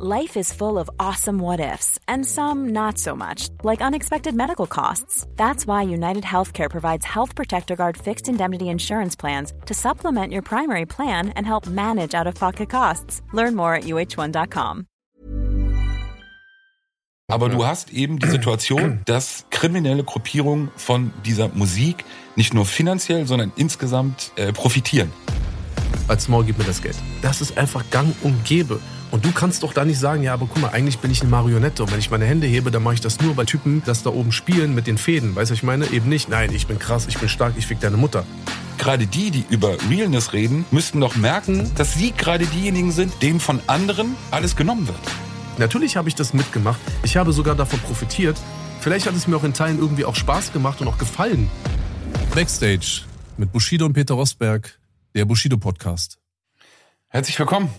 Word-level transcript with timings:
Life 0.00 0.36
is 0.36 0.52
full 0.52 0.78
of 0.78 0.88
awesome 1.00 1.40
what 1.40 1.58
ifs, 1.58 1.98
and 2.06 2.24
some 2.24 2.68
not 2.68 2.98
so 2.98 3.16
much, 3.16 3.48
like 3.64 3.82
unexpected 3.82 4.32
medical 4.32 4.68
costs. 4.68 5.26
That's 5.34 5.66
why 5.66 5.82
United 5.82 6.22
Healthcare 6.22 6.70
provides 6.70 7.04
Health 7.04 7.34
Protector 7.34 7.74
Guard 7.74 7.96
fixed 7.96 8.28
indemnity 8.28 8.68
insurance 8.68 9.16
plans 9.16 9.52
to 9.66 9.74
supplement 9.74 10.32
your 10.32 10.42
primary 10.42 10.86
plan 10.86 11.30
and 11.30 11.44
help 11.44 11.66
manage 11.66 12.14
out 12.14 12.28
of 12.28 12.36
pocket 12.36 12.70
costs. 12.70 13.22
Learn 13.32 13.56
more 13.56 13.74
at 13.74 13.86
uh1.com. 13.86 14.86
Aber 17.26 17.48
du 17.48 17.66
hast 17.66 17.92
eben 17.92 18.20
die 18.20 18.28
Situation, 18.28 19.00
dass 19.04 19.46
kriminelle 19.50 20.04
Gruppierungen 20.04 20.70
von 20.76 21.12
dieser 21.26 21.48
Musik 21.48 22.04
nicht 22.36 22.54
nur 22.54 22.66
finanziell, 22.66 23.26
sondern 23.26 23.50
insgesamt 23.56 24.30
äh, 24.36 24.52
profitieren. 24.52 25.10
Als 26.06 26.28
Maul 26.28 26.44
gib 26.44 26.56
mir 26.56 26.64
das 26.64 26.80
Geld. 26.80 26.96
Das 27.20 27.40
ist 27.40 27.58
einfach 27.58 27.82
gang 27.90 28.14
und 28.22 28.44
gäbe. 28.44 28.80
Und 29.10 29.24
du 29.24 29.32
kannst 29.32 29.62
doch 29.62 29.72
da 29.72 29.84
nicht 29.84 29.98
sagen, 29.98 30.22
ja, 30.22 30.34
aber 30.34 30.46
guck 30.46 30.60
mal, 30.60 30.68
eigentlich 30.68 30.98
bin 30.98 31.10
ich 31.10 31.22
eine 31.22 31.30
Marionette. 31.30 31.82
Und 31.82 31.92
wenn 31.92 31.98
ich 31.98 32.10
meine 32.10 32.26
Hände 32.26 32.46
hebe, 32.46 32.70
dann 32.70 32.82
mache 32.82 32.94
ich 32.94 33.00
das 33.00 33.20
nur, 33.20 33.36
weil 33.36 33.46
Typen 33.46 33.82
das 33.86 34.02
da 34.02 34.10
oben 34.10 34.32
spielen 34.32 34.74
mit 34.74 34.86
den 34.86 34.98
Fäden. 34.98 35.34
Weißt 35.34 35.50
du, 35.50 35.54
ich 35.54 35.62
meine? 35.62 35.86
Eben 35.90 36.08
nicht, 36.08 36.28
nein, 36.28 36.52
ich 36.52 36.66
bin 36.66 36.78
krass, 36.78 37.06
ich 37.08 37.18
bin 37.18 37.28
stark, 37.28 37.54
ich 37.56 37.66
fick 37.66 37.80
deine 37.80 37.96
Mutter. 37.96 38.24
Gerade 38.76 39.06
die, 39.06 39.30
die 39.30 39.44
über 39.48 39.76
Realness 39.90 40.32
reden, 40.34 40.66
müssten 40.70 41.00
doch 41.00 41.16
merken, 41.16 41.70
dass 41.76 41.94
sie 41.94 42.12
gerade 42.12 42.46
diejenigen 42.46 42.92
sind, 42.92 43.22
denen 43.22 43.40
von 43.40 43.60
anderen 43.66 44.14
alles 44.30 44.56
genommen 44.56 44.86
wird. 44.86 45.00
Natürlich 45.56 45.96
habe 45.96 46.08
ich 46.08 46.14
das 46.14 46.34
mitgemacht. 46.34 46.78
Ich 47.02 47.16
habe 47.16 47.32
sogar 47.32 47.54
davon 47.54 47.80
profitiert. 47.80 48.36
Vielleicht 48.80 49.06
hat 49.06 49.16
es 49.16 49.26
mir 49.26 49.36
auch 49.36 49.44
in 49.44 49.54
Teilen 49.54 49.78
irgendwie 49.78 50.04
auch 50.04 50.14
Spaß 50.14 50.52
gemacht 50.52 50.80
und 50.80 50.86
auch 50.86 50.98
gefallen. 50.98 51.50
Backstage 52.34 53.02
mit 53.36 53.50
Bushido 53.52 53.86
und 53.86 53.94
Peter 53.94 54.14
Rosberg, 54.14 54.78
der 55.14 55.24
Bushido 55.24 55.56
Podcast. 55.56 56.18
Herzlich 57.08 57.38
willkommen. 57.38 57.70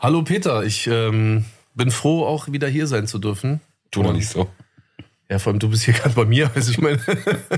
Hallo 0.00 0.22
Peter, 0.22 0.62
ich 0.62 0.86
ähm, 0.86 1.44
bin 1.74 1.90
froh, 1.90 2.24
auch 2.24 2.52
wieder 2.52 2.68
hier 2.68 2.86
sein 2.86 3.08
zu 3.08 3.18
dürfen. 3.18 3.60
Tu 3.90 4.00
doch 4.00 4.12
nicht 4.12 4.28
so. 4.28 4.48
Ja, 5.28 5.40
vor 5.40 5.50
allem 5.50 5.58
du 5.58 5.68
bist 5.68 5.82
hier 5.82 5.94
gerade 5.94 6.14
bei 6.14 6.24
mir, 6.24 6.52
also 6.54 6.70
ich 6.70 6.78
meine. 6.78 7.00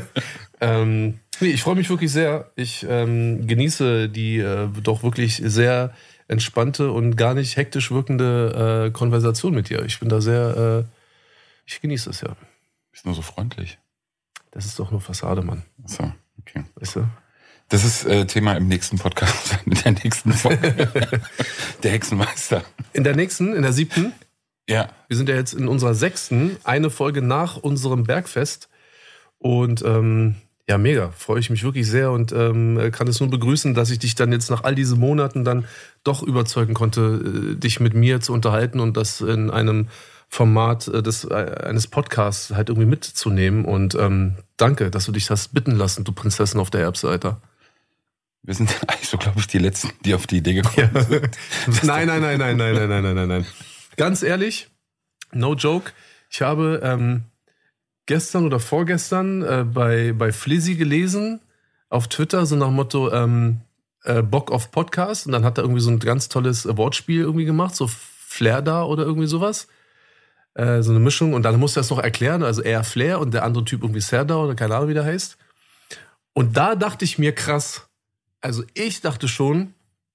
ähm, 0.62 1.20
nee, 1.40 1.48
ich 1.48 1.62
freue 1.62 1.74
mich 1.74 1.90
wirklich 1.90 2.10
sehr. 2.10 2.50
Ich 2.56 2.86
ähm, 2.88 3.46
genieße 3.46 4.08
die 4.08 4.38
äh, 4.38 4.68
doch 4.82 5.02
wirklich 5.02 5.36
sehr 5.44 5.94
entspannte 6.28 6.92
und 6.92 7.16
gar 7.16 7.34
nicht 7.34 7.58
hektisch 7.58 7.90
wirkende 7.90 8.86
äh, 8.86 8.90
Konversation 8.90 9.54
mit 9.54 9.68
dir. 9.68 9.84
Ich 9.84 10.00
bin 10.00 10.08
da 10.08 10.22
sehr, 10.22 10.86
äh, 10.86 10.94
ich 11.66 11.82
genieße 11.82 12.08
es 12.08 12.22
ja. 12.22 12.36
Bist 12.90 13.04
nur 13.04 13.14
so 13.14 13.22
freundlich. 13.22 13.78
Das 14.50 14.64
ist 14.64 14.78
doch 14.78 14.90
nur 14.90 15.02
Fassade, 15.02 15.42
Mann. 15.42 15.62
So, 15.84 16.10
okay. 16.38 16.64
Weißt 16.76 16.96
du? 16.96 17.06
Das 17.70 17.84
ist 17.84 18.04
äh, 18.04 18.26
Thema 18.26 18.54
im 18.54 18.66
nächsten 18.66 18.98
Podcast, 18.98 19.58
in 19.64 19.74
der 19.74 19.92
nächsten 19.92 20.32
Folge. 20.32 20.88
der 21.82 21.90
Hexenmeister. 21.92 22.64
In 22.92 23.04
der 23.04 23.14
nächsten, 23.14 23.54
in 23.54 23.62
der 23.62 23.72
siebten, 23.72 24.12
Ja. 24.68 24.88
wir 25.06 25.16
sind 25.16 25.28
ja 25.28 25.36
jetzt 25.36 25.54
in 25.54 25.68
unserer 25.68 25.94
sechsten, 25.94 26.56
eine 26.64 26.90
Folge 26.90 27.22
nach 27.22 27.56
unserem 27.56 28.02
Bergfest. 28.04 28.68
Und 29.38 29.82
ähm, 29.82 30.34
ja, 30.68 30.78
mega. 30.78 31.12
Freue 31.16 31.38
ich 31.38 31.48
mich 31.48 31.62
wirklich 31.62 31.86
sehr 31.86 32.10
und 32.10 32.32
ähm, 32.32 32.90
kann 32.90 33.06
es 33.06 33.20
nur 33.20 33.30
begrüßen, 33.30 33.72
dass 33.74 33.90
ich 33.90 34.00
dich 34.00 34.16
dann 34.16 34.32
jetzt 34.32 34.50
nach 34.50 34.64
all 34.64 34.74
diesen 34.74 34.98
Monaten 34.98 35.44
dann 35.44 35.64
doch 36.02 36.24
überzeugen 36.24 36.74
konnte, 36.74 37.54
äh, 37.54 37.56
dich 37.56 37.78
mit 37.78 37.94
mir 37.94 38.20
zu 38.20 38.32
unterhalten 38.32 38.80
und 38.80 38.96
das 38.96 39.20
in 39.20 39.48
einem 39.48 39.88
Format 40.28 40.88
äh, 40.88 41.02
des, 41.04 41.24
äh, 41.24 41.34
eines 41.64 41.86
Podcasts 41.86 42.50
halt 42.50 42.68
irgendwie 42.68 42.88
mitzunehmen. 42.88 43.64
Und 43.64 43.94
ähm, 43.94 44.34
danke, 44.56 44.90
dass 44.90 45.06
du 45.06 45.12
dich 45.12 45.30
hast 45.30 45.54
bitten 45.54 45.72
lassen, 45.76 46.02
du 46.02 46.10
Prinzessin 46.10 46.58
auf 46.60 46.70
der 46.70 46.80
Erbseite. 46.82 47.36
Wir 48.42 48.54
sind 48.54 48.70
eigentlich 48.88 49.08
so, 49.08 49.18
glaube 49.18 49.40
ich, 49.40 49.46
die 49.46 49.58
Letzten, 49.58 49.90
die 50.04 50.14
auf 50.14 50.26
die 50.26 50.38
Idee 50.38 50.54
gekommen 50.54 50.90
sind. 51.08 51.36
Nein, 51.84 52.06
nein, 52.06 52.22
nein, 52.22 52.38
nein, 52.38 52.56
nein, 52.56 52.74
nein, 52.74 52.88
nein, 52.88 53.02
nein, 53.02 53.14
nein, 53.14 53.28
nein. 53.28 53.46
Ganz 53.96 54.22
ehrlich, 54.22 54.68
no 55.32 55.54
joke. 55.54 55.92
Ich 56.30 56.42
habe 56.42 56.80
ähm, 56.82 57.24
gestern 58.06 58.46
oder 58.46 58.60
vorgestern 58.60 59.42
äh, 59.42 59.64
bei, 59.64 60.12
bei 60.12 60.32
Flizzy 60.32 60.76
gelesen 60.76 61.40
auf 61.88 62.08
Twitter, 62.08 62.46
so 62.46 62.56
nach 62.56 62.68
dem 62.68 62.76
Motto 62.76 63.12
ähm, 63.12 63.60
äh, 64.04 64.22
Bock 64.22 64.50
auf 64.50 64.70
Podcast. 64.70 65.26
Und 65.26 65.32
dann 65.32 65.44
hat 65.44 65.58
er 65.58 65.64
irgendwie 65.64 65.80
so 65.80 65.90
ein 65.90 65.98
ganz 65.98 66.28
tolles 66.28 66.66
Wortspiel 66.76 67.20
irgendwie 67.20 67.44
gemacht, 67.44 67.74
so 67.74 67.88
Flair 67.88 68.62
da 68.62 68.84
oder 68.84 69.04
irgendwie 69.04 69.26
sowas. 69.26 69.68
Äh, 70.54 70.82
so 70.82 70.90
eine 70.90 71.00
Mischung. 71.00 71.34
Und 71.34 71.42
dann 71.42 71.58
musste 71.58 71.80
er 71.80 71.82
es 71.82 71.90
noch 71.90 71.98
erklären. 71.98 72.42
Also 72.42 72.62
er 72.62 72.84
Flair 72.84 73.20
und 73.20 73.34
der 73.34 73.44
andere 73.44 73.64
Typ 73.64 73.82
irgendwie 73.82 74.00
Serdar 74.00 74.44
oder 74.44 74.54
keine 74.54 74.76
Ahnung, 74.76 74.88
wie 74.88 74.94
der 74.94 75.04
heißt. 75.04 75.36
Und 76.32 76.56
da 76.56 76.76
dachte 76.76 77.04
ich 77.04 77.18
mir 77.18 77.34
krass. 77.34 77.89
Also 78.40 78.64
ich 78.74 79.00
dachte 79.00 79.28
schon, 79.28 79.74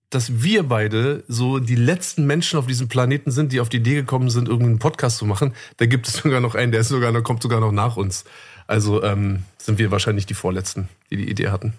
dass 0.09 0.41
wir 0.41 0.63
beide 0.63 1.24
so 1.28 1.59
die 1.59 1.75
letzten 1.75 2.25
Menschen 2.25 2.58
auf 2.58 2.68
diesem 2.68 2.88
Planeten 2.88 3.31
sind, 3.31 3.52
die 3.52 3.59
auf 3.59 3.69
die 3.69 3.78
Idee 3.78 3.96
gekommen 3.96 4.30
sind, 4.30 4.47
irgendeinen 4.47 4.80
Podcast 4.80 5.18
zu 5.18 5.25
machen. 5.25 5.53
Da 5.78 5.86
gibt 5.86 6.08
es 6.08 6.13
sogar 6.24 6.40
noch 6.40 6.56
einen, 6.56 6.72
der 6.72 6.81
ist 6.81 6.90
sogar 6.90 7.12
noch, 7.12 7.22
kommt 7.22 7.44
sogar 7.44 7.59
noch 7.59 7.72
nach 7.72 7.97
uns. 7.97 8.25
Also 8.68 9.03
ähm, 9.03 9.44
sind 9.58 9.78
wir 9.78 9.91
wahrscheinlich 9.91 10.25
die 10.25 10.34
Vorletzten, 10.34 10.90
die 11.09 11.18
die 11.18 11.30
Idee 11.30 11.50
hatten. 11.50 11.74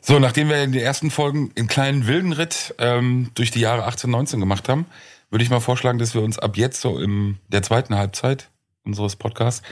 So, 0.00 0.18
nachdem 0.18 0.48
wir 0.48 0.62
in 0.62 0.72
den 0.72 0.82
ersten 0.82 1.10
Folgen 1.10 1.50
einen 1.56 1.66
kleinen 1.66 2.06
wilden 2.06 2.32
Ritt 2.32 2.74
ähm, 2.78 3.30
durch 3.34 3.50
die 3.50 3.60
Jahre 3.60 3.84
18, 3.84 4.10
19 4.10 4.40
gemacht 4.40 4.68
haben, 4.68 4.86
würde 5.30 5.42
ich 5.42 5.50
mal 5.50 5.60
vorschlagen, 5.60 5.98
dass 5.98 6.14
wir 6.14 6.22
uns 6.22 6.38
ab 6.38 6.56
jetzt 6.56 6.80
so 6.80 6.98
in 6.98 7.38
der 7.48 7.62
zweiten 7.62 7.94
Halbzeit 7.94 8.50
unseres 8.84 9.16
Podcasts 9.16 9.62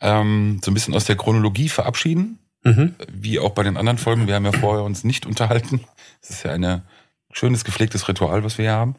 ähm, 0.00 0.60
so 0.64 0.70
ein 0.70 0.74
bisschen 0.74 0.94
aus 0.94 1.04
der 1.04 1.16
Chronologie 1.16 1.68
verabschieden. 1.68 2.38
Mhm. 2.68 2.94
Wie 3.10 3.38
auch 3.38 3.50
bei 3.50 3.62
den 3.62 3.76
anderen 3.76 3.98
Folgen. 3.98 4.26
Wir 4.26 4.34
haben 4.34 4.44
ja 4.44 4.52
vorher 4.52 4.84
uns 4.84 5.04
nicht 5.04 5.26
unterhalten. 5.26 5.80
Das 6.20 6.30
ist 6.30 6.44
ja 6.44 6.52
ein 6.52 6.82
schönes, 7.32 7.64
gepflegtes 7.64 8.08
Ritual, 8.08 8.44
was 8.44 8.58
wir 8.58 8.64
hier 8.64 8.72
haben. 8.72 8.96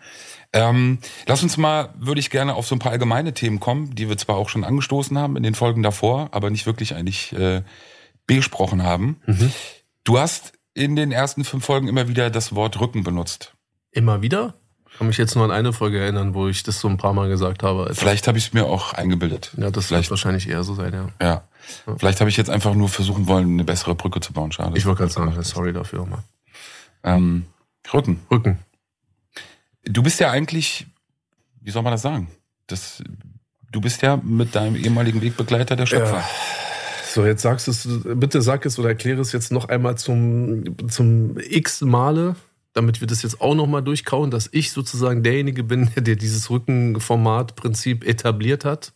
Ähm, 0.53 1.00
lass 1.28 1.44
uns 1.44 1.57
mal, 1.57 1.94
würde 1.97 2.19
ich 2.19 2.30
gerne 2.30 2.56
auf 2.56 2.68
so 2.68 2.75
ein 2.75 2.80
paar 2.80 2.91
allgemeine 2.91 3.34
Themen 3.34 3.59
kommen, 3.59 3.94
die 3.96 4.09
wir 4.09 4.18
zwar 4.18 4.38
auch 4.38 4.50
schon 4.50 4.63
angestoßen 4.63 5.18
haben 5.18 5.38
in 5.38 5.44
den 5.44 5.56
Folgen 5.56 5.84
davor, 5.84 6.30
aber 6.31 6.50
nicht 6.50 6.66
wirklich 6.66 6.96
eigentlich 6.96 7.34
äh, 7.34 7.62
besprochen 8.25 8.84
haben. 8.84 9.22
Mhm. 9.25 9.52
Du 10.03 10.19
hast 10.19 10.53
in 10.74 10.96
den 10.96 11.12
ersten 11.12 11.44
fünf 11.44 11.66
Folgen 11.66 11.88
immer 11.88 12.07
wieder 12.07 12.30
das 12.30 12.56
Wort 12.56 12.80
Rücken 12.80 13.03
benutzt. 13.03 13.53
Immer 13.91 14.22
wieder? 14.22 14.59
Ich 14.92 14.98
kann 14.98 15.08
mich 15.08 15.18
jetzt 15.18 15.36
nur 15.36 15.46
an 15.46 15.52
eine 15.52 15.72
Folge 15.72 16.00
erinnern, 16.00 16.34
wo 16.34 16.48
ich 16.48 16.64
das 16.64 16.80
so 16.80 16.88
ein 16.90 16.98
paar 16.98 17.14
Mal 17.14 17.30
gesagt 17.30 17.64
habe. 17.64 17.88
Also, 17.88 17.96
Vielleicht 17.96 18.28
habe 18.28 18.38
ich 18.38 18.48
es 18.48 18.54
mir 18.54 18.66
auch 18.66 18.94
eingebildet. 18.94 19.52
ja, 19.58 19.72
das 19.72 19.88
vielleicht, 19.88 20.10
wird 20.10 20.12
wahrscheinlich 20.12 20.50
eher 20.50 20.64
so 20.64 20.76
sein, 20.76 20.94
ja. 20.94 21.26
ja. 21.26 21.44
Vielleicht 21.98 22.20
habe 22.20 22.30
ich 22.30 22.38
jetzt 22.38 22.50
einfach 22.50 22.74
nur 22.74 22.90
versuchen 22.90 23.28
wollen, 23.28 23.54
eine 23.54 23.64
bessere 23.64 23.96
Brücke 23.96 24.20
zu 24.20 24.34
bauen. 24.34 24.52
Schade. 24.52 24.78
Ich 24.78 24.86
wollte 24.86 25.00
gerade 25.00 25.12
sagen, 25.12 25.44
sorry 25.44 25.72
dafür 25.72 26.06
mal. 26.06 26.24
Ähm, 27.04 27.46
Rücken. 27.94 28.20
Rücken. 28.30 28.60
Du 29.84 30.04
bist 30.04 30.20
ja 30.20 30.32
eigentlich, 30.32 30.88
wie 31.62 31.72
soll 31.72 31.84
man 31.84 31.92
das 31.92 32.02
sagen? 32.02 32.30
Das, 32.68 33.02
du 33.72 33.82
bist 33.82 34.02
ja 34.02 34.18
mit 34.18 34.56
deinem 34.56 34.76
ehemaligen 34.76 35.22
Wegbegleiter 35.22 35.76
der 35.76 35.86
Schöpfer. 35.86 36.18
Ja. 36.18 36.30
So, 37.12 37.26
jetzt 37.26 37.42
sagst 37.42 37.68
du 37.68 37.72
es, 37.72 37.88
bitte 38.20 38.42
sag 38.42 38.66
es 38.66 38.78
oder 38.78 38.90
erkläre 38.90 39.22
es 39.22 39.32
jetzt 39.32 39.52
noch 39.52 39.70
einmal 39.70 39.98
zum, 39.98 40.90
zum 40.90 41.38
x 41.40 41.82
Male, 41.82 42.36
damit 42.74 43.02
wir 43.02 43.07
das 43.07 43.24
jetzt 43.24 43.41
auch 43.41 43.56
noch 43.56 43.68
mal 43.68 43.81
durchkauen, 43.81 44.31
dass 44.31 44.50
ich 44.52 44.72
sozusagen 44.72 45.24
derjenige 45.24 45.63
bin, 45.63 45.90
der 45.97 46.16
dieses 46.16 46.50
Rückenformat-Prinzip 46.50 48.06
etabliert 48.06 48.66
hat. 48.66 48.94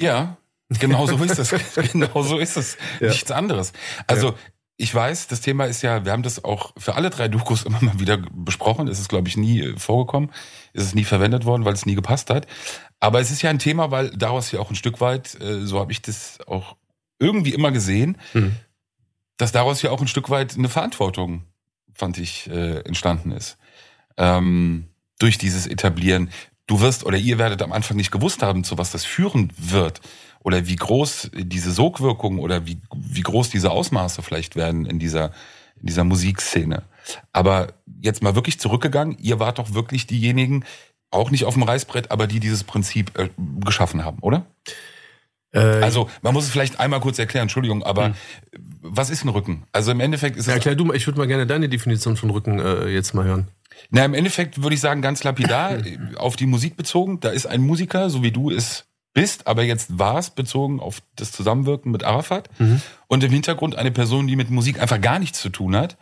Ja, 0.00 0.36
genau 0.80 1.06
so 1.06 1.16
ist 1.22 1.38
es. 1.38 1.54
genau 1.92 2.22
so 2.22 2.38
ist 2.38 2.56
es. 2.56 2.76
Ja. 3.00 3.08
Nichts 3.08 3.30
anderes. 3.30 3.72
Also, 4.06 4.28
Ja. 4.28 4.34
ich 4.76 4.94
weiß, 4.94 5.28
das 5.28 5.40
Thema 5.40 5.66
ist 5.66 5.82
ja, 5.82 6.04
wir 6.04 6.12
haben 6.12 6.22
das 6.22 6.42
auch 6.44 6.72
für 6.76 6.94
alle 6.96 7.10
drei 7.10 7.28
Dokus 7.28 7.64
immer 7.64 7.80
mal 7.82 8.00
wieder 8.00 8.18
besprochen. 8.32 8.88
Es 8.88 8.98
ist, 8.98 9.08
glaube 9.08 9.28
ich, 9.28 9.36
nie 9.36 9.60
äh, 9.60 9.76
vorgekommen. 9.78 10.30
Es 10.72 10.82
ist 10.84 10.94
nie 10.94 11.04
verwendet 11.04 11.44
worden, 11.44 11.64
weil 11.64 11.74
es 11.74 11.86
nie 11.86 11.94
gepasst 11.94 12.30
hat. 12.30 12.46
Aber 13.00 13.20
es 13.20 13.30
ist 13.30 13.42
ja 13.42 13.50
ein 13.50 13.58
Thema, 13.58 13.90
weil 13.90 14.10
daraus 14.10 14.50
ja 14.50 14.60
auch 14.60 14.70
ein 14.70 14.76
Stück 14.76 15.00
weit, 15.00 15.40
äh, 15.40 15.64
so 15.66 15.78
habe 15.78 15.92
ich 15.92 16.00
das 16.02 16.38
auch 16.46 16.76
irgendwie 17.20 17.54
immer 17.54 17.70
gesehen, 17.70 18.18
Mhm. 18.32 18.56
dass 19.36 19.52
daraus 19.52 19.82
ja 19.82 19.90
auch 19.90 20.00
ein 20.00 20.08
Stück 20.08 20.30
weit 20.30 20.56
eine 20.56 20.68
Verantwortung, 20.68 21.44
fand 21.94 22.18
ich, 22.18 22.48
äh, 22.50 22.80
entstanden 22.80 23.32
ist. 23.32 23.56
Ähm, 24.16 24.88
durch 25.18 25.38
dieses 25.38 25.66
Etablieren. 25.66 26.30
Du 26.66 26.80
wirst 26.80 27.04
oder 27.04 27.18
ihr 27.18 27.38
werdet 27.38 27.62
am 27.62 27.72
Anfang 27.72 27.96
nicht 27.96 28.10
gewusst 28.10 28.42
haben, 28.42 28.64
zu 28.64 28.78
was 28.78 28.90
das 28.90 29.04
führen 29.04 29.52
wird. 29.56 30.00
Oder 30.40 30.66
wie 30.66 30.76
groß 30.76 31.30
diese 31.34 31.72
Sogwirkung 31.72 32.38
oder 32.38 32.66
wie, 32.66 32.78
wie 32.94 33.22
groß 33.22 33.50
diese 33.50 33.70
Ausmaße 33.70 34.22
vielleicht 34.22 34.56
werden 34.56 34.84
in 34.86 34.98
dieser, 34.98 35.32
in 35.80 35.86
dieser 35.86 36.04
Musikszene. 36.04 36.82
Aber 37.32 37.74
jetzt 38.00 38.22
mal 38.22 38.34
wirklich 38.34 38.58
zurückgegangen, 38.60 39.16
ihr 39.18 39.40
wart 39.40 39.58
doch 39.58 39.74
wirklich 39.74 40.06
diejenigen, 40.06 40.64
auch 41.10 41.30
nicht 41.30 41.44
auf 41.44 41.54
dem 41.54 41.62
Reißbrett, 41.62 42.10
aber 42.10 42.26
die 42.26 42.40
dieses 42.40 42.64
Prinzip 42.64 43.18
äh, 43.18 43.30
geschaffen 43.60 44.04
haben, 44.04 44.18
oder? 44.20 44.44
Äh, 45.54 45.58
Also, 45.82 46.10
man 46.22 46.34
muss 46.34 46.44
es 46.44 46.50
vielleicht 46.50 46.80
einmal 46.80 47.00
kurz 47.00 47.18
erklären, 47.18 47.44
Entschuldigung, 47.44 47.82
aber 47.82 48.14
was 48.82 49.10
ist 49.10 49.24
ein 49.24 49.28
Rücken? 49.28 49.64
Also 49.72 49.90
im 49.90 50.00
Endeffekt 50.00 50.36
ist 50.36 50.46
es. 50.48 50.52
erklär 50.54 50.74
du 50.74 50.84
mal, 50.84 50.96
ich 50.96 51.06
würde 51.06 51.18
mal 51.18 51.26
gerne 51.26 51.46
deine 51.46 51.68
Definition 51.68 52.16
von 52.16 52.30
Rücken 52.30 52.58
äh, 52.58 52.88
jetzt 52.88 53.14
mal 53.14 53.24
hören. 53.24 53.48
Na, 53.90 54.04
im 54.04 54.14
Endeffekt 54.14 54.62
würde 54.62 54.74
ich 54.74 54.80
sagen, 54.80 55.00
ganz 55.02 55.24
lapidar, 55.24 55.78
auf 56.16 56.36
die 56.36 56.46
Musik 56.46 56.76
bezogen. 56.76 57.20
Da 57.20 57.30
ist 57.30 57.46
ein 57.46 57.62
Musiker, 57.62 58.10
so 58.10 58.22
wie 58.22 58.30
du 58.30 58.50
es 58.50 58.84
bist, 59.14 59.46
aber 59.46 59.62
jetzt 59.62 59.98
warst, 59.98 60.34
bezogen 60.34 60.80
auf 60.80 61.00
das 61.16 61.30
Zusammenwirken 61.30 61.92
mit 61.92 62.02
Arafat. 62.02 62.48
Und 63.06 63.22
im 63.22 63.30
Hintergrund 63.30 63.76
eine 63.76 63.92
Person, 63.92 64.26
die 64.26 64.34
mit 64.36 64.50
Musik 64.50 64.80
einfach 64.80 65.00
gar 65.00 65.18
nichts 65.20 65.40
zu 65.40 65.50
tun 65.50 65.76
hat, 65.76 65.96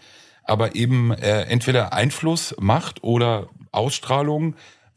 aber 0.44 0.74
eben 0.74 1.12
äh, 1.12 1.42
entweder 1.42 1.92
Einfluss, 1.92 2.54
Macht 2.58 3.04
oder 3.04 3.48
Ausstrahlung 3.70 4.54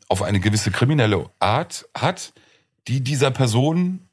auf 0.08 0.22
eine 0.22 0.40
gewisse 0.40 0.72
kriminelle 0.72 1.30
Art 1.40 1.88
hat, 1.94 2.34
die 2.88 3.02
dieser 3.02 3.32
Person 3.32 4.05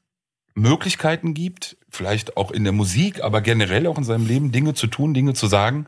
Möglichkeiten 0.54 1.34
gibt, 1.34 1.76
vielleicht 1.88 2.36
auch 2.36 2.50
in 2.50 2.64
der 2.64 2.72
Musik, 2.72 3.22
aber 3.22 3.40
generell 3.40 3.86
auch 3.86 3.98
in 3.98 4.04
seinem 4.04 4.26
Leben 4.26 4.52
Dinge 4.52 4.74
zu 4.74 4.86
tun, 4.86 5.14
Dinge 5.14 5.34
zu 5.34 5.46
sagen, 5.46 5.86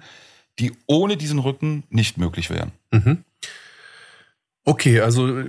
die 0.58 0.72
ohne 0.86 1.16
diesen 1.16 1.38
Rücken 1.38 1.84
nicht 1.90 2.18
möglich 2.18 2.50
wären. 2.50 2.72
Mhm. 2.90 3.24
Okay, 4.64 5.00
also 5.00 5.44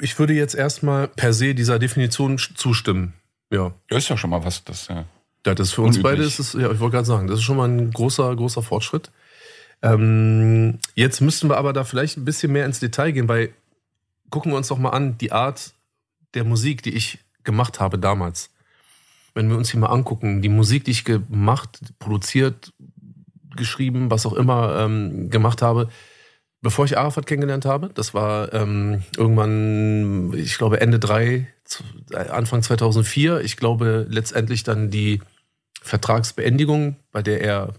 ich 0.00 0.18
würde 0.18 0.32
jetzt 0.32 0.54
erstmal 0.54 1.06
per 1.08 1.32
se 1.32 1.54
dieser 1.54 1.78
Definition 1.78 2.38
zustimmen. 2.38 3.12
Ja. 3.50 3.72
Ja, 3.90 3.96
ist 3.96 4.08
ja 4.08 4.16
schon 4.16 4.30
mal 4.30 4.44
was, 4.44 4.64
das 4.64 4.88
ja. 4.88 5.04
Ja, 5.46 5.54
das 5.54 5.72
für 5.72 5.82
uns 5.82 5.96
Unüblich. 5.96 6.12
beide 6.12 6.24
ist 6.24 6.38
es, 6.38 6.52
ja, 6.52 6.70
ich 6.70 6.80
wollte 6.80 6.96
gerade 6.96 7.06
sagen, 7.06 7.26
das 7.26 7.38
ist 7.38 7.44
schon 7.44 7.56
mal 7.56 7.68
ein 7.68 7.90
großer, 7.92 8.34
großer 8.36 8.62
Fortschritt. 8.62 9.10
Ähm, 9.82 10.78
jetzt 10.94 11.20
müssten 11.20 11.48
wir 11.48 11.56
aber 11.56 11.72
da 11.72 11.84
vielleicht 11.84 12.18
ein 12.18 12.24
bisschen 12.24 12.52
mehr 12.52 12.66
ins 12.66 12.80
Detail 12.80 13.12
gehen, 13.12 13.28
weil 13.28 13.54
gucken 14.28 14.52
wir 14.52 14.56
uns 14.56 14.68
doch 14.68 14.78
mal 14.78 14.90
an, 14.90 15.16
die 15.16 15.32
Art 15.32 15.72
der 16.34 16.44
Musik, 16.44 16.82
die 16.82 16.94
ich 16.94 17.18
gemacht 17.50 17.80
habe 17.80 17.98
damals. 17.98 18.50
Wenn 19.34 19.48
wir 19.50 19.56
uns 19.56 19.70
hier 19.70 19.80
mal 19.80 19.88
angucken, 19.88 20.42
die 20.42 20.48
Musik, 20.48 20.84
die 20.84 20.90
ich 20.92 21.04
gemacht, 21.04 21.78
produziert, 21.98 22.72
geschrieben, 23.56 24.10
was 24.10 24.26
auch 24.26 24.32
immer 24.32 24.78
ähm, 24.80 25.30
gemacht 25.30 25.62
habe, 25.62 25.88
bevor 26.62 26.84
ich 26.84 26.96
Arafat 26.98 27.26
kennengelernt 27.26 27.64
habe, 27.64 27.90
das 27.94 28.12
war 28.14 28.52
ähm, 28.52 29.02
irgendwann, 29.16 30.32
ich 30.34 30.56
glaube 30.58 30.80
Ende 30.80 30.98
drei, 30.98 31.46
zu- 31.64 31.82
äh, 32.12 32.28
Anfang 32.28 32.62
2004. 32.62 33.40
Ich 33.40 33.56
glaube 33.56 34.06
letztendlich 34.08 34.62
dann 34.62 34.90
die 34.90 35.20
Vertragsbeendigung, 35.82 36.96
bei 37.12 37.22
der 37.22 37.40
er 37.40 37.72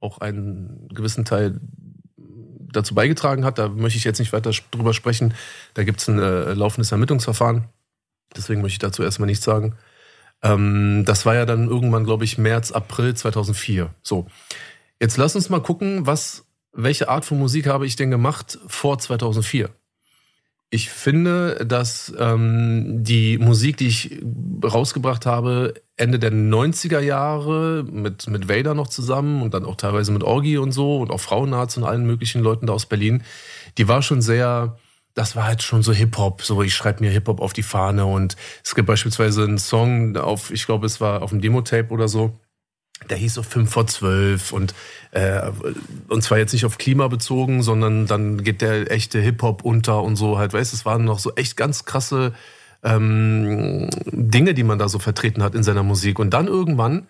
auch 0.00 0.18
einen 0.18 0.88
gewissen 0.92 1.24
Teil 1.24 1.60
dazu 2.72 2.94
beigetragen 2.94 3.44
hat. 3.44 3.58
Da 3.58 3.68
möchte 3.68 3.98
ich 3.98 4.04
jetzt 4.04 4.18
nicht 4.18 4.32
weiter 4.32 4.50
drüber 4.70 4.94
sprechen. 4.94 5.34
Da 5.74 5.84
gibt 5.84 6.00
es 6.00 6.08
ein 6.08 6.18
äh, 6.18 6.54
laufendes 6.54 6.90
Ermittlungsverfahren. 6.92 7.64
Deswegen 8.36 8.60
möchte 8.60 8.74
ich 8.74 8.78
dazu 8.78 9.02
erstmal 9.02 9.26
nichts 9.26 9.44
sagen. 9.44 9.76
Ähm, 10.42 11.04
das 11.06 11.24
war 11.24 11.34
ja 11.34 11.46
dann 11.46 11.68
irgendwann, 11.68 12.04
glaube 12.04 12.24
ich, 12.24 12.38
März, 12.38 12.72
April 12.72 13.14
2004. 13.14 13.94
So. 14.02 14.26
Jetzt 15.00 15.16
lass 15.16 15.36
uns 15.36 15.48
mal 15.48 15.60
gucken, 15.60 16.06
was, 16.06 16.44
welche 16.72 17.08
Art 17.08 17.24
von 17.24 17.38
Musik 17.38 17.66
habe 17.66 17.86
ich 17.86 17.96
denn 17.96 18.10
gemacht 18.10 18.58
vor 18.66 18.98
2004? 18.98 19.70
Ich 20.74 20.88
finde, 20.88 21.66
dass 21.66 22.14
ähm, 22.18 23.04
die 23.04 23.36
Musik, 23.36 23.76
die 23.76 23.88
ich 23.88 24.22
rausgebracht 24.64 25.26
habe, 25.26 25.74
Ende 25.96 26.18
der 26.18 26.32
90er 26.32 27.00
Jahre 27.00 27.84
mit, 27.84 28.26
mit 28.26 28.48
Vader 28.48 28.72
noch 28.72 28.88
zusammen 28.88 29.42
und 29.42 29.52
dann 29.52 29.66
auch 29.66 29.76
teilweise 29.76 30.12
mit 30.12 30.24
Orgi 30.24 30.56
und 30.56 30.72
so 30.72 30.96
und 30.96 31.10
auch 31.10 31.20
Frauenarzt 31.20 31.76
und 31.76 31.84
allen 31.84 32.06
möglichen 32.06 32.42
Leuten 32.42 32.68
da 32.68 32.72
aus 32.72 32.86
Berlin, 32.86 33.22
die 33.76 33.86
war 33.86 34.00
schon 34.00 34.22
sehr, 34.22 34.78
das 35.14 35.36
war 35.36 35.44
halt 35.44 35.62
schon 35.62 35.82
so 35.82 35.92
Hip-Hop, 35.92 36.42
so 36.42 36.62
ich 36.62 36.74
schreibe 36.74 37.04
mir 37.04 37.10
Hip-Hop 37.10 37.40
auf 37.40 37.52
die 37.52 37.62
Fahne 37.62 38.06
und 38.06 38.36
es 38.64 38.74
gibt 38.74 38.86
beispielsweise 38.86 39.44
einen 39.44 39.58
Song 39.58 40.16
auf, 40.16 40.50
ich 40.50 40.66
glaube, 40.66 40.86
es 40.86 41.00
war 41.00 41.22
auf 41.22 41.30
dem 41.30 41.40
Demo-Tape 41.40 41.90
oder 41.90 42.08
so, 42.08 42.38
der 43.10 43.16
hieß 43.16 43.34
so 43.34 43.42
5 43.42 43.70
vor 43.70 43.86
12 43.86 44.52
und, 44.52 44.74
äh, 45.10 45.50
und 46.08 46.22
zwar 46.22 46.38
jetzt 46.38 46.52
nicht 46.52 46.64
auf 46.64 46.78
Klima 46.78 47.08
bezogen, 47.08 47.62
sondern 47.62 48.06
dann 48.06 48.42
geht 48.42 48.62
der 48.62 48.90
echte 48.90 49.20
Hip-Hop 49.20 49.64
unter 49.64 50.02
und 50.02 50.16
so 50.16 50.38
halt, 50.38 50.52
weißt 50.52 50.72
du, 50.72 50.76
es 50.76 50.84
waren 50.84 51.04
noch 51.04 51.18
so 51.18 51.34
echt 51.34 51.56
ganz 51.56 51.84
krasse 51.84 52.32
ähm, 52.82 53.88
Dinge, 54.06 54.54
die 54.54 54.64
man 54.64 54.78
da 54.78 54.88
so 54.88 54.98
vertreten 54.98 55.42
hat 55.42 55.54
in 55.54 55.62
seiner 55.62 55.82
Musik. 55.82 56.18
Und 56.18 56.30
dann 56.30 56.46
irgendwann 56.46 57.06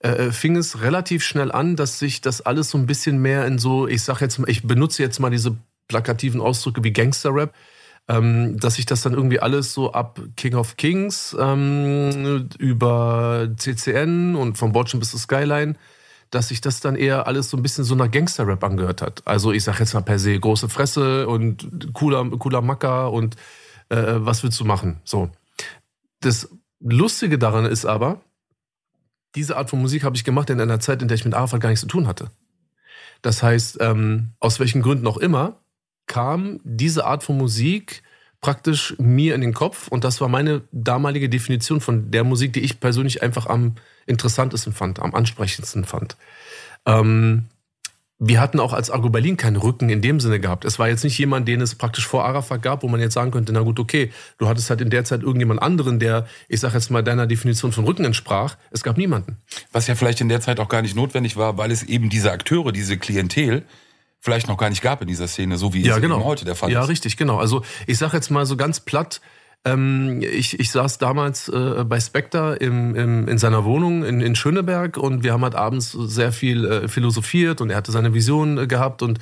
äh, 0.00 0.30
fing 0.30 0.56
es 0.56 0.82
relativ 0.82 1.24
schnell 1.24 1.52
an, 1.52 1.76
dass 1.76 1.98
sich 1.98 2.20
das 2.20 2.40
alles 2.40 2.70
so 2.70 2.78
ein 2.78 2.86
bisschen 2.86 3.18
mehr 3.18 3.46
in 3.46 3.58
so, 3.58 3.86
ich 3.86 4.02
sag 4.02 4.20
jetzt 4.20 4.40
ich 4.46 4.66
benutze 4.66 5.02
jetzt 5.02 5.20
mal 5.20 5.30
diese 5.30 5.56
plakativen 5.88 6.40
Ausdrücke 6.40 6.82
wie 6.84 6.92
Gangster-Rap, 6.92 7.54
ähm, 8.08 8.58
dass 8.58 8.76
sich 8.76 8.86
das 8.86 9.02
dann 9.02 9.14
irgendwie 9.14 9.40
alles 9.40 9.72
so 9.72 9.92
ab 9.92 10.20
King 10.36 10.54
of 10.54 10.76
Kings 10.76 11.36
ähm, 11.38 12.48
über 12.58 13.48
CCN 13.56 14.36
und 14.36 14.58
vom 14.58 14.72
Bordschen 14.72 15.00
bis 15.00 15.10
zur 15.10 15.20
Skyline, 15.20 15.74
dass 16.30 16.48
sich 16.48 16.60
das 16.60 16.80
dann 16.80 16.96
eher 16.96 17.26
alles 17.26 17.50
so 17.50 17.56
ein 17.56 17.62
bisschen 17.62 17.84
so 17.84 17.94
nach 17.94 18.10
Gangster-Rap 18.10 18.62
angehört 18.64 19.02
hat. 19.02 19.22
Also 19.26 19.52
ich 19.52 19.64
sag 19.64 19.80
jetzt 19.80 19.94
mal 19.94 20.02
per 20.02 20.18
se 20.18 20.38
große 20.38 20.68
Fresse 20.68 21.28
und 21.28 21.92
cooler, 21.92 22.28
cooler 22.38 22.62
Macker 22.62 23.12
und 23.12 23.36
äh, 23.88 24.14
was 24.16 24.42
willst 24.42 24.58
du 24.60 24.64
machen? 24.64 25.00
So. 25.04 25.30
Das 26.20 26.48
Lustige 26.80 27.38
daran 27.38 27.64
ist 27.64 27.86
aber, 27.86 28.20
diese 29.34 29.56
Art 29.56 29.70
von 29.70 29.80
Musik 29.80 30.02
habe 30.02 30.16
ich 30.16 30.24
gemacht 30.24 30.50
in 30.50 30.60
einer 30.60 30.80
Zeit, 30.80 31.02
in 31.02 31.08
der 31.08 31.16
ich 31.16 31.24
mit 31.24 31.34
Arafat 31.34 31.60
gar 31.60 31.68
nichts 31.68 31.82
zu 31.82 31.88
tun 31.88 32.06
hatte. 32.06 32.30
Das 33.22 33.42
heißt, 33.42 33.78
ähm, 33.80 34.32
aus 34.40 34.60
welchen 34.60 34.82
Gründen 34.82 35.06
auch 35.06 35.16
immer, 35.16 35.60
kam 36.06 36.60
diese 36.64 37.04
Art 37.04 37.22
von 37.22 37.36
Musik 37.36 38.02
praktisch 38.40 38.94
mir 38.98 39.34
in 39.34 39.40
den 39.40 39.54
Kopf 39.54 39.88
und 39.88 40.04
das 40.04 40.20
war 40.20 40.28
meine 40.28 40.62
damalige 40.70 41.28
Definition 41.28 41.80
von 41.80 42.10
der 42.10 42.22
Musik, 42.22 42.52
die 42.52 42.60
ich 42.60 42.80
persönlich 42.80 43.22
einfach 43.22 43.46
am 43.46 43.74
interessantesten 44.06 44.72
fand, 44.72 45.00
am 45.00 45.14
ansprechendsten 45.14 45.84
fand. 45.84 46.16
Ähm, 46.84 47.46
wir 48.18 48.40
hatten 48.40 48.60
auch 48.60 48.72
als 48.72 48.90
Argo 48.90 49.10
Berlin 49.10 49.36
keinen 49.36 49.56
Rücken 49.56 49.90
in 49.90 50.00
dem 50.00 50.20
Sinne 50.20 50.40
gehabt. 50.40 50.64
Es 50.64 50.78
war 50.78 50.88
jetzt 50.88 51.04
nicht 51.04 51.18
jemand, 51.18 51.46
den 51.48 51.60
es 51.60 51.74
praktisch 51.74 52.06
vor 52.06 52.24
Arafat 52.24 52.62
gab, 52.62 52.82
wo 52.82 52.88
man 52.88 53.00
jetzt 53.00 53.12
sagen 53.12 53.30
könnte, 53.30 53.52
na 53.52 53.60
gut, 53.60 53.78
okay, 53.78 54.10
du 54.38 54.48
hattest 54.48 54.70
halt 54.70 54.80
in 54.80 54.88
der 54.88 55.04
Zeit 55.04 55.22
irgendjemand 55.22 55.60
anderen, 55.60 55.98
der, 55.98 56.26
ich 56.48 56.60
sag 56.60 56.72
jetzt 56.72 56.90
mal, 56.90 57.02
deiner 57.02 57.26
Definition 57.26 57.72
von 57.72 57.84
Rücken 57.84 58.06
entsprach. 58.06 58.56
Es 58.70 58.82
gab 58.82 58.96
niemanden. 58.96 59.36
Was 59.70 59.86
ja 59.86 59.94
vielleicht 59.94 60.22
in 60.22 60.30
der 60.30 60.40
Zeit 60.40 60.60
auch 60.60 60.70
gar 60.70 60.80
nicht 60.80 60.96
notwendig 60.96 61.36
war, 61.36 61.58
weil 61.58 61.70
es 61.70 61.82
eben 61.82 62.08
diese 62.08 62.32
Akteure, 62.32 62.72
diese 62.72 62.96
Klientel 62.96 63.64
vielleicht 64.26 64.48
noch 64.48 64.58
gar 64.58 64.68
nicht 64.68 64.82
gab 64.82 65.00
in 65.00 65.08
dieser 65.08 65.28
Szene, 65.28 65.56
so 65.56 65.72
wie 65.72 65.88
es 65.88 65.96
eben 65.96 66.24
heute 66.24 66.44
der 66.44 66.56
Fall 66.56 66.70
ja, 66.70 66.82
ist. 66.82 66.88
richtig, 66.88 67.16
genau. 67.16 67.38
Also 67.38 67.62
ich 67.86 67.96
sag 67.96 68.12
jetzt 68.12 68.28
mal 68.30 68.44
so 68.44 68.56
ganz 68.56 68.80
platt, 68.80 69.20
ähm, 69.64 70.20
ich, 70.20 70.58
ich 70.58 70.70
saß 70.72 70.98
damals 70.98 71.48
äh, 71.48 71.84
bei 71.84 72.00
Spectre 72.00 72.56
im, 72.56 72.96
im, 72.96 73.28
in 73.28 73.38
seiner 73.38 73.64
Wohnung 73.64 74.04
in, 74.04 74.20
in 74.20 74.34
Schöneberg 74.34 74.96
und 74.96 75.22
wir 75.22 75.32
haben 75.32 75.44
halt 75.44 75.54
abends 75.54 75.92
sehr 75.92 76.32
viel 76.32 76.64
äh, 76.64 76.88
philosophiert 76.88 77.60
und 77.60 77.70
er 77.70 77.76
hatte 77.76 77.92
seine 77.92 78.14
Vision 78.14 78.58
äh, 78.58 78.66
gehabt 78.66 79.00
und 79.02 79.20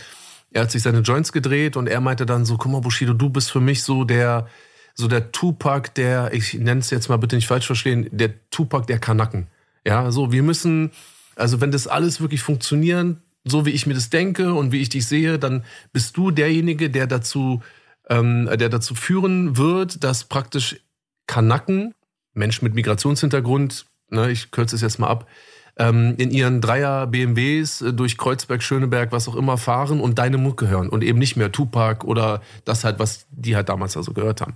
er 0.52 0.62
hat 0.62 0.70
sich 0.70 0.82
seine 0.82 1.00
Joints 1.00 1.32
gedreht 1.32 1.76
und 1.76 1.86
er 1.86 2.00
meinte 2.00 2.24
dann 2.24 2.46
so, 2.46 2.56
guck 2.56 2.72
mal 2.72 2.80
Bushido, 2.80 3.12
du 3.12 3.28
bist 3.28 3.52
für 3.52 3.60
mich 3.60 3.82
so 3.82 4.04
der 4.04 4.46
so 4.94 5.08
der 5.08 5.32
Tupac, 5.32 5.92
der, 5.94 6.32
ich 6.32 6.54
nenne 6.54 6.80
es 6.80 6.90
jetzt 6.90 7.08
mal 7.08 7.16
bitte 7.18 7.36
nicht 7.36 7.48
falsch 7.48 7.66
verstehen, 7.66 8.08
der 8.12 8.48
Tupac 8.50 8.86
der 8.86 8.98
Kanaken. 8.98 9.48
Ja, 9.84 10.10
so, 10.10 10.32
wir 10.32 10.42
müssen, 10.42 10.92
also 11.36 11.60
wenn 11.60 11.72
das 11.72 11.86
alles 11.86 12.20
wirklich 12.20 12.42
funktionieren, 12.42 13.20
so 13.44 13.66
wie 13.66 13.70
ich 13.70 13.86
mir 13.86 13.94
das 13.94 14.10
denke 14.10 14.54
und 14.54 14.72
wie 14.72 14.80
ich 14.80 14.88
dich 14.88 15.06
sehe, 15.06 15.38
dann 15.38 15.64
bist 15.92 16.16
du 16.16 16.30
derjenige, 16.30 16.90
der 16.90 17.06
dazu, 17.06 17.62
ähm, 18.08 18.48
der 18.58 18.68
dazu 18.68 18.94
führen 18.94 19.56
wird, 19.56 20.02
dass 20.02 20.24
praktisch 20.24 20.80
Kanaken, 21.26 21.94
Menschen 22.32 22.64
mit 22.64 22.74
Migrationshintergrund, 22.74 23.86
ne, 24.10 24.30
ich 24.30 24.50
kürze 24.50 24.76
es 24.76 24.82
jetzt 24.82 24.98
mal 24.98 25.08
ab, 25.08 25.28
ähm, 25.76 26.14
in 26.18 26.30
ihren 26.30 26.60
Dreier 26.60 27.06
BMWs 27.06 27.82
äh, 27.82 27.92
durch 27.92 28.16
Kreuzberg, 28.16 28.62
Schöneberg, 28.62 29.12
was 29.12 29.28
auch 29.28 29.36
immer 29.36 29.58
fahren 29.58 30.00
und 30.00 30.18
deine 30.18 30.38
Mucke 30.38 30.68
hören 30.68 30.88
und 30.88 31.02
eben 31.02 31.18
nicht 31.18 31.36
mehr 31.36 31.52
Tupac 31.52 32.06
oder 32.06 32.42
das 32.64 32.84
halt, 32.84 32.98
was 32.98 33.26
die 33.30 33.56
halt 33.56 33.68
damals 33.68 33.96
also 33.96 34.12
gehört 34.12 34.40
haben. 34.40 34.54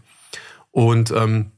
Und 0.70 1.10
ähm, 1.10 1.52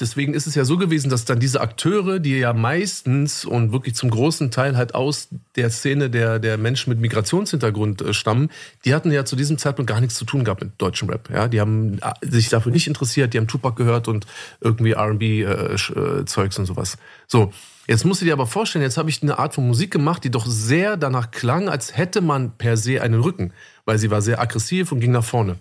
deswegen 0.00 0.34
ist 0.34 0.46
es 0.46 0.54
ja 0.54 0.64
so 0.64 0.76
gewesen, 0.76 1.10
dass 1.10 1.24
dann 1.24 1.40
diese 1.40 1.60
Akteure, 1.60 2.18
die 2.18 2.38
ja 2.38 2.52
meistens 2.52 3.44
und 3.44 3.72
wirklich 3.72 3.94
zum 3.94 4.10
großen 4.10 4.50
Teil 4.50 4.76
halt 4.76 4.94
aus 4.94 5.28
der 5.56 5.70
Szene 5.70 6.10
der, 6.10 6.38
der 6.38 6.58
Menschen 6.58 6.90
mit 6.90 7.00
Migrationshintergrund 7.00 8.02
äh, 8.02 8.14
stammen, 8.14 8.50
die 8.84 8.94
hatten 8.94 9.10
ja 9.10 9.24
zu 9.24 9.36
diesem 9.36 9.58
Zeitpunkt 9.58 9.88
gar 9.88 10.00
nichts 10.00 10.16
zu 10.16 10.24
tun 10.24 10.44
gehabt 10.44 10.62
mit 10.62 10.72
deutschem 10.78 11.08
Rap. 11.08 11.30
Ja, 11.30 11.48
die 11.48 11.60
haben 11.60 11.98
äh, 11.98 12.12
sich 12.22 12.48
dafür 12.48 12.72
nicht 12.72 12.86
interessiert, 12.86 13.34
die 13.34 13.38
haben 13.38 13.48
Tupac 13.48 13.76
gehört 13.76 14.08
und 14.08 14.26
irgendwie 14.60 14.92
R&B-Zeugs 14.92 16.58
und 16.58 16.66
sowas. 16.66 16.98
So. 17.26 17.52
Jetzt 17.88 18.04
musst 18.04 18.20
du 18.20 18.24
dir 18.24 18.32
aber 18.32 18.48
vorstellen, 18.48 18.82
jetzt 18.82 18.98
habe 18.98 19.10
ich 19.10 19.22
eine 19.22 19.38
Art 19.38 19.54
von 19.54 19.64
Musik 19.64 19.92
gemacht, 19.92 20.24
die 20.24 20.30
doch 20.32 20.44
sehr 20.44 20.96
danach 20.96 21.30
klang, 21.30 21.68
als 21.68 21.96
hätte 21.96 22.20
man 22.20 22.50
per 22.58 22.76
se 22.76 23.00
einen 23.00 23.20
Rücken, 23.20 23.52
weil 23.84 23.96
sie 23.98 24.10
war 24.10 24.22
sehr 24.22 24.40
aggressiv 24.40 24.90
und 24.90 24.98
ging 24.98 25.12
nach 25.12 25.22
vorne. 25.22 25.56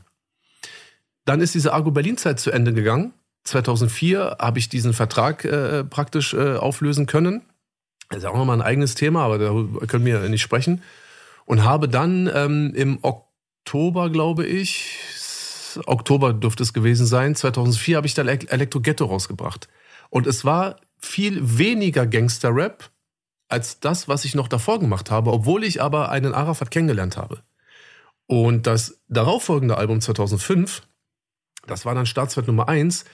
Dann 1.26 1.40
ist 1.40 1.54
diese 1.54 1.72
Argo 1.72 1.92
Berlin-Zeit 1.92 2.40
zu 2.40 2.50
Ende 2.50 2.74
gegangen. 2.74 3.14
2004 3.46 4.38
habe 4.40 4.60
ich 4.60 4.70
diesen 4.70 4.94
Vertrag 4.94 5.46
äh, 5.46 5.84
praktisch 5.84 6.34
äh, 6.34 6.56
auflösen 6.56 7.06
können. 7.06 7.44
Das 8.10 8.20
ist 8.20 8.26
auch 8.26 8.36
nochmal 8.36 8.58
ein 8.58 8.66
eigenes 8.66 8.96
Thema, 8.96 9.24
aber 9.24 9.38
darüber 9.38 9.86
können 9.88 10.06
wir 10.06 10.20
nicht 10.30 10.42
sprechen. 10.42 10.84
Und 11.46 11.64
habe 11.64 11.88
dann 11.88 12.30
ähm, 12.34 12.74
im 12.76 13.00
Oktober, 13.04 14.10
glaube 14.10 14.46
ich, 14.46 14.98
Oktober 15.86 16.34
dürfte 16.34 16.64
es 16.64 16.74
gewesen 16.74 17.06
sein, 17.06 17.36
2004 17.36 17.98
habe 17.98 18.08
ich 18.08 18.14
dann 18.14 18.28
Elektro 18.28 18.80
Ghetto 18.80 19.06
rausgebracht. 19.06 19.68
Und 20.10 20.28
es 20.28 20.46
war 20.46 20.78
viel 20.98 21.58
weniger 21.58 22.08
Gangster-Rap 22.08 22.90
als 23.48 23.80
das, 23.80 24.08
was 24.08 24.26
ich 24.26 24.34
noch 24.34 24.48
davor 24.48 24.80
gemacht 24.80 25.12
habe, 25.12 25.32
obwohl 25.32 25.64
ich 25.64 25.82
aber 25.82 26.10
einen 26.10 26.34
Arafat 26.34 26.72
kennengelernt 26.72 27.18
habe. 27.18 27.44
Und 28.28 28.66
das 28.66 29.02
darauffolgende 29.08 29.78
Album 29.78 30.02
2005, 30.02 30.82
das 31.68 31.86
war 31.86 31.94
dann 31.94 32.08
Staatswert 32.08 32.48
Nummer 32.48 32.68
1, 32.68 33.06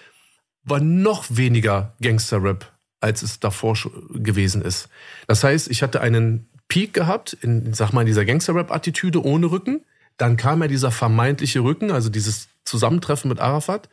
war 0.63 0.80
noch 0.80 1.25
weniger 1.30 1.94
Gangster-Rap, 2.01 2.72
als 3.00 3.22
es 3.24 3.39
davor 3.39 3.75
gewesen 4.13 4.62
ist. 4.62 4.89
Das 5.27 5.44
heißt, 5.44 5.70
ich 5.70 5.82
hatte 5.84 6.01
einen 6.01 6.48
Peak 6.68 6.94
gehabt, 6.94 7.34
in, 7.34 7.74
sag 7.74 7.91
mal, 7.94 8.01
in 8.01 8.08
dieser 8.08 8.25
Gangster-Rap-Attitüde 8.25 9.24
ohne 9.24 9.51
Rücken. 9.51 9.84
Dann 10.18 10.38
kam 10.38 10.62
ja 10.62 10.68
dieser 10.68 10.91
vermeintliche 10.91 11.62
Rücken, 11.62 11.91
also 11.91 12.10
dieses 12.10 12.48
Zusammentreffen 12.63 13.30
mit 13.30 13.39
Arafat. 13.39 13.89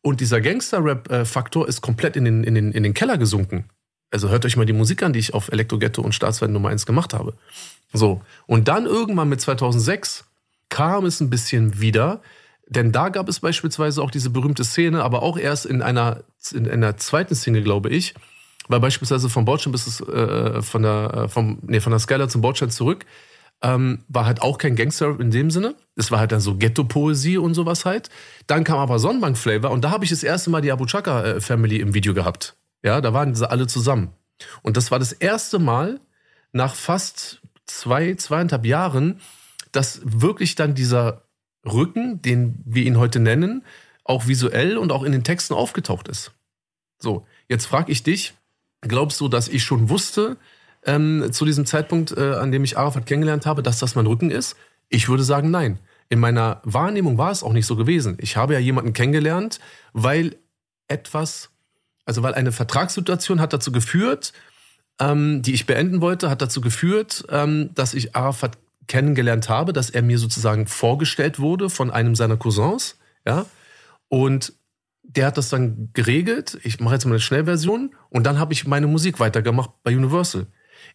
Und 0.00 0.20
dieser 0.20 0.40
Gangster-Rap-Faktor 0.40 1.68
ist 1.68 1.80
komplett 1.80 2.16
in 2.16 2.24
den, 2.24 2.44
in, 2.44 2.54
den, 2.54 2.72
in 2.72 2.82
den 2.82 2.94
Keller 2.94 3.18
gesunken. 3.18 3.66
Also 4.10 4.28
hört 4.28 4.44
euch 4.44 4.56
mal 4.56 4.66
die 4.66 4.72
Musik 4.72 5.02
an, 5.02 5.12
die 5.12 5.18
ich 5.18 5.34
auf 5.34 5.50
Elektroghetto 5.50 6.02
und 6.02 6.14
Staatsfeind 6.14 6.52
Nummer 6.52 6.68
1 6.68 6.86
gemacht 6.86 7.14
habe. 7.14 7.34
So. 7.92 8.20
Und 8.46 8.68
dann 8.68 8.86
irgendwann 8.86 9.28
mit 9.28 9.40
2006 9.40 10.24
kam 10.68 11.06
es 11.06 11.20
ein 11.20 11.30
bisschen 11.30 11.80
wieder. 11.80 12.20
Denn 12.68 12.92
da 12.92 13.08
gab 13.08 13.28
es 13.28 13.40
beispielsweise 13.40 14.02
auch 14.02 14.10
diese 14.10 14.30
berühmte 14.30 14.64
Szene, 14.64 15.02
aber 15.02 15.22
auch 15.22 15.36
erst 15.36 15.66
in 15.66 15.82
einer, 15.82 16.24
in 16.52 16.68
einer 16.68 16.96
zweiten 16.96 17.34
Single, 17.34 17.62
glaube 17.62 17.90
ich, 17.90 18.14
weil 18.68 18.80
beispielsweise 18.80 19.28
vom 19.28 19.44
Bordstein 19.44 19.72
bis 19.72 20.00
äh, 20.00 20.62
von 20.62 20.82
der, 20.82 21.14
äh, 21.14 21.28
vom, 21.28 21.58
nee, 21.62 21.80
von 21.80 21.90
der 21.90 21.98
Skylar 21.98 22.28
zum 22.28 22.40
Bordstein 22.40 22.70
zurück, 22.70 23.04
ähm, 23.62 24.04
war 24.08 24.26
halt 24.26 24.42
auch 24.42 24.58
kein 24.58 24.76
Gangster 24.76 25.18
in 25.20 25.30
dem 25.30 25.50
Sinne. 25.50 25.74
Es 25.96 26.10
war 26.10 26.18
halt 26.18 26.32
dann 26.32 26.40
so 26.40 26.56
Ghetto-Poesie 26.56 27.38
und 27.38 27.54
sowas 27.54 27.84
halt. 27.84 28.10
Dann 28.46 28.64
kam 28.64 28.78
aber 28.78 28.98
Sonnenbank-Flavor 28.98 29.70
und 29.70 29.84
da 29.84 29.90
habe 29.90 30.04
ich 30.04 30.10
das 30.10 30.22
erste 30.22 30.50
Mal 30.50 30.62
die 30.62 30.72
Abu 30.72 30.86
Chaka-Family 30.86 31.78
im 31.78 31.94
Video 31.94 32.14
gehabt. 32.14 32.56
Ja, 32.82 33.00
da 33.00 33.12
waren 33.12 33.34
sie 33.34 33.48
alle 33.48 33.66
zusammen. 33.66 34.12
Und 34.62 34.76
das 34.76 34.90
war 34.90 34.98
das 34.98 35.12
erste 35.12 35.58
Mal 35.58 36.00
nach 36.52 36.74
fast 36.74 37.40
zwei, 37.66 38.14
zweieinhalb 38.14 38.66
Jahren, 38.66 39.20
dass 39.70 40.00
wirklich 40.04 40.56
dann 40.56 40.74
dieser 40.74 41.21
Rücken, 41.64 42.20
den 42.22 42.60
wir 42.64 42.84
ihn 42.84 42.98
heute 42.98 43.20
nennen, 43.20 43.64
auch 44.04 44.26
visuell 44.26 44.76
und 44.76 44.92
auch 44.92 45.04
in 45.04 45.12
den 45.12 45.24
Texten 45.24 45.54
aufgetaucht 45.54 46.08
ist. 46.08 46.32
So, 46.98 47.26
jetzt 47.48 47.66
frage 47.66 47.92
ich 47.92 48.02
dich, 48.02 48.34
glaubst 48.80 49.20
du, 49.20 49.28
dass 49.28 49.48
ich 49.48 49.62
schon 49.62 49.88
wusste, 49.88 50.36
ähm, 50.84 51.28
zu 51.30 51.44
diesem 51.44 51.66
Zeitpunkt, 51.66 52.16
äh, 52.16 52.34
an 52.34 52.50
dem 52.50 52.64
ich 52.64 52.76
Arafat 52.78 53.06
kennengelernt 53.06 53.46
habe, 53.46 53.62
dass 53.62 53.78
das 53.78 53.94
mein 53.94 54.06
Rücken 54.06 54.30
ist? 54.30 54.56
Ich 54.88 55.08
würde 55.08 55.24
sagen, 55.24 55.50
nein. 55.50 55.78
In 56.08 56.18
meiner 56.20 56.60
Wahrnehmung 56.64 57.16
war 57.16 57.30
es 57.30 57.42
auch 57.42 57.54
nicht 57.54 57.64
so 57.64 57.74
gewesen. 57.76 58.18
Ich 58.20 58.36
habe 58.36 58.52
ja 58.52 58.58
jemanden 58.58 58.92
kennengelernt, 58.92 59.60
weil 59.94 60.36
etwas, 60.86 61.50
also 62.04 62.22
weil 62.22 62.34
eine 62.34 62.52
Vertragssituation 62.52 63.40
hat 63.40 63.52
dazu 63.52 63.72
geführt, 63.72 64.34
ähm, 65.00 65.40
die 65.42 65.54
ich 65.54 65.64
beenden 65.64 66.00
wollte, 66.00 66.28
hat 66.28 66.42
dazu 66.42 66.60
geführt, 66.60 67.24
ähm, 67.30 67.70
dass 67.74 67.94
ich 67.94 68.14
Arafat 68.14 68.58
kennengelernt 68.86 69.48
habe, 69.48 69.72
dass 69.72 69.90
er 69.90 70.02
mir 70.02 70.18
sozusagen 70.18 70.66
vorgestellt 70.66 71.38
wurde 71.38 71.70
von 71.70 71.90
einem 71.90 72.14
seiner 72.14 72.36
Cousins, 72.36 72.98
ja. 73.26 73.46
Und 74.08 74.52
der 75.02 75.26
hat 75.26 75.36
das 75.36 75.48
dann 75.48 75.90
geregelt. 75.94 76.58
Ich 76.62 76.80
mache 76.80 76.94
jetzt 76.94 77.04
mal 77.04 77.12
eine 77.12 77.20
Schnellversion 77.20 77.94
und 78.10 78.24
dann 78.24 78.38
habe 78.38 78.52
ich 78.52 78.66
meine 78.66 78.86
Musik 78.86 79.20
weitergemacht 79.20 79.70
bei 79.82 79.96
Universal. 79.96 80.46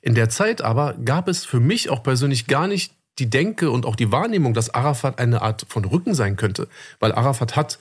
In 0.01 0.15
der 0.15 0.29
Zeit 0.29 0.61
aber 0.61 0.93
gab 0.93 1.27
es 1.27 1.45
für 1.45 1.59
mich 1.59 1.89
auch 1.89 2.03
persönlich 2.03 2.47
gar 2.47 2.67
nicht 2.67 2.93
die 3.19 3.29
Denke 3.29 3.71
und 3.71 3.85
auch 3.85 3.95
die 3.95 4.11
Wahrnehmung, 4.11 4.53
dass 4.53 4.69
Arafat 4.73 5.19
eine 5.19 5.41
Art 5.41 5.65
von 5.69 5.85
Rücken 5.85 6.13
sein 6.13 6.35
könnte. 6.35 6.67
Weil 6.99 7.11
Arafat 7.11 7.55
hat, 7.55 7.79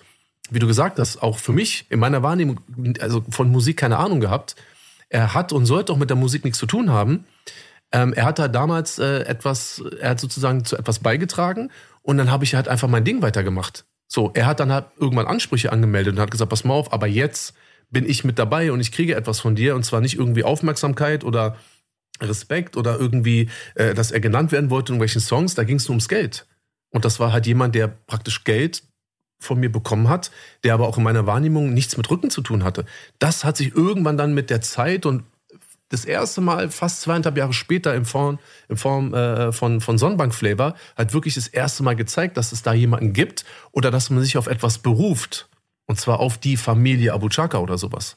wie 0.51 0.59
du 0.59 0.67
gesagt 0.67 0.99
hast, 0.99 1.23
auch 1.23 1.39
für 1.39 1.53
mich 1.53 1.87
in 1.91 2.01
meiner 2.01 2.23
Wahrnehmung, 2.23 2.61
also 3.01 3.25
von 3.31 3.51
Musik 3.51 3.77
keine 3.77 3.99
Ahnung 3.99 4.21
gehabt. 4.21 4.57
Er 5.09 5.35
hat 5.35 5.53
und 5.53 5.67
sollte 5.67 5.93
auch 5.93 5.99
mit 5.99 6.11
der 6.11 6.17
Musik 6.17 6.45
nichts 6.45 6.59
zu 6.59 6.67
tun 6.67 6.91
haben. 6.91 7.27
Ähm, 7.93 8.13
er 8.13 8.25
hat 8.25 8.39
da 8.39 8.49
damals 8.49 8.99
äh, 8.99 9.21
etwas, 9.21 9.83
er 10.01 10.11
hat 10.11 10.21
sozusagen 10.21 10.65
zu 10.65 10.77
etwas 10.77 10.99
beigetragen 10.99 11.71
und 12.03 12.19
dann 12.19 12.31
habe 12.31 12.45
ich 12.45 12.55
halt 12.55 12.69
einfach 12.69 12.89
mein 12.89 13.05
Ding 13.05 13.23
weitergemacht. 13.23 13.85
So, 14.09 14.31
er 14.35 14.47
hat 14.47 14.61
dann 14.61 14.73
halt 14.73 14.87
irgendwann 14.99 15.27
Ansprüche 15.27 15.73
angemeldet 15.73 16.15
und 16.15 16.21
hat 16.21 16.31
gesagt, 16.31 16.51
pass 16.51 16.65
mal 16.65 16.75
auf, 16.75 16.93
aber 16.93 17.07
jetzt 17.07 17.55
bin 17.91 18.09
ich 18.09 18.25
mit 18.25 18.39
dabei 18.39 18.73
und 18.73 18.81
ich 18.81 18.93
kriege 18.93 19.15
etwas 19.15 19.41
von 19.41 19.55
dir 19.55 19.75
und 19.75 19.85
zwar 19.85 20.01
nicht 20.01 20.19
irgendwie 20.19 20.45
Aufmerksamkeit 20.45 21.25
oder 21.25 21.57
Respekt 22.21 22.77
oder 22.77 22.99
irgendwie, 22.99 23.51
äh, 23.75 23.95
dass 23.95 24.11
er 24.11 24.21
genannt 24.21 24.53
werden 24.53 24.71
wollte 24.71 24.93
in 24.93 25.01
welchen 25.01 25.21
Songs, 25.21 25.55
da 25.55 25.65
ging 25.65 25.77
es 25.77 25.85
nur 25.85 25.95
ums 25.95 26.09
Geld. 26.09 26.47
Und 26.91 27.05
das 27.05 27.21
war 27.21 27.33
halt 27.33 27.47
jemand, 27.47 27.75
der 27.75 27.89
praktisch 27.89 28.45
Geld 28.45 28.83
von 29.39 29.61
mir 29.61 29.71
bekommen 29.71 30.09
hat, 30.09 30.31
der 30.65 30.75
aber 30.75 30.89
auch 30.89 30.97
in 30.97 31.05
meiner 31.05 31.27
Wahrnehmung 31.27 31.75
nichts 31.75 31.97
mit 31.97 32.11
Rücken 32.11 32.31
zu 32.31 32.41
tun 32.41 32.65
hatte. 32.65 32.87
Das 33.19 33.45
hat 33.45 33.57
sich 33.57 33.75
irgendwann 33.75 34.17
dann 34.17 34.35
mit 34.35 34.51
der 34.51 34.63
Zeit 34.63 35.05
und 35.05 35.25
das 35.89 36.05
erste 36.05 36.41
Mal 36.41 36.71
fast 36.71 37.03
zweieinhalb 37.03 37.37
Jahre 37.37 37.53
später 37.53 37.95
in 37.95 38.05
Form, 38.05 38.39
in 38.69 38.77
Form 38.77 39.15
äh, 39.15 39.53
von, 39.53 39.81
von 39.81 39.99
Sonnenbank 39.99 40.35
Flavor 40.35 40.75
hat 40.97 41.13
wirklich 41.13 41.35
das 41.35 41.47
erste 41.47 41.83
Mal 41.83 41.95
gezeigt, 41.95 42.37
dass 42.37 42.53
es 42.53 42.63
da 42.63 42.73
jemanden 42.73 43.13
gibt 43.13 43.45
oder 43.73 43.91
dass 43.91 44.11
man 44.11 44.23
sich 44.23 44.37
auf 44.37 44.47
etwas 44.47 44.79
beruft. 44.79 45.49
Und 45.87 46.01
zwar 46.01 46.19
auf 46.19 46.39
die 46.39 46.57
Familie 46.57 47.13
Abu 47.13 47.29
Chaka 47.29 47.59
oder 47.59 47.79
sowas. 47.79 48.17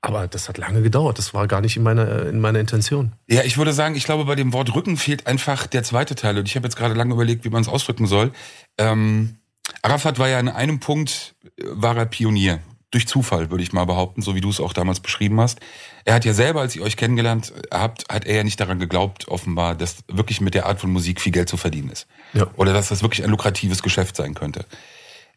Aber 0.00 0.26
das 0.26 0.48
hat 0.48 0.58
lange 0.58 0.82
gedauert. 0.82 1.18
Das 1.18 1.34
war 1.34 1.46
gar 1.46 1.60
nicht 1.60 1.76
in 1.76 1.82
meiner, 1.82 2.26
in 2.26 2.40
meiner 2.40 2.60
Intention. 2.60 3.12
Ja, 3.28 3.42
ich 3.42 3.58
würde 3.58 3.72
sagen, 3.72 3.94
ich 3.94 4.04
glaube, 4.04 4.24
bei 4.24 4.34
dem 4.34 4.52
Wort 4.52 4.74
Rücken 4.74 4.96
fehlt 4.96 5.26
einfach 5.26 5.66
der 5.66 5.84
zweite 5.84 6.14
Teil. 6.14 6.38
Und 6.38 6.48
ich 6.48 6.56
habe 6.56 6.66
jetzt 6.66 6.76
gerade 6.76 6.94
lange 6.94 7.14
überlegt, 7.14 7.44
wie 7.44 7.50
man 7.50 7.62
es 7.62 7.68
ausdrücken 7.68 8.06
soll. 8.06 8.32
Ähm, 8.78 9.36
Arafat 9.82 10.18
war 10.18 10.28
ja 10.28 10.38
in 10.38 10.48
einem 10.48 10.80
Punkt, 10.80 11.34
äh, 11.56 11.64
war 11.66 11.96
er 11.96 12.06
Pionier 12.06 12.60
durch 12.90 13.08
Zufall, 13.08 13.50
würde 13.50 13.62
ich 13.62 13.72
mal 13.72 13.84
behaupten, 13.84 14.22
so 14.22 14.34
wie 14.34 14.40
du 14.40 14.48
es 14.50 14.60
auch 14.60 14.72
damals 14.72 15.00
beschrieben 15.00 15.40
hast. 15.40 15.58
Er 16.04 16.14
hat 16.14 16.24
ja 16.24 16.32
selber, 16.32 16.60
als 16.60 16.76
ihr 16.76 16.82
euch 16.82 16.96
kennengelernt 16.96 17.52
habt, 17.72 18.04
hat 18.08 18.24
er 18.24 18.36
ja 18.36 18.44
nicht 18.44 18.60
daran 18.60 18.78
geglaubt, 18.78 19.28
offenbar, 19.28 19.74
dass 19.74 19.96
wirklich 20.08 20.40
mit 20.40 20.54
der 20.54 20.66
Art 20.66 20.80
von 20.80 20.90
Musik 20.90 21.20
viel 21.20 21.32
Geld 21.32 21.48
zu 21.48 21.56
verdienen 21.56 21.90
ist. 21.90 22.06
Ja. 22.32 22.46
Oder 22.56 22.72
dass 22.72 22.88
das 22.88 23.02
wirklich 23.02 23.24
ein 23.24 23.30
lukratives 23.30 23.82
Geschäft 23.82 24.16
sein 24.16 24.34
könnte. 24.34 24.64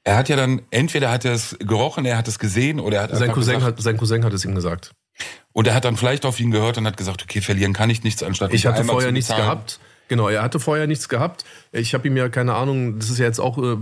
Er 0.04 0.16
hat 0.16 0.30
ja 0.30 0.36
dann, 0.36 0.62
entweder 0.72 1.12
hat 1.12 1.26
er 1.26 1.34
es 1.34 1.58
gerochen, 1.60 2.06
er 2.06 2.18
hat 2.18 2.28
es 2.28 2.40
gesehen 2.40 2.80
oder 2.80 2.98
er 2.98 3.04
hat 3.04 3.16
sein 3.16 3.32
Cousin, 3.32 3.56
gesagt, 3.56 3.78
hat, 3.78 3.84
sein 3.84 3.98
Cousin 3.98 4.24
hat 4.24 4.34
es 4.34 4.46
ihm 4.46 4.56
gesagt. 4.56 4.94
Und 5.52 5.68
er 5.68 5.74
hat 5.74 5.84
dann 5.84 5.98
vielleicht 5.98 6.26
auf 6.26 6.40
ihn 6.40 6.52
gehört 6.52 6.78
und 6.78 6.88
hat 6.88 6.96
gesagt, 6.96 7.22
okay, 7.24 7.42
verlieren 7.42 7.74
kann 7.74 7.90
ich 7.90 8.04
nichts, 8.04 8.24
anstatt 8.24 8.54
Ich 8.54 8.66
hatte 8.66 8.86
vorher 8.86 9.12
nichts 9.12 9.30
gehabt. 9.30 9.80
Genau, 10.10 10.28
er 10.28 10.42
hatte 10.42 10.60
vorher 10.60 10.88
nichts 10.88 11.08
gehabt. 11.08 11.46
Ich 11.72 11.94
habe 11.94 12.08
ihm 12.08 12.18
ja 12.18 12.30
keine 12.30 12.56
Ahnung, 12.56 12.98
das 12.98 13.12
ist 13.12 13.20
ja 13.20 13.26
jetzt 13.26 13.40
auch 13.40 13.58
äh, 13.60 13.78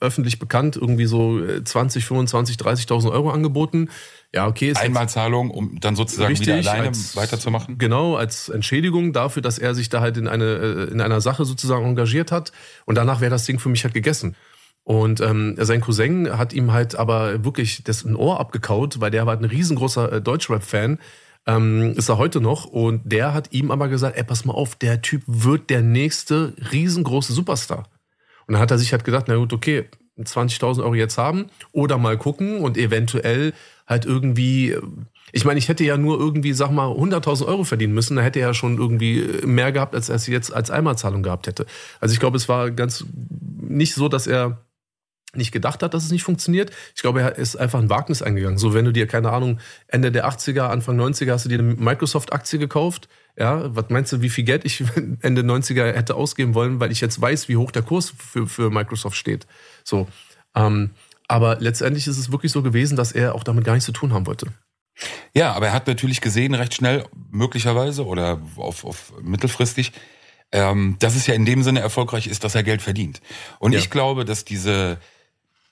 öffentlich 0.00 0.40
bekannt, 0.40 0.76
irgendwie 0.76 1.06
so 1.06 1.40
20, 1.64 2.04
25, 2.04 2.56
30.000 2.56 3.10
Euro 3.12 3.30
angeboten. 3.30 3.88
Ja, 4.34 4.48
okay. 4.48 4.70
Ist 4.70 4.80
Einmalzahlung, 4.80 5.50
um 5.50 5.78
dann 5.78 5.94
sozusagen 5.94 6.28
richtig, 6.28 6.48
wieder 6.48 6.72
alleine 6.72 6.88
als, 6.88 7.14
weiterzumachen? 7.14 7.78
Genau, 7.78 8.16
als 8.16 8.48
Entschädigung 8.48 9.12
dafür, 9.12 9.40
dass 9.40 9.58
er 9.58 9.74
sich 9.74 9.88
da 9.88 10.00
halt 10.00 10.16
in, 10.16 10.26
eine, 10.26 10.44
äh, 10.44 10.90
in 10.90 11.00
einer 11.00 11.20
Sache 11.20 11.44
sozusagen 11.44 11.86
engagiert 11.86 12.32
hat. 12.32 12.50
Und 12.84 12.96
danach 12.96 13.20
wäre 13.20 13.30
das 13.30 13.44
Ding 13.44 13.60
für 13.60 13.68
mich 13.68 13.84
halt 13.84 13.94
gegessen. 13.94 14.34
Und 14.84 15.20
ähm, 15.20 15.54
sein 15.58 15.80
Cousin 15.80 16.36
hat 16.36 16.52
ihm 16.52 16.72
halt 16.72 16.96
aber 16.96 17.44
wirklich 17.44 17.84
das 17.84 18.04
ein 18.04 18.16
Ohr 18.16 18.40
abgekaut, 18.40 19.00
weil 19.00 19.12
der 19.12 19.26
war 19.26 19.34
halt 19.34 19.42
ein 19.42 19.48
riesengroßer 19.48 20.14
äh, 20.14 20.20
Deutschrap-Fan 20.20 20.98
ähm, 21.46 21.94
ist 21.96 22.08
er 22.08 22.18
heute 22.18 22.40
noch. 22.40 22.64
Und 22.64 23.00
der 23.04 23.34
hat 23.34 23.52
ihm 23.52 23.70
aber 23.70 23.88
gesagt, 23.88 24.16
ey, 24.16 24.24
pass 24.24 24.44
mal 24.44 24.54
auf, 24.54 24.74
der 24.76 25.02
Typ 25.02 25.22
wird 25.26 25.70
der 25.70 25.82
nächste 25.82 26.54
riesengroße 26.72 27.32
Superstar. 27.32 27.88
Und 28.46 28.54
dann 28.54 28.62
hat 28.62 28.70
er 28.70 28.78
sich 28.78 28.92
halt 28.92 29.04
gedacht, 29.04 29.26
na 29.28 29.36
gut, 29.36 29.52
okay, 29.52 29.88
20.000 30.18 30.82
Euro 30.82 30.94
jetzt 30.94 31.18
haben 31.18 31.46
oder 31.72 31.98
mal 31.98 32.18
gucken 32.18 32.58
und 32.58 32.76
eventuell 32.76 33.54
halt 33.86 34.04
irgendwie, 34.04 34.76
ich 35.32 35.44
meine, 35.44 35.58
ich 35.58 35.68
hätte 35.68 35.84
ja 35.84 35.96
nur 35.96 36.18
irgendwie, 36.18 36.52
sag 36.52 36.70
mal, 36.70 36.88
100.000 36.88 37.46
Euro 37.46 37.64
verdienen 37.64 37.94
müssen, 37.94 38.16
da 38.16 38.22
hätte 38.22 38.40
er 38.40 38.48
ja 38.48 38.54
schon 38.54 38.78
irgendwie 38.78 39.22
mehr 39.46 39.72
gehabt, 39.72 39.94
als 39.94 40.08
er 40.08 40.16
es 40.16 40.26
jetzt 40.26 40.52
als 40.52 40.70
Einmalzahlung 40.70 41.22
gehabt 41.22 41.46
hätte. 41.46 41.66
Also 42.00 42.12
ich 42.12 42.20
glaube, 42.20 42.36
es 42.36 42.48
war 42.48 42.70
ganz 42.70 43.04
nicht 43.60 43.94
so, 43.94 44.08
dass 44.08 44.26
er 44.26 44.58
nicht 45.34 45.52
gedacht 45.52 45.82
hat, 45.82 45.94
dass 45.94 46.04
es 46.04 46.10
nicht 46.10 46.24
funktioniert. 46.24 46.70
Ich 46.94 47.02
glaube, 47.02 47.20
er 47.20 47.36
ist 47.36 47.56
einfach 47.56 47.78
ein 47.78 47.90
Wagnis 47.90 48.22
eingegangen. 48.22 48.58
So, 48.58 48.74
wenn 48.74 48.84
du 48.84 48.92
dir, 48.92 49.06
keine 49.06 49.30
Ahnung, 49.30 49.60
Ende 49.88 50.12
der 50.12 50.28
80er, 50.28 50.62
Anfang 50.62 51.00
90er 51.00 51.32
hast 51.32 51.44
du 51.44 51.48
dir 51.48 51.58
eine 51.58 51.74
Microsoft-Aktie 51.74 52.58
gekauft. 52.58 53.08
Ja, 53.38 53.74
was 53.74 53.86
meinst 53.88 54.12
du, 54.12 54.20
wie 54.20 54.28
viel 54.28 54.44
Geld 54.44 54.64
ich 54.64 54.84
Ende 55.22 55.42
90er 55.42 55.92
hätte 55.92 56.14
ausgeben 56.14 56.54
wollen, 56.54 56.80
weil 56.80 56.92
ich 56.92 57.00
jetzt 57.00 57.20
weiß, 57.20 57.48
wie 57.48 57.56
hoch 57.56 57.70
der 57.70 57.82
Kurs 57.82 58.12
für, 58.16 58.46
für 58.46 58.70
Microsoft 58.70 59.16
steht. 59.16 59.46
So. 59.84 60.06
Ähm, 60.54 60.90
aber 61.28 61.56
letztendlich 61.60 62.06
ist 62.06 62.18
es 62.18 62.30
wirklich 62.30 62.52
so 62.52 62.62
gewesen, 62.62 62.96
dass 62.96 63.12
er 63.12 63.34
auch 63.34 63.44
damit 63.44 63.64
gar 63.64 63.72
nichts 63.72 63.86
zu 63.86 63.92
tun 63.92 64.12
haben 64.12 64.26
wollte. 64.26 64.48
Ja, 65.34 65.52
aber 65.54 65.68
er 65.68 65.72
hat 65.72 65.86
natürlich 65.86 66.20
gesehen, 66.20 66.54
recht 66.54 66.74
schnell, 66.74 67.06
möglicherweise 67.30 68.04
oder 68.04 68.42
auf, 68.56 68.84
auf 68.84 69.14
mittelfristig, 69.22 69.92
ähm, 70.52 70.96
dass 70.98 71.16
es 71.16 71.26
ja 71.26 71.34
in 71.34 71.46
dem 71.46 71.62
Sinne 71.62 71.80
erfolgreich 71.80 72.26
ist, 72.26 72.44
dass 72.44 72.54
er 72.54 72.62
Geld 72.62 72.82
verdient. 72.82 73.22
Und 73.58 73.72
ja. 73.72 73.78
ich 73.78 73.88
glaube, 73.88 74.26
dass 74.26 74.44
diese 74.44 74.98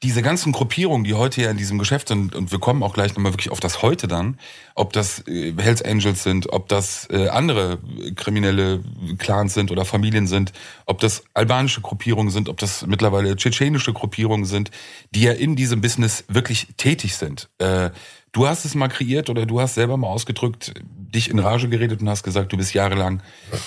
diese 0.03 0.23
ganzen 0.23 0.53
Gruppierungen, 0.53 1.05
die 1.05 1.13
heute 1.13 1.43
ja 1.43 1.51
in 1.51 1.59
diesem 1.59 1.79
Geschäft 1.79 2.09
sind, 2.09 2.35
und 2.35 2.53
wir 2.53 2.59
kommen 2.59 2.83
auch 2.83 2.95
gleich 2.95 3.15
nochmal 3.15 3.33
wirklich 3.35 3.51
auf 3.51 3.61
das 3.61 3.83
heute 3.83 4.09
dann, 4.09 4.39
ob 4.75 4.95
das 4.95 5.27
äh, 5.29 5.53
Hells 5.59 5.83
Angels 5.83 6.23
sind, 6.23 6.51
ob 6.51 6.69
das 6.69 7.07
äh, 7.11 7.29
andere 7.29 7.79
kriminelle 8.17 8.83
Clans 9.19 9.53
sind 9.53 9.71
oder 9.71 9.85
Familien 9.85 10.27
sind, 10.27 10.53
ob 10.87 11.01
das 11.01 11.25
albanische 11.35 11.83
Gruppierungen 11.83 12.31
sind, 12.31 12.49
ob 12.49 12.57
das 12.59 12.87
mittlerweile 12.87 13.37
tschetschenische 13.37 13.93
Gruppierungen 13.93 14.47
sind, 14.47 14.71
die 15.11 15.23
ja 15.23 15.33
in 15.33 15.55
diesem 15.55 15.83
Business 15.83 16.25
wirklich 16.29 16.69
tätig 16.79 17.17
sind. 17.17 17.51
Äh, 17.59 17.91
Du 18.33 18.47
hast 18.47 18.65
es 18.65 18.75
mal 18.75 18.89
kreiert 18.89 19.29
oder 19.29 19.45
du 19.45 19.61
hast 19.61 19.75
selber 19.75 19.97
mal 19.97 20.07
ausgedrückt, 20.07 20.73
dich 20.85 21.31
in 21.31 21.41
Rage 21.41 21.69
geredet 21.69 22.01
und 22.01 22.09
hast 22.09 22.23
gesagt, 22.23 22.53
du 22.53 22.57
bist 22.57 22.73
jahrelang 22.75 23.23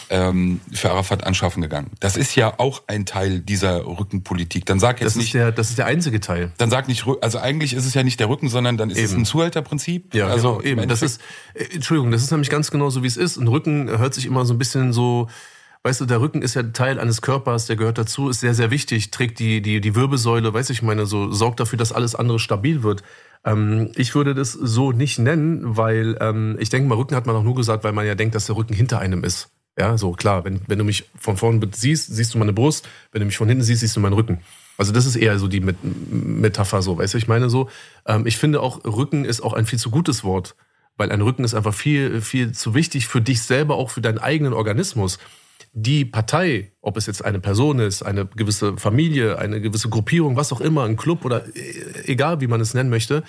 ähm, 0.09 0.61
für 0.71 0.91
Arafat 0.91 1.25
anschaffen 1.25 1.61
gegangen. 1.61 1.91
Das 1.99 2.15
ist 2.15 2.35
ja 2.35 2.57
auch 2.59 2.83
ein 2.87 3.05
Teil 3.05 3.41
dieser 3.41 3.85
Rückenpolitik. 3.85 4.65
Dann 4.65 4.79
sag 4.79 5.01
jetzt 5.01 5.07
das 5.07 5.15
nicht. 5.17 5.27
Ist 5.27 5.33
der, 5.33 5.51
das 5.51 5.69
ist 5.69 5.77
der 5.77 5.87
einzige 5.87 6.21
Teil. 6.21 6.53
Dann 6.57 6.69
sag 6.69 6.87
nicht, 6.87 7.05
also 7.21 7.39
eigentlich 7.39 7.73
ist 7.73 7.85
es 7.85 7.93
ja 7.93 8.03
nicht 8.03 8.19
der 8.21 8.29
Rücken, 8.29 8.47
sondern 8.47 8.77
dann 8.77 8.89
ist 8.89 8.97
eben. 8.97 9.05
es 9.05 9.13
ein 9.13 9.25
Zuhälterprinzip. 9.25 10.15
Ja, 10.15 10.27
also 10.27 10.59
genau, 10.59 10.81
eben. 10.81 10.87
Das 10.87 11.01
ist, 11.01 11.21
äh, 11.53 11.65
Entschuldigung, 11.73 12.11
das 12.11 12.23
ist 12.23 12.31
nämlich 12.31 12.49
ganz 12.49 12.71
genau 12.71 12.89
so, 12.89 13.03
wie 13.03 13.07
es 13.07 13.17
ist. 13.17 13.35
Ein 13.35 13.49
Rücken 13.49 13.89
hört 13.89 14.13
sich 14.13 14.25
immer 14.25 14.45
so 14.45 14.53
ein 14.53 14.57
bisschen 14.57 14.93
so 14.93 15.27
Weißt 15.85 15.99
du, 15.99 16.05
der 16.05 16.21
Rücken 16.21 16.41
ist 16.41 16.53
ja 16.53 16.63
Teil 16.63 16.97
eines 16.97 17.21
Körpers, 17.21 17.65
der 17.65 17.75
gehört 17.75 17.97
dazu, 17.97 18.29
ist 18.29 18.39
sehr, 18.39 18.53
sehr 18.53 18.71
wichtig, 18.71 19.11
trägt 19.11 19.37
die, 19.39 19.61
die, 19.61 19.81
die 19.81 19.95
Wirbelsäule, 19.95 20.53
weiß 20.53 20.69
ich 20.69 20.81
meine, 20.81 21.05
so 21.05 21.33
sorgt 21.33 21.59
dafür, 21.59 21.77
dass 21.77 21.91
alles 21.91 22.15
andere 22.15 22.39
stabil 22.39 22.83
wird. 22.83 23.03
Ähm, 23.45 23.91
ich 23.95 24.15
würde 24.15 24.33
das 24.33 24.53
so 24.53 24.91
nicht 24.91 25.19
nennen, 25.19 25.77
weil 25.77 26.17
ähm, 26.21 26.57
ich 26.59 26.69
denke 26.69 26.87
mal, 26.87 26.95
Rücken 26.95 27.15
hat 27.15 27.25
man 27.25 27.35
auch 27.35 27.43
nur 27.43 27.55
gesagt, 27.55 27.83
weil 27.83 27.93
man 27.93 28.05
ja 28.05 28.15
denkt, 28.15 28.35
dass 28.35 28.45
der 28.45 28.55
Rücken 28.55 28.73
hinter 28.73 28.99
einem 28.99 29.23
ist. 29.23 29.49
Ja, 29.77 29.97
so 29.97 30.11
klar, 30.11 30.45
wenn, 30.45 30.61
wenn 30.67 30.77
du 30.77 30.85
mich 30.85 31.09
von 31.17 31.35
vorne 31.35 31.59
siehst, 31.73 32.13
siehst 32.13 32.33
du 32.33 32.37
meine 32.37 32.53
Brust, 32.53 32.87
wenn 33.11 33.21
du 33.21 33.25
mich 33.25 33.37
von 33.37 33.47
hinten 33.47 33.63
siehst, 33.63 33.81
siehst 33.81 33.95
du 33.95 33.99
meinen 33.99 34.13
Rücken. 34.13 34.39
Also 34.77 34.91
das 34.91 35.05
ist 35.05 35.15
eher 35.15 35.37
so 35.39 35.47
die 35.47 35.61
Metapher 35.61 36.81
so, 36.81 36.97
weißt 36.97 37.13
du, 37.13 37.17
ich 37.17 37.27
meine 37.27 37.49
so, 37.49 37.69
ähm, 38.05 38.25
ich 38.25 38.37
finde 38.37 38.61
auch, 38.61 38.83
Rücken 38.85 39.25
ist 39.25 39.41
auch 39.41 39.53
ein 39.53 39.65
viel 39.65 39.79
zu 39.79 39.89
gutes 39.89 40.23
Wort, 40.23 40.55
weil 40.97 41.11
ein 41.11 41.21
Rücken 41.21 41.43
ist 41.43 41.53
einfach 41.53 41.73
viel, 41.73 42.21
viel 42.21 42.51
zu 42.51 42.75
wichtig 42.75 43.07
für 43.07 43.21
dich 43.21 43.41
selber, 43.41 43.75
auch 43.75 43.89
für 43.89 44.01
deinen 44.01 44.19
eigenen 44.19 44.53
Organismus 44.53 45.19
die 45.73 46.05
Partei, 46.05 46.71
ob 46.81 46.97
es 46.97 47.07
jetzt 47.07 47.25
eine 47.25 47.39
Person 47.39 47.79
ist, 47.79 48.03
eine 48.03 48.27
gewisse 48.27 48.77
Familie, 48.77 49.39
eine 49.39 49.59
gewisse 49.59 49.89
Gruppierung, 49.89 50.35
was 50.35 50.53
auch 50.53 50.61
immer, 50.61 50.83
ein 50.83 50.95
Club 50.95 51.25
oder 51.25 51.45
äh, 51.55 52.05
egal 52.05 52.41
wie 52.41 52.47
man 52.47 52.61
es 52.61 52.75
nennen 52.75 52.91
möchte, 52.91 53.23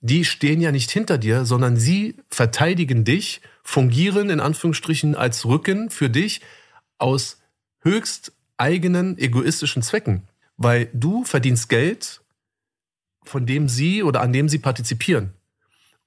die 0.00 0.24
stehen 0.24 0.60
ja 0.60 0.70
nicht 0.70 0.90
hinter 0.90 1.18
dir, 1.18 1.44
sondern 1.44 1.76
sie 1.76 2.16
verteidigen 2.30 3.04
dich, 3.04 3.40
fungieren 3.62 4.30
in 4.30 4.38
Anführungsstrichen 4.38 5.16
als 5.16 5.44
Rücken 5.46 5.90
für 5.90 6.10
dich 6.10 6.42
aus 6.98 7.40
höchst 7.80 8.32
eigenen 8.58 9.18
egoistischen 9.18 9.82
Zwecken. 9.82 10.28
Weil 10.56 10.90
du 10.92 11.24
verdienst 11.24 11.68
Geld, 11.68 12.20
von 13.24 13.46
dem 13.46 13.68
sie 13.68 14.02
oder 14.02 14.20
an 14.20 14.32
dem 14.32 14.48
sie 14.48 14.58
partizipieren. 14.58 15.32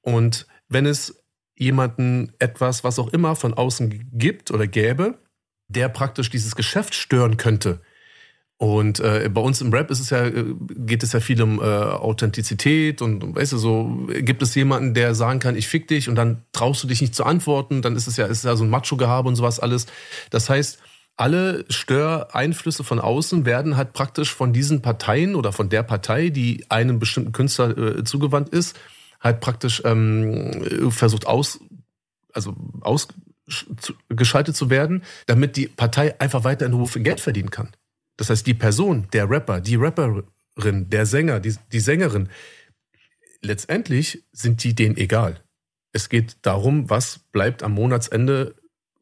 Und 0.01 0.47
wenn 0.69 0.85
es 0.85 1.23
jemanden 1.55 2.33
etwas, 2.39 2.83
was 2.83 2.99
auch 2.99 3.13
immer 3.13 3.35
von 3.35 3.53
außen 3.53 4.09
gibt 4.13 4.51
oder 4.51 4.67
gäbe, 4.67 5.17
der 5.75 5.89
praktisch 5.89 6.29
dieses 6.29 6.55
Geschäft 6.55 6.95
stören 6.95 7.37
könnte. 7.37 7.81
Und 8.57 8.99
äh, 8.99 9.27
bei 9.33 9.41
uns 9.41 9.59
im 9.59 9.73
Rap 9.73 9.89
ist 9.89 9.99
es 9.99 10.11
ja, 10.11 10.23
äh, 10.23 10.53
geht 10.69 11.01
es 11.01 11.13
ja 11.13 11.19
viel 11.19 11.41
um 11.41 11.59
äh, 11.59 11.63
Authentizität 11.63 13.01
und 13.01 13.35
weißt 13.35 13.53
du, 13.53 13.57
so 13.57 14.07
gibt 14.19 14.43
es 14.43 14.53
jemanden, 14.53 14.93
der 14.93 15.15
sagen 15.15 15.39
kann, 15.39 15.55
ich 15.55 15.67
fick 15.67 15.87
dich 15.87 16.07
und 16.07 16.13
dann 16.13 16.43
traust 16.51 16.83
du 16.83 16.87
dich 16.87 17.01
nicht 17.01 17.15
zu 17.15 17.23
antworten, 17.23 17.81
dann 17.81 17.95
ist 17.95 18.05
es 18.05 18.17
ja, 18.17 18.27
ist 18.27 18.45
ja 18.45 18.55
so 18.55 18.63
ein 18.63 18.69
Macho-Gehabe 18.69 19.27
und 19.27 19.35
sowas 19.35 19.59
alles. 19.59 19.87
Das 20.29 20.47
heißt, 20.47 20.77
alle 21.17 21.65
Störeinflüsse 21.69 22.83
von 22.83 22.99
außen 22.99 23.47
werden 23.47 23.77
halt 23.77 23.93
praktisch 23.93 24.31
von 24.31 24.53
diesen 24.53 24.83
Parteien 24.83 25.33
oder 25.33 25.51
von 25.51 25.69
der 25.69 25.81
Partei, 25.81 26.29
die 26.29 26.65
einem 26.69 26.99
bestimmten 26.99 27.31
Künstler 27.31 27.75
äh, 27.75 28.03
zugewandt 28.03 28.49
ist, 28.49 28.79
halt 29.19 29.39
praktisch 29.39 29.81
ähm, 29.85 30.91
versucht 30.91 31.25
aus, 31.25 31.59
also 32.31 32.55
aus, 32.81 33.07
geschaltet 34.09 34.55
zu 34.55 34.69
werden, 34.69 35.03
damit 35.25 35.55
die 35.57 35.67
Partei 35.67 36.19
einfach 36.19 36.43
weiter 36.43 36.65
in 36.65 36.73
Ruhe 36.73 36.87
Geld 37.01 37.19
verdienen 37.19 37.51
kann. 37.51 37.71
Das 38.17 38.29
heißt, 38.29 38.45
die 38.45 38.53
Person, 38.53 39.07
der 39.13 39.29
Rapper, 39.29 39.61
die 39.61 39.75
Rapperin, 39.75 40.89
der 40.89 41.05
Sänger, 41.05 41.39
die, 41.39 41.55
die 41.71 41.79
Sängerin, 41.79 42.29
letztendlich 43.41 44.23
sind 44.31 44.63
die 44.63 44.75
denen 44.75 44.97
egal. 44.97 45.41
Es 45.93 46.09
geht 46.09 46.37
darum, 46.43 46.89
was 46.89 47.19
bleibt 47.31 47.63
am 47.63 47.73
Monatsende 47.73 48.55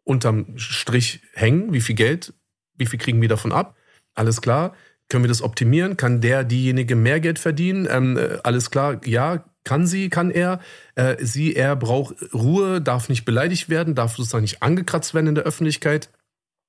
unterm 0.04 0.58
Strich 0.58 1.22
hängen, 1.34 1.74
wie 1.74 1.82
viel 1.82 1.96
Geld, 1.96 2.34
wie 2.76 2.86
viel 2.86 3.00
kriegen 3.00 3.22
wir 3.22 3.30
davon 3.30 3.52
ab. 3.52 3.76
Alles 4.16 4.42
klar, 4.42 4.76
können 5.10 5.24
wir 5.24 5.30
das 5.30 5.42
optimieren? 5.42 5.98
Kann 5.98 6.22
der, 6.22 6.44
diejenige 6.44 6.96
mehr 6.96 7.20
Geld 7.20 7.40
verdienen? 7.40 7.88
Ähm, 7.90 8.18
äh, 8.18 8.38
alles 8.44 8.72
klar, 8.72 9.02
ja, 9.06 9.44
kann 9.64 9.88
sie, 9.88 10.10
kann 10.10 10.32
er. 10.32 10.60
Äh, 10.96 11.18
sie, 11.20 11.56
er 11.56 11.76
braucht 11.76 12.16
Ruhe, 12.34 12.82
darf 12.82 13.10
nicht 13.10 13.26
beleidigt 13.26 13.70
werden, 13.70 13.96
darf 13.96 14.16
sozusagen 14.16 14.44
nicht 14.44 14.64
angekratzt 14.64 15.14
werden 15.14 15.28
in 15.28 15.36
der 15.36 15.44
Öffentlichkeit. 15.44 16.10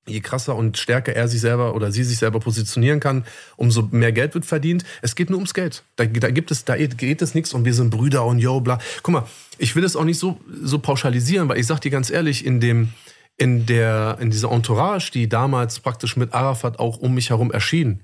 Je 0.07 0.19
krasser 0.19 0.55
und 0.55 0.79
stärker 0.79 1.13
er 1.13 1.27
sich 1.27 1.41
selber 1.41 1.75
oder 1.75 1.91
sie 1.91 2.03
sich 2.03 2.17
selber 2.17 2.39
positionieren 2.39 2.99
kann, 2.99 3.23
umso 3.55 3.87
mehr 3.91 4.11
Geld 4.11 4.33
wird 4.33 4.45
verdient. 4.45 4.83
Es 5.03 5.15
geht 5.15 5.29
nur 5.29 5.37
ums 5.37 5.53
Geld. 5.53 5.83
Da, 5.95 6.05
da 6.05 6.31
gibt 6.31 6.49
es, 6.49 6.65
da 6.65 6.75
geht 6.75 7.21
es 7.21 7.35
nichts 7.35 7.53
und 7.53 7.65
wir 7.65 7.73
sind 7.75 7.91
Brüder 7.91 8.25
und 8.25 8.39
yo, 8.39 8.61
bla. 8.61 8.79
Guck 9.03 9.13
mal, 9.13 9.27
ich 9.59 9.75
will 9.75 9.83
das 9.83 9.95
auch 9.95 10.03
nicht 10.03 10.17
so, 10.17 10.39
so 10.63 10.79
pauschalisieren, 10.79 11.49
weil 11.49 11.59
ich 11.59 11.67
sag 11.67 11.81
dir 11.81 11.91
ganz 11.91 12.09
ehrlich, 12.09 12.45
in 12.47 12.59
dem, 12.59 12.89
in 13.37 13.67
der, 13.67 14.17
in 14.19 14.31
dieser 14.31 14.51
Entourage, 14.51 15.11
die 15.11 15.29
damals 15.29 15.79
praktisch 15.79 16.17
mit 16.17 16.33
Arafat 16.33 16.79
auch 16.79 16.97
um 16.97 17.13
mich 17.13 17.29
herum 17.29 17.51
erschien, 17.51 18.01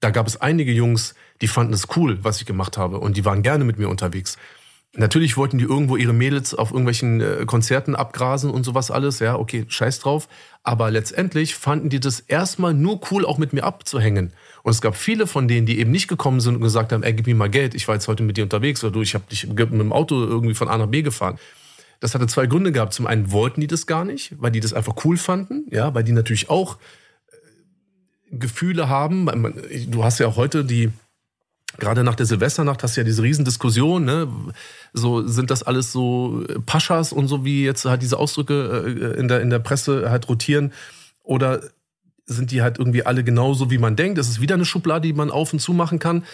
da 0.00 0.10
gab 0.10 0.26
es 0.26 0.40
einige 0.40 0.72
Jungs, 0.72 1.14
die 1.40 1.48
fanden 1.48 1.72
es 1.72 1.88
cool, 1.96 2.18
was 2.22 2.40
ich 2.40 2.46
gemacht 2.46 2.76
habe 2.76 2.98
und 2.98 3.16
die 3.16 3.24
waren 3.24 3.42
gerne 3.42 3.64
mit 3.64 3.78
mir 3.78 3.88
unterwegs. 3.88 4.36
Natürlich 4.94 5.36
wollten 5.36 5.58
die 5.58 5.64
irgendwo 5.64 5.96
ihre 5.96 6.12
Mädels 6.12 6.52
auf 6.52 6.72
irgendwelchen 6.72 7.20
äh, 7.20 7.44
Konzerten 7.46 7.94
abgrasen 7.94 8.50
und 8.50 8.64
sowas 8.64 8.90
alles, 8.90 9.20
ja, 9.20 9.36
okay, 9.38 9.64
scheiß 9.68 10.00
drauf. 10.00 10.28
Aber 10.64 10.90
letztendlich 10.90 11.54
fanden 11.54 11.90
die 11.90 12.00
das 12.00 12.18
erstmal 12.18 12.74
nur 12.74 13.00
cool, 13.10 13.24
auch 13.24 13.38
mit 13.38 13.52
mir 13.52 13.62
abzuhängen. 13.62 14.32
Und 14.64 14.72
es 14.72 14.80
gab 14.80 14.96
viele 14.96 15.28
von 15.28 15.46
denen, 15.46 15.64
die 15.64 15.78
eben 15.78 15.92
nicht 15.92 16.08
gekommen 16.08 16.40
sind 16.40 16.56
und 16.56 16.62
gesagt 16.62 16.90
haben, 16.90 17.04
ey, 17.04 17.12
gib 17.12 17.28
mir 17.28 17.36
mal 17.36 17.48
Geld, 17.48 17.76
ich 17.76 17.86
war 17.86 17.94
jetzt 17.94 18.08
heute 18.08 18.24
mit 18.24 18.36
dir 18.36 18.42
unterwegs 18.42 18.82
oder 18.82 18.92
du, 18.92 19.02
ich 19.02 19.14
habe 19.14 19.24
dich 19.30 19.46
mit 19.46 19.58
dem 19.58 19.92
Auto 19.92 20.16
irgendwie 20.16 20.54
von 20.54 20.68
A 20.68 20.76
nach 20.76 20.88
B 20.88 21.02
gefahren. 21.02 21.38
Das 22.00 22.14
hatte 22.14 22.26
zwei 22.26 22.46
Gründe 22.46 22.72
gehabt. 22.72 22.92
Zum 22.92 23.06
einen 23.06 23.30
wollten 23.30 23.60
die 23.60 23.68
das 23.68 23.86
gar 23.86 24.04
nicht, 24.04 24.34
weil 24.40 24.50
die 24.50 24.60
das 24.60 24.72
einfach 24.72 25.04
cool 25.04 25.16
fanden, 25.16 25.66
ja, 25.70 25.94
weil 25.94 26.02
die 26.02 26.12
natürlich 26.12 26.50
auch 26.50 26.78
Gefühle 28.30 28.88
haben. 28.88 29.28
Du 29.88 30.04
hast 30.04 30.18
ja 30.18 30.26
auch 30.26 30.36
heute 30.36 30.64
die, 30.64 30.90
gerade 31.78 32.04
nach 32.04 32.14
der 32.14 32.26
Silvesternacht 32.26 32.82
hast 32.82 32.96
du 32.96 33.00
ja 33.00 33.04
diese 33.04 33.22
Riesendiskussion, 33.22 34.04
ne? 34.04 34.28
So 34.92 35.26
sind 35.26 35.50
das 35.50 35.62
alles 35.62 35.92
so 35.92 36.44
Paschas 36.66 37.12
und 37.12 37.28
so 37.28 37.44
wie 37.44 37.64
jetzt 37.64 37.84
halt 37.84 38.02
diese 38.02 38.18
Ausdrücke 38.18 38.84
äh, 38.86 39.18
in 39.18 39.28
der, 39.28 39.40
in 39.40 39.50
der 39.50 39.58
Presse 39.58 40.10
halt 40.10 40.28
rotieren 40.28 40.72
oder 41.22 41.60
sind 42.26 42.52
die 42.52 42.62
halt 42.62 42.78
irgendwie 42.78 43.04
alle 43.04 43.24
genauso, 43.24 43.70
wie 43.70 43.78
man 43.78 43.96
denkt? 43.96 44.18
Das 44.18 44.28
ist 44.28 44.40
wieder 44.40 44.54
eine 44.54 44.64
Schublade, 44.64 45.08
die 45.08 45.12
man 45.12 45.30
auf 45.30 45.52
und 45.52 45.58
zu 45.58 45.72
machen 45.72 45.98
kann. 45.98 46.24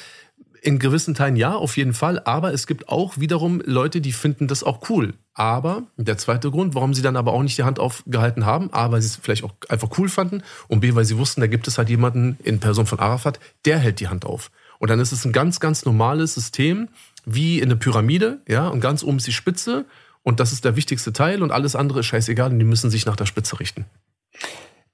In 0.66 0.80
gewissen 0.80 1.14
Teilen 1.14 1.36
ja, 1.36 1.54
auf 1.54 1.76
jeden 1.76 1.94
Fall. 1.94 2.20
Aber 2.24 2.52
es 2.52 2.66
gibt 2.66 2.88
auch 2.88 3.18
wiederum 3.18 3.62
Leute, 3.64 4.00
die 4.00 4.10
finden 4.10 4.48
das 4.48 4.64
auch 4.64 4.90
cool. 4.90 5.14
Aber 5.32 5.84
der 5.96 6.18
zweite 6.18 6.50
Grund, 6.50 6.74
warum 6.74 6.92
sie 6.92 7.02
dann 7.02 7.14
aber 7.14 7.32
auch 7.32 7.42
nicht 7.44 7.56
die 7.56 7.62
Hand 7.62 7.78
aufgehalten 7.78 8.46
haben, 8.46 8.72
A, 8.72 8.90
weil 8.90 9.00
sie 9.00 9.06
es 9.06 9.16
vielleicht 9.16 9.44
auch 9.44 9.54
einfach 9.68 9.96
cool 9.96 10.08
fanden 10.08 10.42
und 10.66 10.80
B, 10.80 10.96
weil 10.96 11.04
sie 11.04 11.18
wussten, 11.18 11.40
da 11.40 11.46
gibt 11.46 11.68
es 11.68 11.78
halt 11.78 11.88
jemanden 11.88 12.36
in 12.42 12.58
Person 12.58 12.86
von 12.86 12.98
Arafat, 12.98 13.38
der 13.64 13.78
hält 13.78 14.00
die 14.00 14.08
Hand 14.08 14.24
auf. 14.24 14.50
Und 14.80 14.90
dann 14.90 14.98
ist 14.98 15.12
es 15.12 15.24
ein 15.24 15.32
ganz, 15.32 15.60
ganz 15.60 15.84
normales 15.84 16.34
System, 16.34 16.88
wie 17.24 17.60
in 17.60 17.68
der 17.68 17.76
Pyramide, 17.76 18.40
ja, 18.48 18.66
und 18.66 18.80
ganz 18.80 19.04
oben 19.04 19.18
ist 19.18 19.26
die 19.28 19.32
Spitze 19.32 19.84
und 20.24 20.40
das 20.40 20.50
ist 20.50 20.64
der 20.64 20.74
wichtigste 20.74 21.12
Teil 21.12 21.44
und 21.44 21.52
alles 21.52 21.76
andere 21.76 22.00
ist 22.00 22.06
scheißegal 22.06 22.50
und 22.50 22.58
die 22.58 22.64
müssen 22.64 22.90
sich 22.90 23.06
nach 23.06 23.14
der 23.14 23.26
Spitze 23.26 23.60
richten. 23.60 23.84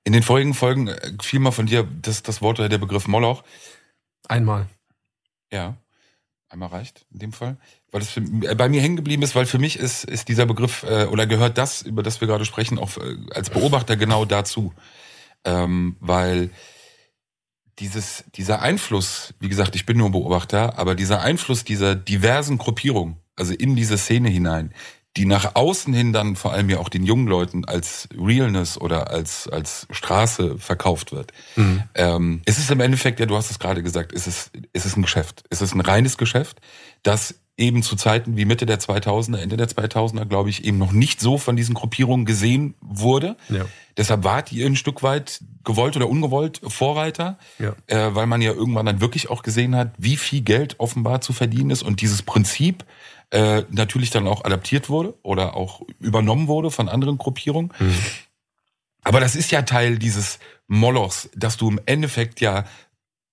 In 0.05 0.13
den 0.13 0.23
vorigen 0.23 0.53
Folgen 0.53 0.89
äh, 0.89 1.13
fiel 1.23 1.41
mal 1.41 1.51
von 1.51 1.65
dir 1.65 1.89
das, 2.03 2.23
das 2.23 2.43
Wort 2.43 2.59
oder 2.59 2.69
der 2.69 2.77
Begriff 2.77 3.09
Moloch. 3.09 3.43
Einmal. 4.29 4.67
Ja. 5.53 5.77
Einmal 6.49 6.69
reicht 6.69 7.07
in 7.11 7.19
dem 7.19 7.33
Fall. 7.33 7.57
Weil 7.91 8.03
es 8.03 8.17
äh, 8.17 8.55
bei 8.55 8.69
mir 8.69 8.83
hängen 8.83 8.97
geblieben 8.97 9.23
ist, 9.23 9.35
weil 9.35 9.47
für 9.47 9.59
mich 9.59 9.79
ist, 9.79 10.05
ist 10.05 10.29
dieser 10.29 10.45
Begriff 10.45 10.83
äh, 10.83 11.07
oder 11.07 11.27
gehört 11.27 11.57
das, 11.57 11.83
über 11.83 12.03
das 12.03 12.21
wir 12.21 12.29
gerade 12.29 12.45
sprechen, 12.45 12.79
auch 12.79 12.97
äh, 12.99 13.17
als 13.33 13.49
Beobachter 13.49 13.97
genau 13.97 14.25
dazu. 14.25 14.75
Ähm, 15.45 15.97
weil 16.01 16.51
dieses, 17.79 18.25
dieser 18.35 18.61
Einfluss, 18.61 19.35
wie 19.41 19.49
gesagt, 19.49 19.75
ich 19.77 19.87
bin 19.87 19.97
nur 19.97 20.11
Beobachter, 20.11 20.79
aber 20.79 20.95
dieser 20.95 21.23
Einfluss 21.23 21.65
dieser 21.65 21.95
diversen 21.95 22.59
Gruppierungen, 22.59 23.17
also 23.35 23.55
in 23.55 23.75
diese 23.75 23.97
Szene 23.97 24.29
hinein, 24.29 24.75
die 25.17 25.27
nach 25.27 25.55
außen 25.55 25.93
hin 25.93 26.13
dann 26.13 26.37
vor 26.37 26.53
allem 26.53 26.71
ja 26.71 26.79
auch 26.79 26.89
den 26.89 27.05
jungen 27.05 27.27
Leuten 27.27 27.65
als 27.67 28.09
Realness 28.19 28.79
oder 28.79 29.11
als, 29.11 29.47
als 29.47 29.87
Straße 29.91 30.59
verkauft 30.59 31.13
wird. 31.13 31.33
Mhm. 31.57 31.83
Ähm, 31.95 32.43
es 32.47 32.59
ist 32.59 32.71
im 32.71 32.81
Endeffekt, 32.81 33.21
ja, 33.21 33.27
du 33.27 33.37
hast 33.37 33.51
es 33.51 33.59
gerade 33.59 33.83
gesagt, 33.83 34.13
es 34.13 34.27
ist, 34.27 34.51
es 34.73 34.87
ist 34.87 34.97
ein 34.97 35.03
Geschäft. 35.03 35.45
Es 35.51 35.61
ist 35.61 35.75
ein 35.75 35.81
reines 35.81 36.17
Geschäft, 36.17 36.61
das 37.03 37.35
eben 37.59 37.83
zu 37.83 37.97
Zeiten 37.97 38.39
wie 38.39 38.47
Mitte 38.47 38.65
der 38.65 38.81
2000er, 38.81 39.37
Ende 39.37 39.59
der 39.59 39.69
2000er, 39.69 40.25
glaube 40.25 40.49
ich, 40.49 40.65
eben 40.65 40.79
noch 40.79 40.93
nicht 40.93 41.21
so 41.21 41.37
von 41.37 41.57
diesen 41.57 41.75
Gruppierungen 41.75 42.25
gesehen 42.25 42.75
wurde. 42.81 43.37
Ja. 43.51 43.67
Deshalb 43.99 44.25
wart 44.25 44.53
ihr 44.53 44.65
ein 44.65 44.77
Stück 44.77 45.03
weit 45.03 45.43
gewollt 45.63 45.95
oder 45.97 46.09
ungewollt 46.09 46.61
Vorreiter, 46.67 47.39
ja. 47.59 47.75
äh, 47.87 48.15
weil 48.15 48.27
man 48.27 48.41
ja 48.41 48.53
irgendwann 48.53 48.87
dann 48.87 49.03
wirklich 49.03 49.29
auch 49.29 49.43
gesehen 49.43 49.77
hat, 49.77 49.93
wie 49.99 50.17
viel 50.17 50.41
Geld 50.41 50.81
offenbar 50.81 51.21
zu 51.21 51.35
verdienen 51.35 51.69
ist 51.71 51.83
und 51.83 52.01
dieses 52.01 52.23
Prinzip 52.23 52.85
äh, 53.33 53.65
natürlich 53.71 54.11
dann 54.11 54.29
auch 54.29 54.45
adaptiert 54.45 54.91
wurde 54.91 55.15
oder 55.23 55.57
auch 55.57 55.81
übernommen 56.01 56.49
wurde 56.49 56.71
von 56.71 56.89
anderen 56.89 57.17
Gruppierungen. 57.17 57.73
Mhm. 57.79 57.97
Aber 59.05 59.21
das 59.21 59.35
ist 59.35 59.51
ja 59.51 59.63
Teil 59.63 59.99
dieses 59.99 60.39
Molochs, 60.69 61.31
dass 61.35 61.57
du 61.57 61.71
im 61.71 61.81
Endeffekt 61.87 62.41
ja, 62.41 62.65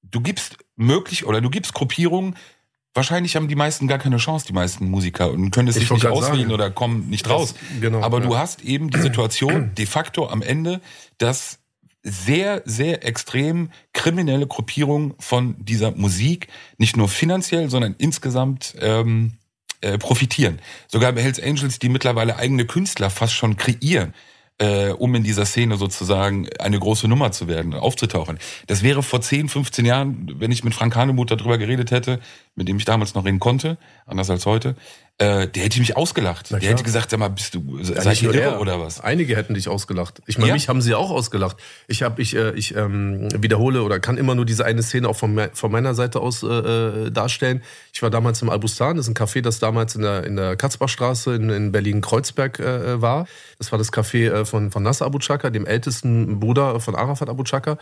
du 0.02 0.22
gibst 0.22 0.58
möglich 0.78 1.26
oder 1.26 1.42
du 1.42 1.50
gibst 1.50 1.74
Gruppierungen, 1.74 2.36
wahrscheinlich 2.94 3.36
haben 3.36 3.50
die 3.50 3.56
meisten 3.56 3.88
gar 3.88 4.00
keine 4.00 4.18
Chance, 4.18 4.48
die 4.48 4.54
meisten 4.54 4.90
Musiker, 4.90 5.32
und 5.32 5.52
können 5.52 5.68
es 5.68 5.76
sich 5.76 5.92
nicht 5.92 6.06
auswählen 6.06 6.44
sagen. 6.44 6.54
oder 6.54 6.72
kommen 6.72 7.10
nicht 7.10 7.26
das, 7.26 7.32
raus. 7.34 7.56
Genau, 7.82 8.02
Aber 8.02 8.20
ja. 8.20 8.26
du 8.26 8.38
hast 8.38 8.64
eben 8.64 8.90
die 8.90 9.02
Situation 9.02 9.76
de 9.76 9.86
facto 9.86 10.30
am 10.30 10.42
Ende, 10.42 10.80
dass 11.18 11.60
sehr, 12.04 12.62
sehr 12.64 13.06
extrem 13.06 13.70
kriminelle 13.92 14.48
Gruppierungen 14.48 15.14
von 15.20 15.58
dieser 15.60 15.92
Musik 15.92 16.48
nicht 16.78 16.96
nur 16.96 17.10
finanziell, 17.10 17.70
sondern 17.70 17.96
insgesamt 17.98 18.76
ähm, 18.80 19.34
äh, 19.82 19.98
profitieren. 19.98 20.60
Sogar 20.88 21.12
bei 21.14 21.22
Hells 21.22 21.42
Angels, 21.42 21.80
die 21.80 21.90
mittlerweile 21.90 22.36
eigene 22.38 22.66
Künstler 22.66 23.10
fast 23.10 23.34
schon 23.34 23.58
kreieren, 23.58 24.14
äh, 24.60 24.90
um 24.90 25.16
in 25.16 25.24
dieser 25.24 25.46
Szene 25.46 25.78
sozusagen 25.78 26.50
eine 26.60 26.80
große 26.80 27.08
Nummer 27.08 27.32
zu 27.32 27.48
werden, 27.48 27.74
aufzutauchen. 27.74 28.40
Das 28.68 28.84
wäre 28.84 29.04
vor 29.04 29.22
10, 29.22 29.50
15 29.50 29.86
Jahren, 29.86 30.36
wenn 30.40 30.52
ich 30.52 30.64
mit 30.64 30.76
Frank 30.76 30.96
Hanemuth 30.96 31.32
darüber 31.32 31.58
geredet 31.58 31.92
hätte, 31.92 32.20
mit 32.56 32.68
dem 32.68 32.78
ich 32.78 32.86
damals 32.86 33.14
noch 33.14 33.26
reden 33.26 33.40
konnte, 33.40 33.78
anders 34.06 34.30
als 34.30 34.46
heute, 34.46 34.76
äh, 35.20 35.48
der 35.48 35.64
hätte 35.64 35.80
mich 35.80 35.98
ausgelacht. 35.98 36.50
Der 36.50 36.60
hätte 36.62 36.84
gesagt, 36.84 37.10
sag 37.10 37.20
mal, 37.20 37.28
bist 37.28 37.54
du, 37.54 37.78
Ja, 37.82 38.02
seid 38.02 38.22
ihr 38.22 38.34
irre 38.34 38.54
er. 38.54 38.62
oder 38.62 38.80
was? 38.80 39.02
Einige 39.02 39.36
hätten 39.36 39.54
dich 39.54 39.68
ausgelacht. 39.68 40.22
Ich 40.28 40.38
meine, 40.38 40.48
Ja? 40.50 40.54
mich 40.54 40.70
haben 40.70 40.82
sie 40.82 40.96
auch 40.96 41.12
ausgelacht. 41.12 41.58
Ich 41.88 42.04
habe, 42.04 42.22
ich, 42.22 42.36
äh, 42.38 42.52
ich 42.52 42.74
ähm, 42.76 43.28
wiederhole 43.38 43.84
oder 43.84 44.00
kann 44.00 44.18
immer 44.18 44.34
nur 44.34 44.46
diese 44.46 44.64
eine 44.64 44.82
Szene 44.82 45.10
auch 45.10 45.18
von, 45.18 45.38
von 45.54 45.72
meiner 45.72 45.94
Seite 45.94 46.22
aus 46.22 46.42
äh, 46.42 46.48
äh, 46.48 47.12
darstellen. 47.12 47.62
Ich 47.94 48.02
war 48.02 48.10
damals 48.10 48.42
im 48.42 48.50
Albustan, 48.50 48.96
das 48.96 49.08
ist 49.08 49.12
ein 49.12 49.26
Café, 49.26 49.42
das 49.42 49.60
damals 49.60 49.94
in 49.96 50.04
der, 50.04 50.24
in 50.24 50.38
der 50.38 50.56
Katzbachstraße 50.56 51.36
in, 51.36 51.50
in 51.50 51.72
Berlin-Kreuzberg 51.74 52.60
äh, 52.60 53.02
war. 53.02 53.28
Das 53.58 53.72
war 53.74 53.78
das 53.78 53.92
Café 53.92 54.32
äh, 54.32 54.46
von, 54.46 54.72
von 54.72 54.84
Nasser 54.84 55.06
Abu 55.06 55.20
Chaka, 55.20 55.50
dem 55.50 55.66
ältesten 55.66 56.40
Bruder 56.40 56.80
von 56.80 56.96
Arafat 56.96 57.28
Abu 57.30 57.44
Chaka. 57.44 57.78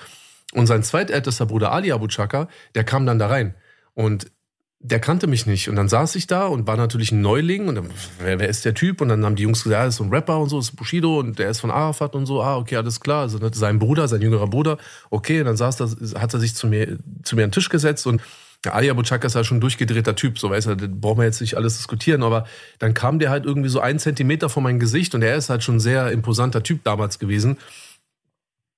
Und 0.53 0.65
sein 0.65 0.81
zweitältester 0.81 1.45
Bruder 1.45 1.71
Ali 1.71 1.91
Abu 1.91 2.07
Chaka, 2.07 2.47
der 2.73 2.83
kam 2.83 3.05
dann 3.05 3.19
da 3.19 3.27
rein. 3.27 3.53
Und 3.93 4.31
der 4.79 4.99
kannte 4.99 5.27
mich 5.27 5.45
nicht. 5.45 5.69
Und 5.69 5.75
dann 5.75 5.89
saß 5.89 6.15
ich 6.15 6.27
da 6.27 6.45
und 6.45 6.67
war 6.67 6.77
natürlich 6.77 7.11
ein 7.11 7.21
Neuling. 7.21 7.67
Und 7.67 7.75
dann, 7.75 7.89
wer, 8.19 8.39
wer 8.39 8.47
ist 8.47 8.63
der 8.63 8.73
Typ? 8.73 9.01
Und 9.01 9.09
dann 9.09 9.25
haben 9.25 9.35
die 9.35 9.43
Jungs 9.43 9.63
gesagt, 9.63 9.79
ja, 9.79 9.85
das 9.85 9.95
ist 9.95 9.97
so 9.97 10.03
ein 10.03 10.11
Rapper 10.11 10.39
und 10.39 10.49
so, 10.49 10.57
das 10.57 10.69
ist 10.69 10.75
Bushido 10.75 11.19
und 11.19 11.39
der 11.39 11.49
ist 11.49 11.59
von 11.59 11.71
Arafat 11.71 12.15
und 12.15 12.25
so. 12.25 12.41
Ah, 12.41 12.57
okay, 12.57 12.75
alles 12.75 12.99
klar. 12.99 13.21
Also 13.21 13.39
ist 13.39 13.55
sein 13.55 13.79
Bruder, 13.79 14.07
sein 14.07 14.21
jüngerer 14.21 14.47
Bruder. 14.47 14.77
Okay, 15.09 15.39
und 15.39 15.45
dann 15.45 15.57
saß 15.57 15.77
da, 15.77 15.89
hat 16.19 16.33
er 16.33 16.39
sich 16.39 16.55
zu 16.55 16.67
mir, 16.67 16.99
zu 17.23 17.35
mir 17.35 17.43
an 17.43 17.49
den 17.49 17.53
Tisch 17.53 17.69
gesetzt 17.69 18.05
und 18.05 18.21
Ali 18.65 18.89
Abu 18.89 19.03
Chaka 19.03 19.27
ist 19.27 19.35
ja 19.35 19.43
schon 19.43 19.57
ein 19.57 19.61
durchgedrehter 19.61 20.15
Typ, 20.15 20.39
so 20.39 20.49
weiß 20.49 20.65
er, 20.65 20.75
das 20.75 20.89
brauchen 20.91 21.19
wir 21.19 21.25
jetzt 21.25 21.41
nicht 21.41 21.55
alles 21.55 21.77
diskutieren, 21.77 22.23
aber 22.23 22.47
dann 22.79 22.95
kam 22.95 23.19
der 23.19 23.29
halt 23.29 23.45
irgendwie 23.45 23.69
so 23.69 23.79
einen 23.79 23.99
Zentimeter 23.99 24.49
vor 24.49 24.63
mein 24.63 24.79
Gesicht 24.79 25.13
und 25.13 25.21
er 25.21 25.35
ist 25.35 25.49
halt 25.49 25.63
schon 25.63 25.75
ein 25.75 25.79
sehr 25.79 26.11
imposanter 26.11 26.63
Typ 26.63 26.83
damals 26.83 27.19
gewesen. 27.19 27.57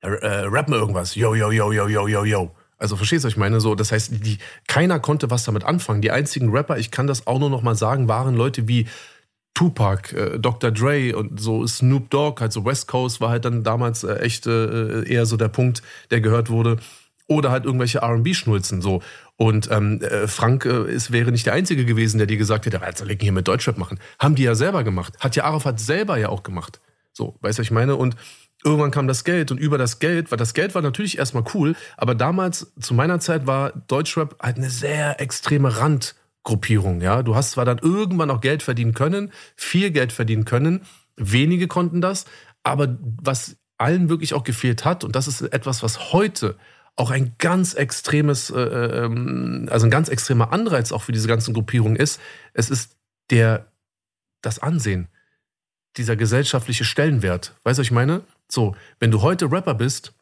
Äh, 0.01 0.09
äh, 0.09 0.45
rap 0.47 0.67
mir 0.67 0.75
irgendwas. 0.75 1.15
Yo, 1.15 1.33
yo, 1.33 1.51
yo, 1.51 1.71
yo, 1.71 1.87
yo, 1.87 2.07
yo, 2.07 2.25
yo. 2.25 2.51
Also 2.79 2.95
verstehst 2.95 3.23
du, 3.23 3.27
was 3.27 3.33
ich 3.33 3.37
meine? 3.37 3.59
So, 3.59 3.75
das 3.75 3.91
heißt, 3.91 4.25
die, 4.25 4.37
keiner 4.67 4.99
konnte 4.99 5.29
was 5.29 5.43
damit 5.43 5.65
anfangen. 5.65 6.01
Die 6.01 6.11
einzigen 6.11 6.49
Rapper, 6.49 6.77
ich 6.77 6.91
kann 6.91 7.07
das 7.07 7.27
auch 7.27 7.37
nur 7.37 7.49
noch 7.49 7.61
mal 7.61 7.75
sagen, 7.75 8.07
waren 8.07 8.35
Leute 8.35 8.67
wie 8.67 8.87
Tupac, 9.53 10.13
äh, 10.15 10.39
Dr. 10.39 10.71
Dre 10.71 11.15
und 11.17 11.39
so 11.39 11.67
Snoop 11.67 12.09
Dogg, 12.09 12.39
halt 12.39 12.53
so 12.53 12.63
West 12.63 12.87
Coast 12.87 13.19
war 13.19 13.29
halt 13.29 13.43
dann 13.43 13.63
damals 13.63 14.05
äh, 14.05 14.15
echt 14.19 14.47
äh, 14.47 15.03
eher 15.03 15.25
so 15.25 15.35
der 15.35 15.49
Punkt, 15.49 15.83
der 16.11 16.21
gehört 16.21 16.49
wurde. 16.49 16.77
Oder 17.27 17.51
halt 17.51 17.65
irgendwelche 17.65 17.99
R&B-Schnulzen 17.99 18.81
so. 18.81 19.03
Und 19.35 19.69
ähm, 19.69 20.01
äh, 20.01 20.27
Frank 20.27 20.65
äh, 20.65 20.69
es 20.69 21.11
wäre 21.11 21.31
nicht 21.31 21.45
der 21.45 21.53
Einzige 21.53 21.85
gewesen, 21.85 22.17
der 22.17 22.27
dir 22.27 22.37
gesagt 22.37 22.65
hätte, 22.65 22.81
jetzt 22.83 22.99
soll 22.99 23.11
ich 23.11 23.19
hier 23.21 23.33
mit 23.33 23.47
Deutschrap 23.47 23.77
machen. 23.77 23.99
Haben 24.17 24.35
die 24.35 24.43
ja 24.43 24.55
selber 24.55 24.83
gemacht. 24.83 25.13
Hat 25.19 25.35
ja 25.35 25.43
Arafat 25.43 25.79
selber 25.79 26.17
ja 26.17 26.29
auch 26.29 26.43
gemacht. 26.43 26.79
So, 27.11 27.35
weißt 27.41 27.57
du, 27.57 27.61
was 27.61 27.67
ich 27.67 27.71
meine? 27.71 27.97
Und 27.97 28.15
irgendwann 28.63 28.91
kam 28.91 29.07
das 29.07 29.23
Geld 29.23 29.51
und 29.51 29.57
über 29.57 29.77
das 29.77 29.99
Geld, 29.99 30.31
weil 30.31 30.37
das 30.37 30.53
Geld 30.53 30.75
war 30.75 30.81
natürlich 30.81 31.17
erstmal 31.17 31.43
cool, 31.53 31.75
aber 31.97 32.15
damals, 32.15 32.73
zu 32.79 32.93
meiner 32.93 33.19
Zeit, 33.19 33.47
war 33.47 33.71
Deutschrap 33.87 34.35
halt 34.41 34.57
eine 34.57 34.69
sehr 34.69 35.21
extreme 35.21 35.77
Randgruppierung. 35.77 37.01
Ja, 37.01 37.23
du 37.23 37.35
hast 37.35 37.51
zwar 37.51 37.65
dann 37.65 37.79
irgendwann 37.79 38.31
auch 38.31 38.41
Geld 38.41 38.63
verdienen 38.63 38.93
können, 38.93 39.31
viel 39.55 39.91
Geld 39.91 40.11
verdienen 40.11 40.45
können, 40.45 40.81
wenige 41.15 41.67
konnten 41.67 42.01
das, 42.01 42.25
aber 42.63 42.97
was 43.01 43.57
allen 43.77 44.09
wirklich 44.09 44.33
auch 44.33 44.43
gefehlt 44.43 44.83
hat, 44.83 45.03
und 45.03 45.15
das 45.15 45.27
ist 45.27 45.41
etwas, 45.41 45.83
was 45.83 46.11
heute 46.11 46.57
auch 46.97 47.11
ein 47.11 47.35
ganz 47.37 47.75
extremes, 47.75 48.49
äh, 48.49 48.59
ähm, 48.59 49.69
also 49.71 49.87
ein 49.87 49.91
ganz 49.91 50.09
extremer 50.09 50.51
Anreiz 50.51 50.91
auch 50.91 51.03
für 51.03 51.13
diese 51.13 51.29
ganzen 51.29 51.53
Gruppierungen 51.53 51.95
ist, 51.95 52.19
es 52.53 52.69
ist 52.69 52.97
der, 53.29 53.71
das 54.41 54.59
Ansehen 54.59 55.07
dieser 55.97 56.15
gesellschaftliche 56.15 56.85
Stellenwert. 56.85 57.53
Weißt 57.63 57.77
du, 57.77 57.81
was 57.81 57.87
ich 57.87 57.91
meine? 57.91 58.21
So, 58.47 58.75
wenn 58.99 59.11
du 59.11 59.21
heute 59.21 59.51
Rapper 59.51 59.75
bist 59.75 60.13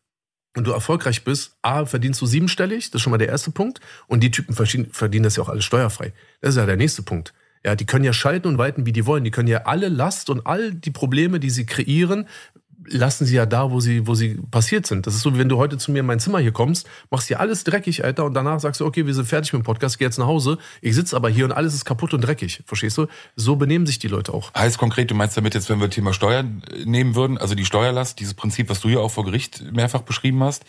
und 0.55 0.65
du 0.65 0.71
erfolgreich 0.71 1.23
bist, 1.23 1.55
A, 1.61 1.85
verdienst 1.85 2.21
du 2.21 2.25
siebenstellig, 2.25 2.89
das 2.91 2.99
ist 2.99 3.01
schon 3.03 3.11
mal 3.11 3.17
der 3.17 3.29
erste 3.29 3.51
Punkt. 3.51 3.79
Und 4.07 4.21
die 4.21 4.31
Typen 4.31 4.55
verdienen, 4.55 5.23
das 5.23 5.35
ja 5.35 5.43
auch 5.43 5.49
alles 5.49 5.65
steuerfrei. 5.65 6.13
Das 6.41 6.51
ist 6.51 6.57
ja 6.57 6.65
der 6.65 6.77
nächste 6.77 7.03
Punkt. 7.03 7.33
Ja, 7.63 7.75
die 7.75 7.85
können 7.85 8.05
ja 8.05 8.13
schalten 8.13 8.47
und 8.47 8.57
walten, 8.57 8.85
wie 8.85 8.93
die 8.93 9.05
wollen. 9.05 9.23
Die 9.23 9.31
können 9.31 9.47
ja 9.47 9.63
alle 9.65 9.89
Last 9.89 10.29
und 10.29 10.45
all 10.45 10.73
die 10.73 10.91
Probleme, 10.91 11.39
die 11.39 11.49
sie 11.49 11.65
kreieren, 11.65 12.27
lassen 12.89 13.25
sie 13.25 13.35
ja 13.35 13.45
da, 13.45 13.71
wo 13.71 13.79
sie, 13.79 14.07
wo 14.07 14.15
sie 14.15 14.39
passiert 14.51 14.85
sind. 14.85 15.07
Das 15.07 15.15
ist 15.15 15.21
so, 15.21 15.33
wie 15.33 15.39
wenn 15.39 15.49
du 15.49 15.57
heute 15.57 15.77
zu 15.77 15.91
mir 15.91 15.99
in 15.99 16.05
mein 16.05 16.19
Zimmer 16.19 16.39
hier 16.39 16.51
kommst, 16.51 16.87
machst 17.09 17.27
hier 17.27 17.39
alles 17.39 17.63
dreckig, 17.63 18.03
Alter, 18.03 18.25
und 18.25 18.33
danach 18.33 18.59
sagst 18.59 18.81
du, 18.81 18.85
okay, 18.85 19.05
wir 19.05 19.13
sind 19.13 19.25
fertig 19.25 19.53
mit 19.53 19.61
dem 19.61 19.65
Podcast, 19.65 19.99
geh 19.99 20.05
jetzt 20.05 20.17
nach 20.17 20.27
Hause. 20.27 20.57
Ich 20.81 20.95
sitze 20.95 21.15
aber 21.15 21.29
hier 21.29 21.45
und 21.45 21.51
alles 21.51 21.73
ist 21.73 21.85
kaputt 21.85 22.13
und 22.13 22.21
dreckig. 22.21 22.63
Verstehst 22.65 22.97
du? 22.97 23.07
So 23.35 23.55
benehmen 23.55 23.85
sich 23.85 23.99
die 23.99 24.07
Leute 24.07 24.33
auch. 24.33 24.53
Heißt 24.53 24.77
konkret, 24.77 25.11
du 25.11 25.15
meinst 25.15 25.37
damit 25.37 25.53
jetzt, 25.53 25.69
wenn 25.69 25.79
wir 25.79 25.89
Thema 25.89 26.13
Steuern 26.13 26.63
äh, 26.71 26.85
nehmen 26.85 27.15
würden, 27.15 27.37
also 27.37 27.55
die 27.55 27.65
Steuerlast, 27.65 28.19
dieses 28.19 28.33
Prinzip, 28.33 28.69
was 28.69 28.79
du 28.81 28.89
ja 28.89 28.99
auch 28.99 29.11
vor 29.11 29.25
Gericht 29.25 29.63
mehrfach 29.71 30.01
beschrieben 30.01 30.43
hast, 30.43 30.63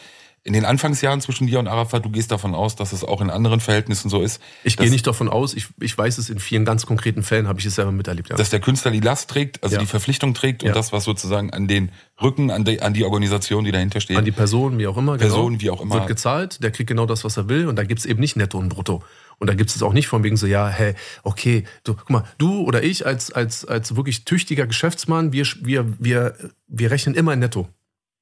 in 0.44 0.52
den 0.52 0.64
Anfangsjahren 0.64 1.20
zwischen 1.20 1.46
dir 1.46 1.58
und 1.58 1.68
Arafat, 1.68 2.04
du 2.04 2.10
gehst 2.10 2.30
davon 2.30 2.54
aus, 2.54 2.76
dass 2.76 2.92
es 2.92 3.04
auch 3.04 3.20
in 3.20 3.30
anderen 3.30 3.60
Verhältnissen 3.60 4.08
so 4.08 4.22
ist, 4.22 4.40
Ich 4.64 4.76
gehe 4.76 4.90
nicht 4.90 5.06
davon 5.06 5.28
aus, 5.28 5.54
ich, 5.54 5.66
ich 5.80 5.96
weiß 5.96 6.18
es 6.18 6.30
in 6.30 6.38
vielen 6.38 6.64
ganz 6.64 6.86
konkreten 6.86 7.22
Fällen, 7.22 7.48
habe 7.48 7.60
ich 7.60 7.66
es 7.66 7.74
selber 7.74 7.92
miterlebt. 7.92 8.30
Ja. 8.30 8.36
dass 8.36 8.50
der 8.50 8.60
Künstler 8.60 8.90
die 8.90 9.00
Last 9.00 9.28
trägt, 9.30 9.62
also 9.62 9.74
Ja. 9.76 9.80
die 9.80 9.86
Verpflichtung 9.86 10.34
trägt 10.34 10.62
und 10.62 10.68
Ja. 10.68 10.74
das, 10.74 10.92
was 10.92 11.04
sozusagen 11.04 11.50
an 11.52 11.68
den 11.68 11.90
Rücken, 12.20 12.50
an 12.50 12.64
die, 12.64 12.80
an 12.80 12.94
die 12.94 13.04
Organisation, 13.04 13.64
die 13.64 13.72
dahinter 13.72 14.00
steht. 14.00 14.16
An 14.16 14.24
die 14.24 14.32
Person, 14.32 14.78
wie 14.78 14.86
auch 14.86 14.96
immer. 14.96 15.16
Person, 15.18 15.58
genau, 15.58 15.60
wie 15.62 15.70
auch 15.70 15.80
immer. 15.80 15.96
Wird 15.96 16.06
gezahlt, 16.08 16.62
der 16.62 16.70
kriegt 16.70 16.88
genau 16.88 17.06
das, 17.06 17.24
was 17.24 17.36
er 17.36 17.48
will. 17.48 17.68
Und 17.68 17.76
da 17.76 17.84
gibt's 17.84 18.06
eben 18.06 18.20
nicht 18.20 18.36
Netto 18.36 18.58
und 18.58 18.68
Brutto. 18.70 19.02
Und 19.38 19.46
da 19.48 19.54
gibt's 19.54 19.76
es 19.76 19.82
auch 19.82 19.92
nicht 19.92 20.08
von 20.08 20.24
wegen 20.24 20.36
so, 20.36 20.46
ja, 20.46 20.68
hey, 20.68 20.94
okay, 21.22 21.64
du, 21.84 21.94
guck 21.94 22.10
mal, 22.10 22.24
du 22.38 22.62
oder 22.62 22.82
ich 22.82 23.06
als, 23.06 23.30
als, 23.30 23.64
als 23.64 23.94
wirklich 23.94 24.24
tüchtiger 24.24 24.66
Geschäftsmann, 24.66 25.32
wir, 25.32 25.46
wir, 25.62 25.94
wir, 25.98 26.34
wir 26.66 26.90
rechnen 26.90 27.14
immer 27.14 27.32
in 27.34 27.38
Netto. 27.38 27.68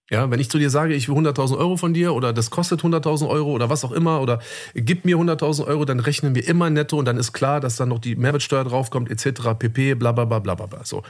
Ja, 0.09 0.31
wenn 0.31 0.39
ich 0.39 0.51
zu 0.51 0.59
dir 0.59 0.71
sage, 0.71 0.95
ich 0.95 1.09
will 1.09 1.17
100.000 1.17 1.59
Euro 1.59 1.77
von 1.77 1.93
dir 1.93 2.15
oder 2.15 2.33
das 2.33 2.51
kostet 2.51 2.83
100.000 2.83 3.29
Euro 3.29 3.51
oder 3.51 3.71
was 3.71 3.85
auch 3.85 3.91
immer 3.91 4.21
oder 4.21 4.41
gib 4.75 5.05
mir 5.05 5.17
100.000 5.17 5.67
Euro, 5.67 5.85
dann 5.85 5.99
rechnen 5.99 6.37
wir 6.37 6.47
immer 6.47 6.71
netto 6.71 6.97
und 6.97 7.07
dann 7.07 7.17
ist 7.17 7.33
klar, 7.33 7.61
dass 7.61 7.77
dann 7.77 7.89
noch 7.89 7.99
die 7.99 8.15
Mehrwertsteuer 8.15 8.65
draufkommt 8.65 9.11
etc. 9.11 9.55
pp. 9.59 9.95
bla 9.95 10.13
bla 10.13 10.25
bla 10.25 10.39
bla 10.39 10.55
bla. 10.55 10.85
So. 10.85 11.03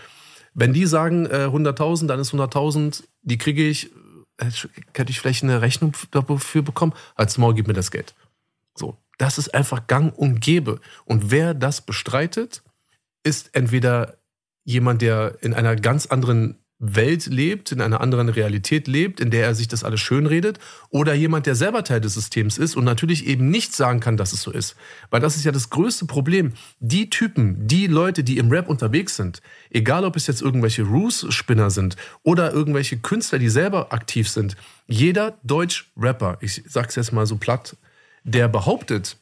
Wenn 0.55 0.73
die 0.73 0.87
sagen 0.87 1.27
äh, 1.27 1.51
100.000, 1.53 2.07
dann 2.07 2.21
ist 2.21 2.33
100.000, 2.33 3.05
die 3.21 3.37
kriege 3.37 3.69
ich, 3.69 3.93
äh, 4.39 4.51
könnte 4.95 5.11
ich 5.11 5.21
vielleicht 5.21 5.43
eine 5.43 5.61
Rechnung 5.61 5.93
dafür 6.11 6.63
bekommen? 6.63 6.95
Als 7.15 7.37
Maul, 7.37 7.53
gib 7.53 7.67
mir 7.67 7.75
das 7.75 7.91
Geld. 7.91 8.15
So, 8.75 8.97
das 9.19 9.37
ist 9.37 9.55
einfach 9.55 9.87
gang 9.87 10.17
und 10.17 10.41
gäbe. 10.41 10.81
Und 11.05 11.31
wer 11.31 11.53
das 11.53 11.83
bestreitet, 11.83 12.63
ist 13.23 13.51
entweder 13.55 14.17
jemand, 14.65 15.03
der 15.03 15.37
in 15.43 15.53
einer 15.53 15.77
ganz 15.77 16.07
anderen 16.07 16.59
Welt 16.79 17.27
lebt, 17.27 17.73
in 17.73 17.81
einer 17.81 18.03
anderen 18.03 18.29
Realität 18.29 18.87
lebt, 18.87 19.21
in 19.21 19.31
der 19.31 19.47
er 19.47 19.55
sich 19.55 19.67
das 19.67 19.83
alles 19.83 20.01
schönredet, 20.01 20.59
oder 20.91 21.15
jemand, 21.15 21.47
der 21.47 21.55
selber 21.55 21.85
Teil 21.85 22.01
des 22.03 22.15
Systems 22.15 22.59
ist 22.59 22.77
und 22.77 22.85
natürlich 22.85 23.27
eben 23.27 23.49
nicht 23.49 23.75
sagen 23.75 24.01
kann, 24.01 24.19
dass 24.19 24.35
es 24.35 24.43
so 24.43 24.51
ist. 24.51 24.77
Weil 25.11 25.21
das 25.21 25.37
ist 25.37 25.45
ja 25.45 25.53
das 25.53 25.71
größte 25.71 26.05
Problem. 26.05 26.53
Die 26.79 27.09
Typen, 27.09 27.67
die 27.67 27.87
Leute, 27.87 28.25
die 28.25 28.37
im 28.37 28.51
Rap 28.51 28.69
unterwegs 28.69 29.17
sind, 29.17 29.41
egal 29.71 30.05
ob 30.05 30.17
es 30.17 30.27
jetzt 30.27 30.43
irgendwelche 30.43 30.83
Ruse-Spinner 30.83 31.71
sind 31.71 31.97
oder 32.23 32.53
irgendwelche 32.53 32.99
Künstler, 32.99 33.39
die 33.39 33.49
selber 33.49 33.93
aktiv 33.93 34.29
sind, 34.29 34.57
jeder 34.87 35.39
Deutsch-Rapper, 35.45 36.39
ich 36.43 36.63
sag's 36.69 36.95
jetzt 36.97 37.13
mal 37.13 37.27
so 37.27 37.37
platt, 37.37 37.77
der 38.23 38.49
behauptet, 38.49 39.17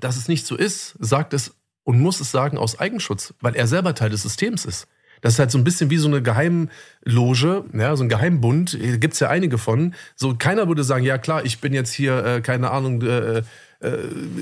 dass 0.00 0.16
es 0.16 0.28
nicht 0.28 0.46
so 0.46 0.56
ist, 0.56 0.94
sagt 1.00 1.34
es 1.34 1.54
und 1.82 2.00
muss 2.00 2.20
es 2.20 2.30
sagen 2.30 2.58
aus 2.58 2.78
Eigenschutz, 2.78 3.34
weil 3.40 3.56
er 3.56 3.66
selber 3.66 3.94
Teil 3.94 4.10
des 4.10 4.22
Systems 4.22 4.64
ist. 4.64 4.86
Das 5.26 5.32
ist 5.32 5.38
halt 5.40 5.50
so 5.50 5.58
ein 5.58 5.64
bisschen 5.64 5.90
wie 5.90 5.96
so 5.96 6.06
eine 6.06 6.22
Geheimloge, 6.22 7.64
ja, 7.72 7.96
so 7.96 8.04
ein 8.04 8.08
Geheimbund, 8.08 8.78
Hier 8.80 8.98
gibt's 8.98 9.18
ja 9.18 9.28
einige 9.28 9.58
von. 9.58 9.92
So 10.14 10.36
keiner 10.38 10.68
würde 10.68 10.84
sagen, 10.84 11.04
ja 11.04 11.18
klar, 11.18 11.44
ich 11.44 11.60
bin 11.60 11.74
jetzt 11.74 11.92
hier, 11.92 12.24
äh, 12.24 12.40
keine 12.40 12.70
Ahnung, 12.70 13.02
äh, 13.02 13.38
äh, 13.38 13.42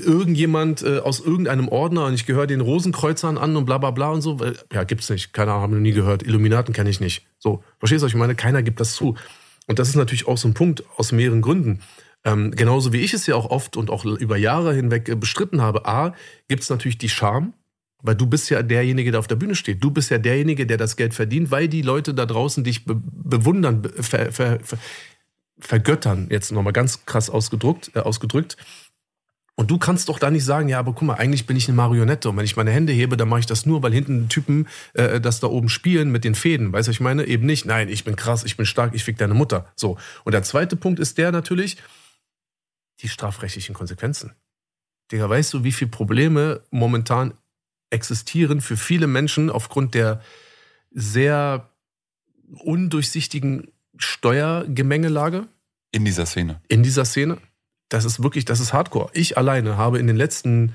irgendjemand 0.04 0.82
äh, 0.82 0.98
aus 0.98 1.20
irgendeinem 1.20 1.68
Ordner 1.68 2.04
und 2.04 2.12
ich 2.12 2.26
gehöre 2.26 2.46
den 2.46 2.60
Rosenkreuzern 2.60 3.38
an 3.38 3.56
und 3.56 3.64
bla 3.64 3.78
bla 3.78 3.92
bla 3.92 4.10
und 4.10 4.20
so. 4.20 4.36
Ja, 4.74 4.84
gibt's 4.84 5.08
nicht. 5.08 5.32
Keine 5.32 5.52
Ahnung, 5.52 5.62
haben 5.62 5.72
wir 5.72 5.80
nie 5.80 5.92
gehört. 5.92 6.22
Illuminaten 6.22 6.74
kenne 6.74 6.90
ich 6.90 7.00
nicht. 7.00 7.26
So, 7.38 7.64
verstehst 7.78 8.02
du, 8.02 8.04
was 8.04 8.12
ich 8.12 8.18
meine? 8.18 8.34
Keiner 8.34 8.62
gibt 8.62 8.78
das 8.78 8.92
zu. 8.92 9.16
Und 9.66 9.78
das 9.78 9.88
ist 9.88 9.96
natürlich 9.96 10.28
auch 10.28 10.36
so 10.36 10.48
ein 10.48 10.54
Punkt 10.54 10.84
aus 10.98 11.12
mehreren 11.12 11.40
Gründen. 11.40 11.80
Ähm, 12.24 12.50
genauso 12.50 12.92
wie 12.92 13.00
ich 13.00 13.14
es 13.14 13.26
ja 13.26 13.36
auch 13.36 13.48
oft 13.48 13.78
und 13.78 13.88
auch 13.88 14.04
über 14.04 14.36
Jahre 14.36 14.74
hinweg 14.74 15.08
äh, 15.08 15.14
bestritten 15.14 15.62
habe. 15.62 15.86
A, 15.86 16.12
gibt 16.46 16.62
es 16.62 16.68
natürlich 16.68 16.98
die 16.98 17.08
Scham, 17.08 17.54
weil 18.04 18.14
du 18.14 18.26
bist 18.26 18.50
ja 18.50 18.62
derjenige, 18.62 19.10
der 19.10 19.18
auf 19.18 19.26
der 19.26 19.36
Bühne 19.36 19.54
steht. 19.54 19.82
Du 19.82 19.90
bist 19.90 20.10
ja 20.10 20.18
derjenige, 20.18 20.66
der 20.66 20.76
das 20.76 20.96
Geld 20.96 21.14
verdient, 21.14 21.50
weil 21.50 21.68
die 21.68 21.82
Leute 21.82 22.12
da 22.12 22.26
draußen 22.26 22.62
dich 22.62 22.84
be 22.84 22.94
bewundern, 22.94 23.82
be 23.82 23.90
ver 24.02 24.30
ver 24.30 24.60
ver 24.62 24.78
vergöttern, 25.58 26.26
jetzt 26.30 26.52
nochmal 26.52 26.72
ganz 26.72 27.06
krass 27.06 27.30
ausgedrückt, 27.30 27.92
äh, 27.94 28.00
ausgedrückt. 28.00 28.56
Und 29.56 29.70
du 29.70 29.78
kannst 29.78 30.08
doch 30.08 30.18
da 30.18 30.30
nicht 30.30 30.44
sagen, 30.44 30.68
ja, 30.68 30.80
aber 30.80 30.92
guck 30.92 31.02
mal, 31.04 31.14
eigentlich 31.14 31.46
bin 31.46 31.56
ich 31.56 31.68
eine 31.68 31.76
Marionette. 31.76 32.28
Und 32.28 32.36
wenn 32.36 32.44
ich 32.44 32.56
meine 32.56 32.72
Hände 32.72 32.92
hebe, 32.92 33.16
dann 33.16 33.28
mache 33.28 33.40
ich 33.40 33.46
das 33.46 33.64
nur, 33.64 33.82
weil 33.82 33.92
hinten 33.92 34.28
Typen 34.28 34.66
äh, 34.94 35.20
das 35.20 35.38
da 35.38 35.46
oben 35.46 35.68
spielen 35.68 36.10
mit 36.10 36.24
den 36.24 36.34
Fäden. 36.34 36.72
Weißt 36.72 36.88
du, 36.88 36.90
was 36.90 36.96
ich 36.96 37.00
meine? 37.00 37.24
Eben 37.24 37.46
nicht, 37.46 37.64
nein, 37.64 37.88
ich 37.88 38.04
bin 38.04 38.16
krass, 38.16 38.44
ich 38.44 38.56
bin 38.56 38.66
stark, 38.66 38.94
ich 38.94 39.04
fick 39.04 39.16
deine 39.16 39.34
Mutter. 39.34 39.72
So. 39.76 39.96
Und 40.24 40.32
der 40.32 40.42
zweite 40.42 40.76
Punkt 40.76 40.98
ist 40.98 41.18
der 41.18 41.30
natürlich, 41.30 41.78
die 43.00 43.08
strafrechtlichen 43.08 43.74
Konsequenzen. 43.74 44.32
Digga, 45.12 45.30
weißt 45.30 45.54
du, 45.54 45.64
wie 45.64 45.72
viele 45.72 45.90
Probleme 45.90 46.62
momentan 46.70 47.34
existieren 47.90 48.60
für 48.60 48.76
viele 48.76 49.06
Menschen 49.06 49.50
aufgrund 49.50 49.94
der 49.94 50.20
sehr 50.90 51.70
undurchsichtigen 52.52 53.68
Steuergemengelage 53.96 55.46
In 55.92 56.04
dieser 56.04 56.26
Szene. 56.26 56.60
in 56.68 56.82
dieser 56.82 57.04
Szene. 57.04 57.38
Das 57.88 58.04
ist 58.04 58.22
wirklich, 58.22 58.44
das 58.44 58.60
ist 58.60 58.72
Hardcore. 58.72 59.10
Ich 59.12 59.36
alleine 59.38 59.76
habe 59.76 59.98
in 59.98 60.06
den 60.06 60.16
letzten, 60.16 60.74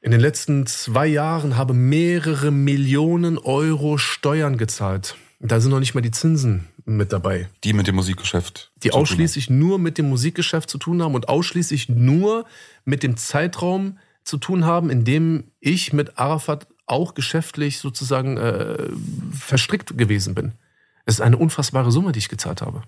in 0.00 0.10
den 0.10 0.20
letzten 0.20 0.66
zwei 0.66 1.06
Jahren 1.06 1.56
habe 1.56 1.74
mehrere 1.74 2.50
Millionen 2.50 3.38
Euro 3.38 3.98
Steuern 3.98 4.56
gezahlt. 4.56 5.16
Da 5.40 5.60
sind 5.60 5.70
noch 5.70 5.80
nicht 5.80 5.94
mal 5.94 6.00
die 6.00 6.10
Zinsen 6.10 6.66
mit 6.86 7.12
dabei, 7.12 7.48
Die 7.64 7.72
mit 7.74 7.86
dem 7.86 7.96
Musikgeschäft. 7.96 8.72
die 8.82 8.92
ausschließlich 8.92 9.50
nur 9.50 9.78
mit 9.78 9.98
dem 9.98 10.08
Musikgeschäft 10.08 10.68
zu 10.70 10.78
tun 10.78 11.02
haben 11.02 11.14
und 11.14 11.28
ausschließlich 11.28 11.88
nur 11.88 12.46
mit 12.84 13.02
dem 13.02 13.16
Zeitraum 13.16 13.98
zu 14.24 14.38
tun 14.38 14.64
haben, 14.64 14.90
in 14.90 15.04
dem 15.04 15.52
ich 15.60 15.92
mit 15.92 16.18
Arafat 16.18 16.66
auch 16.86 17.14
geschäftlich 17.14 17.78
sozusagen 17.78 18.36
äh, 18.36 18.88
verstrickt 19.32 19.96
gewesen 19.96 20.34
bin. 20.34 20.52
Es 21.06 21.14
ist 21.14 21.20
eine 21.20 21.36
unfassbare 21.36 21.90
Summe, 21.92 22.12
die 22.12 22.18
ich 22.18 22.28
gezahlt 22.28 22.62
habe. 22.62 22.82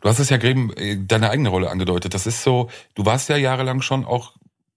Du 0.00 0.08
hast 0.08 0.18
es 0.18 0.28
ja 0.30 0.40
eben 0.42 0.72
äh, 0.74 0.98
deine 0.98 1.30
eigene 1.30 1.48
Rolle 1.48 1.70
angedeutet. 1.70 2.14
Das 2.14 2.26
ist 2.26 2.42
so, 2.42 2.70
du 2.94 3.06
warst 3.06 3.28
ja 3.28 3.36
jahrelang 3.36 3.82
schon 3.82 4.04
auch 4.04 4.34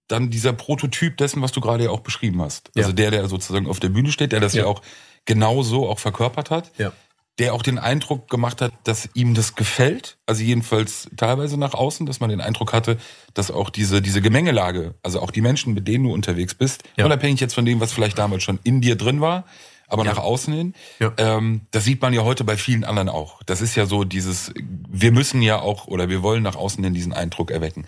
dann 0.08 0.30
dieser 0.30 0.54
Prototyp 0.54 1.16
dessen, 1.18 1.42
was 1.42 1.52
du 1.52 1.60
gerade 1.60 1.84
ja 1.84 1.90
auch 1.90 2.00
beschrieben 2.00 2.40
hast. 2.40 2.70
Also 2.74 2.90
Ja. 2.90 2.94
der, 2.94 3.10
der 3.10 3.28
sozusagen 3.28 3.66
auf 3.66 3.78
der 3.80 3.90
Bühne 3.90 4.10
steht, 4.10 4.32
der 4.32 4.40
das 4.40 4.54
ja, 4.54 4.62
Ja. 4.62 4.68
auch 4.68 4.80
genauso 5.26 5.88
auch 5.88 5.98
verkörpert 5.98 6.50
hat. 6.50 6.72
Ja. 6.78 6.92
Der 7.38 7.54
auch 7.54 7.62
den 7.62 7.78
Eindruck 7.78 8.28
gemacht 8.28 8.60
hat, 8.60 8.72
dass 8.84 9.08
ihm 9.14 9.34
das 9.34 9.54
gefällt. 9.54 10.16
Also 10.26 10.42
jedenfalls 10.42 11.08
teilweise 11.16 11.56
nach 11.56 11.74
außen, 11.74 12.04
dass 12.06 12.18
man 12.20 12.30
den 12.30 12.40
Eindruck 12.40 12.72
hatte, 12.72 12.98
dass 13.34 13.50
auch 13.50 13.70
diese, 13.70 14.02
diese 14.02 14.20
Gemengelage, 14.20 14.94
also 15.04 15.20
auch 15.20 15.30
die 15.30 15.40
Menschen, 15.40 15.72
mit 15.74 15.86
denen 15.86 16.04
du 16.04 16.12
unterwegs 16.12 16.54
bist, 16.54 16.82
Ja. 16.96 17.04
unabhängig 17.06 17.38
jetzt 17.40 17.54
von 17.54 17.64
dem, 17.64 17.78
was 17.80 17.92
vielleicht 17.92 18.18
damals 18.18 18.42
schon 18.42 18.58
in 18.64 18.80
dir 18.80 18.96
drin 18.96 19.20
war, 19.20 19.44
aber 19.86 20.04
Ja. 20.04 20.10
nach 20.14 20.18
außen 20.18 20.52
hin, 20.52 20.74
Ja. 20.98 21.12
ähm, 21.16 21.60
das 21.70 21.84
sieht 21.84 22.02
man 22.02 22.12
ja 22.12 22.22
heute 22.24 22.42
bei 22.42 22.56
vielen 22.56 22.82
anderen 22.84 23.08
auch. 23.08 23.40
Das 23.44 23.60
ist 23.60 23.74
ja 23.76 23.86
so 23.86 24.02
dieses, 24.02 24.52
wir 24.90 25.12
müssen 25.12 25.40
ja 25.40 25.60
auch 25.60 25.86
oder 25.86 26.08
wir 26.08 26.22
wollen 26.24 26.42
nach 26.42 26.56
außen 26.56 26.82
hin 26.82 26.92
diesen 26.92 27.12
Eindruck 27.12 27.50
erwecken. 27.52 27.86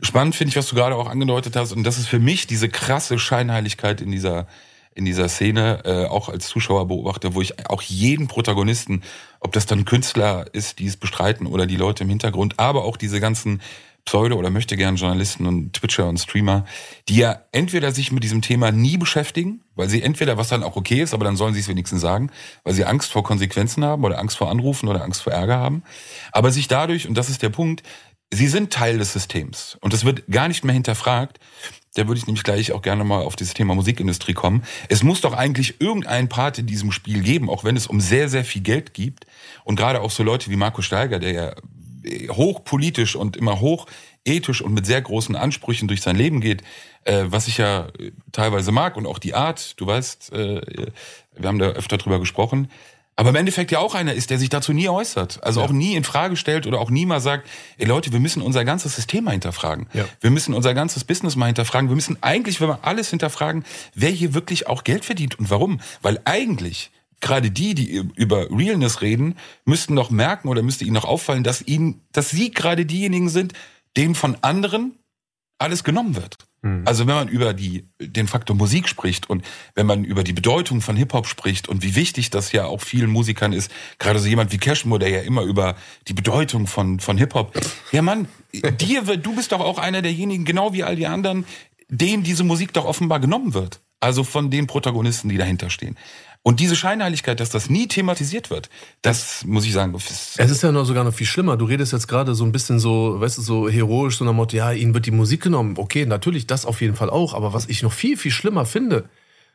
Spannend 0.00 0.34
finde 0.36 0.50
ich, 0.50 0.56
was 0.56 0.68
du 0.68 0.76
gerade 0.76 0.96
auch 0.96 1.08
angedeutet 1.08 1.56
hast. 1.56 1.72
Und 1.72 1.84
das 1.84 1.96
ist 1.98 2.08
für 2.08 2.18
mich 2.18 2.46
diese 2.46 2.68
krasse 2.68 3.18
Scheinheiligkeit 3.18 4.00
in 4.02 4.10
dieser, 4.12 4.46
in 4.94 5.04
dieser 5.04 5.28
Szene, 5.28 5.82
äh, 5.84 6.06
auch 6.06 6.28
als 6.28 6.48
Zuschauerbeobachter, 6.48 7.34
wo 7.34 7.40
ich 7.40 7.68
auch 7.68 7.82
jeden 7.82 8.28
Protagonisten, 8.28 9.02
ob 9.40 9.52
das 9.52 9.66
dann 9.66 9.84
Künstler 9.84 10.46
ist, 10.52 10.78
die 10.78 10.86
es 10.86 10.96
bestreiten 10.96 11.46
oder 11.46 11.66
die 11.66 11.76
Leute 11.76 12.04
im 12.04 12.10
Hintergrund, 12.10 12.58
aber 12.58 12.84
auch 12.84 12.96
diese 12.96 13.20
ganzen 13.20 13.60
Pseudo- 14.04 14.36
oder 14.36 14.50
möchte 14.50 14.76
gern 14.76 14.96
Journalisten 14.96 15.46
und 15.46 15.74
Twitcher 15.74 16.08
und 16.08 16.18
Streamer, 16.18 16.64
die 17.08 17.16
ja 17.16 17.42
entweder 17.52 17.92
sich 17.92 18.10
mit 18.10 18.24
diesem 18.24 18.42
Thema 18.42 18.72
nie 18.72 18.96
beschäftigen, 18.96 19.62
weil 19.76 19.88
sie 19.88 20.02
entweder, 20.02 20.36
was 20.36 20.48
dann 20.48 20.64
auch 20.64 20.76
okay 20.76 21.00
ist, 21.00 21.14
aber 21.14 21.24
dann 21.24 21.36
sollen 21.36 21.54
sie 21.54 21.60
es 21.60 21.68
wenigstens 21.68 22.00
sagen, 22.00 22.30
weil 22.64 22.74
sie 22.74 22.84
Angst 22.84 23.12
vor 23.12 23.22
Konsequenzen 23.22 23.84
haben 23.84 24.02
oder 24.04 24.18
Angst 24.18 24.36
vor 24.36 24.50
Anrufen 24.50 24.88
oder 24.88 25.04
Angst 25.04 25.22
vor 25.22 25.32
Ärger 25.32 25.58
haben, 25.58 25.84
aber 26.32 26.50
sich 26.50 26.66
dadurch, 26.66 27.06
und 27.06 27.14
das 27.14 27.30
ist 27.30 27.42
der 27.42 27.50
Punkt, 27.50 27.84
sie 28.32 28.48
sind 28.48 28.72
Teil 28.72 28.98
des 28.98 29.12
Systems 29.12 29.78
und 29.80 29.94
es 29.94 30.04
wird 30.04 30.26
gar 30.28 30.48
nicht 30.48 30.64
mehr 30.64 30.74
hinterfragt. 30.74 31.38
Da 31.94 32.08
würde 32.08 32.18
ich 32.18 32.26
nämlich 32.26 32.44
gleich 32.44 32.72
auch 32.72 32.80
gerne 32.80 33.04
mal 33.04 33.22
auf 33.22 33.36
dieses 33.36 33.54
Thema 33.54 33.74
Musikindustrie 33.74 34.32
kommen. 34.32 34.62
Es 34.88 35.02
muss 35.02 35.20
doch 35.20 35.34
eigentlich 35.34 35.80
irgendeinen 35.80 36.28
Part 36.28 36.58
in 36.58 36.66
diesem 36.66 36.90
Spiel 36.90 37.22
geben, 37.22 37.50
auch 37.50 37.64
wenn 37.64 37.76
es 37.76 37.86
um 37.86 38.00
sehr, 38.00 38.28
sehr 38.28 38.44
viel 38.44 38.62
Geld 38.62 38.94
gibt. 38.94 39.26
Und 39.64 39.76
gerade 39.76 40.00
auch 40.00 40.10
so 40.10 40.22
Leute 40.22 40.50
wie 40.50 40.56
Marco 40.56 40.80
Steiger, 40.80 41.18
der 41.18 41.32
ja 41.32 41.54
hochpolitisch 42.30 43.14
und 43.14 43.36
immer 43.36 43.60
hochethisch 43.60 44.62
und 44.62 44.74
mit 44.74 44.86
sehr 44.86 45.02
großen 45.02 45.36
Ansprüchen 45.36 45.88
durch 45.88 46.00
sein 46.00 46.16
Leben 46.16 46.40
geht, 46.40 46.62
äh, 47.04 47.24
was 47.26 47.48
ich 47.48 47.58
ja 47.58 47.88
äh, 47.98 48.12
teilweise 48.32 48.72
mag 48.72 48.96
und 48.96 49.06
auch 49.06 49.18
die 49.18 49.34
Art, 49.34 49.80
du 49.80 49.86
weißt, 49.86 50.32
äh, 50.32 50.60
wir 51.36 51.48
haben 51.48 51.58
da 51.58 51.66
öfter 51.68 51.98
drüber 51.98 52.18
gesprochen, 52.18 52.70
aber 53.16 53.30
im 53.30 53.36
Endeffekt 53.36 53.70
ja 53.70 53.78
auch 53.78 53.94
einer 53.94 54.14
ist, 54.14 54.30
der 54.30 54.38
sich 54.38 54.48
dazu 54.48 54.72
nie 54.72 54.88
äußert. 54.88 55.42
Also 55.42 55.60
Ja. 55.60 55.66
auch 55.66 55.70
nie 55.72 55.94
in 55.94 56.04
Frage 56.04 56.36
stellt 56.36 56.66
oder 56.66 56.80
auch 56.80 56.90
nie 56.90 57.06
mal 57.06 57.20
sagt, 57.20 57.48
ey 57.78 57.86
Leute, 57.86 58.12
wir 58.12 58.20
müssen 58.20 58.42
unser 58.42 58.64
ganzes 58.64 58.94
System 58.96 59.24
mal 59.24 59.32
hinterfragen. 59.32 59.86
Ja. 59.92 60.06
Wir 60.20 60.30
müssen 60.30 60.54
unser 60.54 60.74
ganzes 60.74 61.04
Business 61.04 61.36
mal 61.36 61.46
hinterfragen. 61.46 61.88
Wir 61.90 61.94
müssen 61.96 62.16
eigentlich, 62.22 62.60
wenn 62.60 62.68
wir 62.68 62.80
alles 62.82 63.10
hinterfragen, 63.10 63.64
wer 63.94 64.10
hier 64.10 64.34
wirklich 64.34 64.66
auch 64.66 64.82
Geld 64.84 65.04
verdient 65.04 65.38
und 65.38 65.50
warum. 65.50 65.80
Weil 66.00 66.20
eigentlich 66.24 66.90
gerade 67.20 67.50
die, 67.50 67.74
die 67.74 68.02
über 68.16 68.50
Realness 68.50 69.00
reden, 69.00 69.36
müssten 69.64 69.94
doch 69.94 70.10
merken 70.10 70.48
oder 70.48 70.62
müsste 70.62 70.84
ihnen 70.84 70.94
noch 70.94 71.04
auffallen, 71.04 71.44
dass 71.44 71.62
ihnen, 71.62 72.00
dass 72.12 72.30
sie 72.30 72.50
gerade 72.50 72.84
diejenigen 72.86 73.28
sind, 73.28 73.52
denen 73.96 74.14
von 74.14 74.36
anderen 74.42 74.98
alles 75.58 75.84
genommen 75.84 76.16
wird. 76.16 76.36
Mhm. 76.62 76.82
Also 76.84 77.06
wenn 77.06 77.14
man 77.14 77.28
über 77.28 77.52
die, 77.52 77.88
den 78.00 78.28
Faktor 78.28 78.56
Musik 78.56 78.88
spricht 78.88 79.28
und 79.28 79.44
wenn 79.74 79.86
man 79.86 80.04
über 80.04 80.24
die 80.24 80.32
Bedeutung 80.32 80.80
von 80.80 80.96
Hip-Hop 80.96 81.26
spricht 81.26 81.68
und 81.68 81.82
wie 81.82 81.94
wichtig 81.94 82.30
das 82.30 82.52
ja 82.52 82.64
auch 82.66 82.80
vielen 82.80 83.10
Musikern 83.10 83.52
ist, 83.52 83.70
gerade 83.98 84.18
so 84.18 84.28
jemand 84.28 84.52
wie 84.52 84.58
Cashmore, 84.58 85.00
der 85.00 85.10
ja 85.10 85.20
immer 85.20 85.42
über 85.42 85.74
die 86.08 86.14
Bedeutung 86.14 86.66
von, 86.66 87.00
von 87.00 87.18
Hip-Hop, 87.18 87.52
ja 87.90 88.02
Mann, 88.02 88.28
dir, 88.52 89.02
du 89.02 89.34
bist 89.34 89.52
doch 89.52 89.60
auch 89.60 89.78
einer 89.78 90.02
derjenigen, 90.02 90.44
genau 90.44 90.72
wie 90.72 90.84
all 90.84 90.96
die 90.96 91.06
anderen, 91.06 91.44
denen 91.88 92.22
diese 92.22 92.44
Musik 92.44 92.72
doch 92.72 92.84
offenbar 92.84 93.20
genommen 93.20 93.54
wird. 93.54 93.80
Also 94.02 94.24
von 94.24 94.50
den 94.50 94.66
Protagonisten, 94.66 95.28
die 95.28 95.36
dahinter 95.36 95.70
stehen. 95.70 95.96
Und 96.42 96.58
diese 96.58 96.74
Scheinheiligkeit, 96.74 97.38
dass 97.38 97.50
das 97.50 97.70
nie 97.70 97.86
thematisiert 97.86 98.50
wird, 98.50 98.68
das 99.00 99.44
muss 99.44 99.64
ich 99.64 99.72
sagen, 99.72 99.94
ist, 99.94 100.40
Es 100.40 100.50
ist 100.50 100.60
ja 100.62 100.72
noch 100.72 100.84
sogar 100.84 101.04
noch 101.04 101.14
viel 101.14 101.26
schlimmer. 101.26 101.56
Du 101.56 101.66
redest 101.66 101.92
jetzt 101.92 102.08
gerade 102.08 102.34
so 102.34 102.44
ein 102.44 102.50
bisschen 102.50 102.80
so, 102.80 103.20
weißt 103.20 103.38
du, 103.38 103.42
so 103.42 103.68
heroisch, 103.68 104.16
so 104.16 104.24
nach 104.24 104.32
Motto, 104.32 104.56
ja, 104.56 104.72
ihnen 104.72 104.92
wird 104.92 105.06
die 105.06 105.12
Musik 105.12 105.40
genommen. 105.40 105.76
Okay, 105.78 106.04
natürlich, 106.04 106.48
das 106.48 106.66
auf 106.66 106.80
jeden 106.80 106.96
Fall 106.96 107.10
auch. 107.10 107.32
Aber 107.34 107.52
was 107.52 107.68
ich 107.68 107.84
noch 107.84 107.92
viel, 107.92 108.16
viel 108.16 108.32
schlimmer 108.32 108.66
finde, 108.66 109.08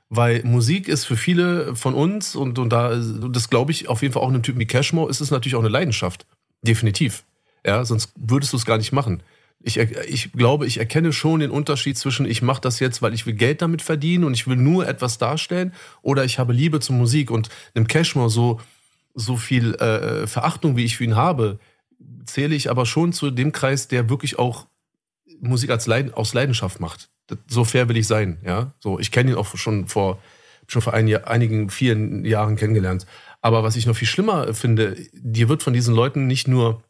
weil 0.10 0.42
Musik 0.46 0.88
ist 0.88 1.04
für 1.04 1.18
viele 1.18 1.76
von 1.76 1.94
uns 1.94 2.38
und, 2.38 2.58
und 2.58 2.70
da, 2.70 2.96
das 2.96 3.50
glaube 3.50 3.74
ich 3.74 3.90
auf 3.90 4.02
jeden 4.02 4.14
Fall 4.14 4.24
auch 4.24 4.30
einem 4.30 4.44
Typen 4.44 4.62
wie 4.62 4.66
Cashmore, 4.66 5.10
ist 5.10 5.20
es 5.20 5.30
natürlich 5.30 5.56
auch 5.56 5.60
eine 5.60 5.68
Leidenschaft. 5.68 6.26
Definitiv. 6.62 7.26
Ja, 7.66 7.84
sonst 7.84 8.14
würdest 8.16 8.54
du 8.54 8.58
es 8.58 8.66
gar 8.66 8.78
nicht 8.78 8.94
machen. 8.94 9.22
Ich, 9.60 9.78
ich 9.78 10.32
glaube, 10.34 10.68
ich 10.68 10.78
erkenne 10.78 11.12
schon 11.12 11.40
den 11.40 11.52
Unterschied 11.52 11.98
zwischen, 11.98 12.26
ich 12.26 12.42
mache 12.42 12.62
das 12.62 12.80
jetzt, 12.80 13.02
weil 13.02 13.14
ich 13.14 13.26
will 13.26 13.34
Geld 13.34 13.62
damit 13.62 13.82
verdienen 13.82 14.24
und 14.24 14.34
ich 14.34 14.48
will 14.48 14.56
nur 14.56 14.88
etwas 14.88 15.18
darstellen 15.18 15.74
oder 16.02 16.24
ich 16.24 16.38
habe 16.38 16.54
Liebe 16.54 16.80
zur 16.80 16.96
Musik 16.96 17.32
und 17.32 17.50
einem 17.74 17.88
Cashmore 17.88 18.30
so, 18.30 18.62
so 19.16 19.36
viel 19.36 19.74
äh, 19.76 20.28
Verachtung, 20.28 20.78
wie 20.78 20.86
ich 20.86 20.98
für 20.98 21.04
ihn 21.04 21.16
habe, 21.16 21.60
zähle 22.26 22.56
ich 22.56 22.70
aber 22.70 22.86
schon 22.86 23.14
zu 23.14 23.32
dem 23.32 23.52
Kreis, 23.52 23.88
der 23.88 24.10
wirklich 24.10 24.38
auch 24.38 24.68
Musik 25.42 25.72
als 25.72 25.88
Leiden, 25.88 26.14
aus 26.14 26.34
Leidenschaft 26.34 26.80
macht. 26.80 27.10
So 27.48 27.66
fair 27.66 27.90
will 27.90 27.98
ich 27.98 28.08
sein, 28.08 28.38
ja. 28.46 28.74
So, 28.80 29.00
ich 29.00 29.12
kenne 29.12 29.32
ihn 29.32 29.38
auch 29.38 29.58
schon 29.58 29.88
vor, 29.88 30.22
schon 30.68 30.82
vor 30.82 30.94
ein, 30.94 31.14
einigen, 31.26 31.70
vielen 31.70 32.24
Jahren 32.26 32.56
kennengelernt. 32.56 33.06
Aber 33.42 33.64
was 33.64 33.76
ich 33.76 33.86
noch 33.86 33.96
viel 33.96 34.08
schlimmer 34.08 34.54
finde, 34.54 34.96
dir 35.14 35.50
wird 35.50 35.64
von 35.64 35.74
diesen 35.74 35.96
Leuten 35.96 36.28
nicht 36.28 36.48
nur 36.48 36.84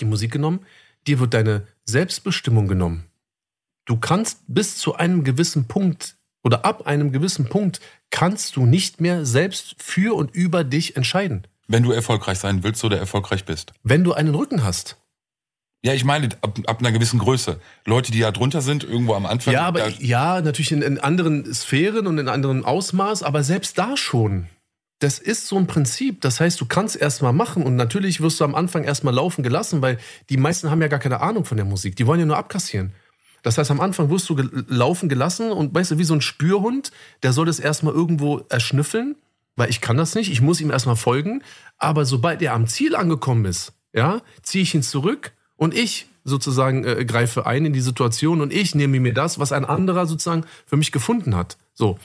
die 0.00 0.04
Musik 0.04 0.32
genommen, 0.32 0.60
dir 1.06 1.18
wird 1.20 1.34
deine 1.34 1.66
Selbstbestimmung 1.84 2.68
genommen. 2.68 3.04
Du 3.84 3.96
kannst 3.96 4.42
bis 4.46 4.78
zu 4.78 4.94
einem 4.94 5.24
gewissen 5.24 5.66
Punkt 5.66 6.16
oder 6.42 6.64
ab 6.64 6.86
einem 6.86 7.12
gewissen 7.12 7.48
Punkt 7.48 7.80
kannst 8.10 8.56
du 8.56 8.66
nicht 8.66 9.00
mehr 9.00 9.26
selbst 9.26 9.74
für 9.78 10.14
und 10.16 10.34
über 10.34 10.64
dich 10.64 10.96
entscheiden, 10.96 11.46
wenn 11.68 11.82
du 11.82 11.92
erfolgreich 11.92 12.38
sein 12.38 12.62
willst 12.62 12.84
oder 12.84 12.98
erfolgreich 12.98 13.44
bist. 13.44 13.72
wenn 13.82 14.04
du 14.04 14.12
einen 14.12 14.34
Rücken 14.34 14.62
hast. 14.62 14.96
Ja, 15.82 15.94
ich 15.94 16.04
meine, 16.04 16.28
ab, 16.42 16.58
ab 16.66 16.80
einer 16.80 16.92
gewissen 16.92 17.18
Größe. 17.18 17.58
Leute, 17.86 18.12
die 18.12 18.18
ja 18.18 18.30
drunter 18.32 18.60
sind, 18.60 18.84
irgendwo 18.84 19.14
am 19.14 19.24
Anfang. 19.24 19.54
Ja, 19.54 19.62
aber 19.62 19.80
da, 19.80 19.88
ja, 19.88 20.42
natürlich 20.42 20.72
in, 20.72 20.82
in 20.82 20.98
anderen 20.98 21.52
Sphären 21.54 22.06
und 22.06 22.18
in 22.18 22.28
anderem 22.28 22.66
Ausmaß, 22.66 23.22
aber 23.22 23.42
selbst 23.42 23.78
da 23.78 23.96
schon. 23.96 24.46
Das 25.00 25.18
ist 25.18 25.48
so 25.48 25.56
ein 25.56 25.66
Prinzip. 25.66 26.20
Das 26.20 26.40
heißt, 26.40 26.60
du 26.60 26.66
kannst 26.66 26.94
erstmal 26.94 27.32
machen 27.32 27.62
und 27.62 27.74
natürlich 27.74 28.20
wirst 28.20 28.38
du 28.38 28.44
am 28.44 28.54
Anfang 28.54 28.84
erstmal 28.84 29.14
laufen 29.14 29.42
gelassen, 29.42 29.82
weil 29.82 29.98
die 30.28 30.36
meisten 30.36 30.70
haben 30.70 30.82
ja 30.82 30.88
gar 30.88 30.98
keine 30.98 31.20
Ahnung 31.20 31.44
von 31.44 31.56
der 31.56 31.66
Musik. 31.66 31.96
Die 31.96 32.06
wollen 32.06 32.20
ja 32.20 32.26
nur 32.26 32.36
abkassieren. 32.36 32.92
Das 33.42 33.56
heißt, 33.56 33.70
am 33.70 33.80
Anfang 33.80 34.10
wirst 34.10 34.28
du 34.28 34.36
laufen 34.68 35.08
gelassen 35.08 35.50
und 35.52 35.74
weißt 35.74 35.92
du, 35.92 35.98
wie 35.98 36.04
so 36.04 36.12
ein 36.12 36.20
Spürhund, 36.20 36.92
der 37.22 37.32
soll 37.32 37.46
das 37.46 37.58
erstmal 37.58 37.94
irgendwo 37.94 38.44
erschnüffeln, 38.50 39.16
weil 39.56 39.70
ich 39.70 39.80
kann 39.80 39.96
das 39.96 40.14
nicht, 40.14 40.30
ich 40.30 40.42
muss 40.42 40.60
ihm 40.60 40.70
erstmal 40.70 40.96
folgen. 40.96 41.42
Aber 41.78 42.04
sobald 42.04 42.42
er 42.42 42.52
am 42.52 42.66
Ziel 42.66 42.94
angekommen 42.94 43.46
ist, 43.46 43.72
ja, 43.94 44.20
ziehe 44.42 44.62
ich 44.62 44.74
ihn 44.74 44.82
zurück 44.82 45.32
und 45.56 45.74
ich 45.74 46.08
sozusagen 46.24 46.84
äh, 46.84 47.06
greife 47.06 47.46
ein 47.46 47.64
in 47.64 47.72
die 47.72 47.80
Situation 47.80 48.42
und 48.42 48.52
ich 48.52 48.74
nehme 48.74 49.00
mir 49.00 49.14
das, 49.14 49.38
was 49.38 49.52
ein 49.52 49.64
anderer 49.64 50.04
sozusagen 50.04 50.44
für 50.66 50.76
mich 50.76 50.92
gefunden 50.92 51.34
hat. 51.34 51.56
So. 51.72 51.98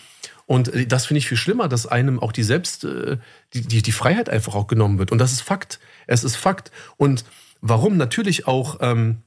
Und 0.46 0.74
äh, 0.74 0.86
das 0.86 1.06
finde 1.06 1.20
ich 1.20 1.28
viel 1.28 1.38
schlimmer, 1.38 1.68
dass 1.68 1.88
einem 1.88 2.20
auch 2.20 2.32
die 2.32 2.44
Selbst, 2.44 2.84
äh, 2.84 3.18
die, 3.54 3.62
die, 3.62 3.82
die 3.82 3.92
Freiheit 3.92 4.30
einfach 4.30 4.56
auch 4.56 4.68
genommen 4.68 5.00
wird. 5.00 5.12
Und 5.12 5.18
das 5.18 5.32
ist 5.32 5.42
Fakt. 5.42 5.80
Es 6.08 6.24
ist 6.24 6.36
Fakt. 6.36 6.72
Und 6.98 7.26
warum 7.62 7.98
natürlich 7.98 8.48
auch 8.48 8.78
ähm, 8.82 9.24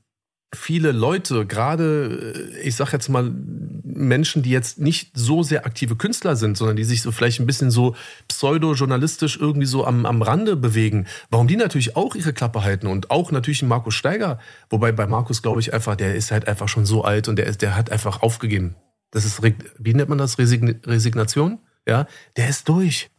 viele 0.54 0.92
Leute, 0.92 1.44
gerade, 1.46 2.34
äh, 2.34 2.60
ich 2.60 2.76
sag 2.76 2.92
jetzt 2.92 3.08
mal, 3.08 3.30
Menschen, 3.84 4.42
die 4.42 4.50
jetzt 4.50 4.78
nicht 4.78 5.10
so 5.14 5.42
sehr 5.42 5.66
aktive 5.66 5.96
Künstler 5.96 6.36
sind, 6.36 6.56
sondern 6.56 6.76
die 6.76 6.84
sich 6.84 7.02
so 7.02 7.12
vielleicht 7.12 7.40
ein 7.40 7.46
bisschen 7.46 7.70
so 7.70 7.96
pseudo-journalistisch 8.28 9.38
irgendwie 9.38 9.66
so 9.66 9.84
am, 9.84 10.06
am 10.06 10.22
Rande 10.22 10.56
bewegen, 10.56 11.06
warum 11.30 11.48
die 11.48 11.56
natürlich 11.56 11.96
auch 11.96 12.14
ihre 12.14 12.32
Klappe 12.32 12.62
halten 12.62 12.86
und 12.86 13.10
auch 13.10 13.32
natürlich 13.32 13.62
Markus 13.62 13.94
Steiger, 13.94 14.38
wobei 14.70 14.92
bei 14.92 15.06
Markus 15.06 15.42
glaube 15.42 15.60
ich 15.60 15.74
einfach, 15.74 15.96
der 15.96 16.14
ist 16.14 16.30
halt 16.30 16.46
einfach 16.46 16.68
schon 16.68 16.86
so 16.86 17.02
alt 17.02 17.28
und 17.28 17.36
der, 17.36 17.46
ist, 17.46 17.60
der 17.60 17.76
hat 17.76 17.90
einfach 17.90 18.22
aufgegeben. 18.22 18.76
Das 19.10 19.24
ist, 19.24 19.42
wie 19.42 19.94
nennt 19.94 20.08
man 20.08 20.18
das, 20.18 20.38
Resign 20.38 20.80
Resignation? 20.84 21.58
Ja, 21.86 22.06
der 22.36 22.48
ist 22.48 22.68
durch. 22.68 23.10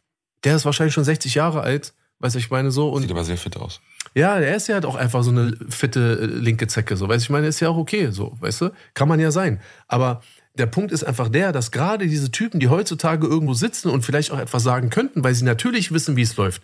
Der 0.44 0.56
ist 0.56 0.66
wahrscheinlich 0.66 0.94
schon 0.94 1.04
60 1.04 1.36
Jahre 1.36 1.62
alt, 1.62 1.94
weiß 2.20 2.36
ich 2.36 2.50
meine 2.52 2.72
so. 2.72 2.90
Und 2.90 3.02
Sieht 3.02 3.12
aber 3.12 3.24
sehr 3.24 3.38
fit 3.38 3.58
aus. 3.58 3.82
ja, 4.14 4.38
er 4.38 4.56
ist 4.56 4.68
ja 4.68 4.76
halt 4.76 4.86
auch 4.86 4.96
einfach 4.96 5.24
so 5.24 5.32
eine 5.32 5.58
fitte 5.70 6.20
äh, 6.22 6.26
linke 6.26 6.68
Zecke, 6.68 6.96
so, 6.96 7.08
weißt 7.10 7.24
du, 7.24 7.26
ich 7.26 7.30
meine, 7.30 7.48
ist 7.48 7.60
ja 7.60 7.70
auch 7.70 7.78
okay, 7.78 8.12
so, 8.12 8.38
weißt 8.40 8.62
du, 8.62 8.70
kann 8.94 9.08
man 9.08 9.20
ja 9.20 9.32
sein. 9.32 9.60
Aber 9.88 10.22
der 10.56 10.68
Punkt 10.68 10.92
ist 10.92 11.04
einfach 11.04 11.30
der, 11.30 11.52
dass 11.52 11.72
gerade 11.72 12.08
diese 12.08 12.32
Typen, 12.32 12.60
die 12.60 12.68
heutzutage 12.68 13.26
irgendwo 13.28 13.54
sitzen 13.54 13.90
und 13.90 14.04
vielleicht 14.06 14.32
auch 14.32 14.40
etwas 14.40 14.64
sagen 14.64 14.90
könnten, 14.90 15.24
weil 15.24 15.34
sie 15.34 15.46
natürlich 15.46 15.92
wissen, 15.92 16.16
wie 16.16 16.22
es 16.22 16.36
läuft, 16.38 16.62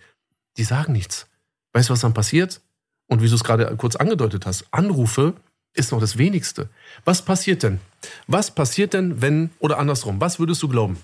die 0.57 0.63
sagen 0.63 0.93
nichts. 0.93 1.27
Weißt 1.73 1.89
du, 1.89 1.93
was 1.93 2.01
dann 2.01 2.13
passiert? 2.13 2.61
Und 3.07 3.21
wie 3.21 3.29
du 3.29 3.35
es 3.35 3.43
gerade 3.43 3.75
kurz 3.77 3.95
angedeutet 3.95 4.45
hast, 4.45 4.65
Anrufe 4.71 5.35
ist 5.75 5.91
noch 5.91 5.99
das 5.99 6.17
wenigste. 6.17 6.69
Was 7.03 7.21
passiert 7.21 7.63
denn? 7.63 7.79
Was 8.27 8.51
passiert 8.51 8.93
denn, 8.93 9.21
wenn, 9.21 9.51
oder 9.59 9.77
andersrum, 9.77 10.19
was 10.19 10.39
würdest 10.39 10.63
du 10.63 10.67
glauben? 10.67 10.97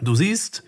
Du 0.00 0.14
siehst 0.14 0.62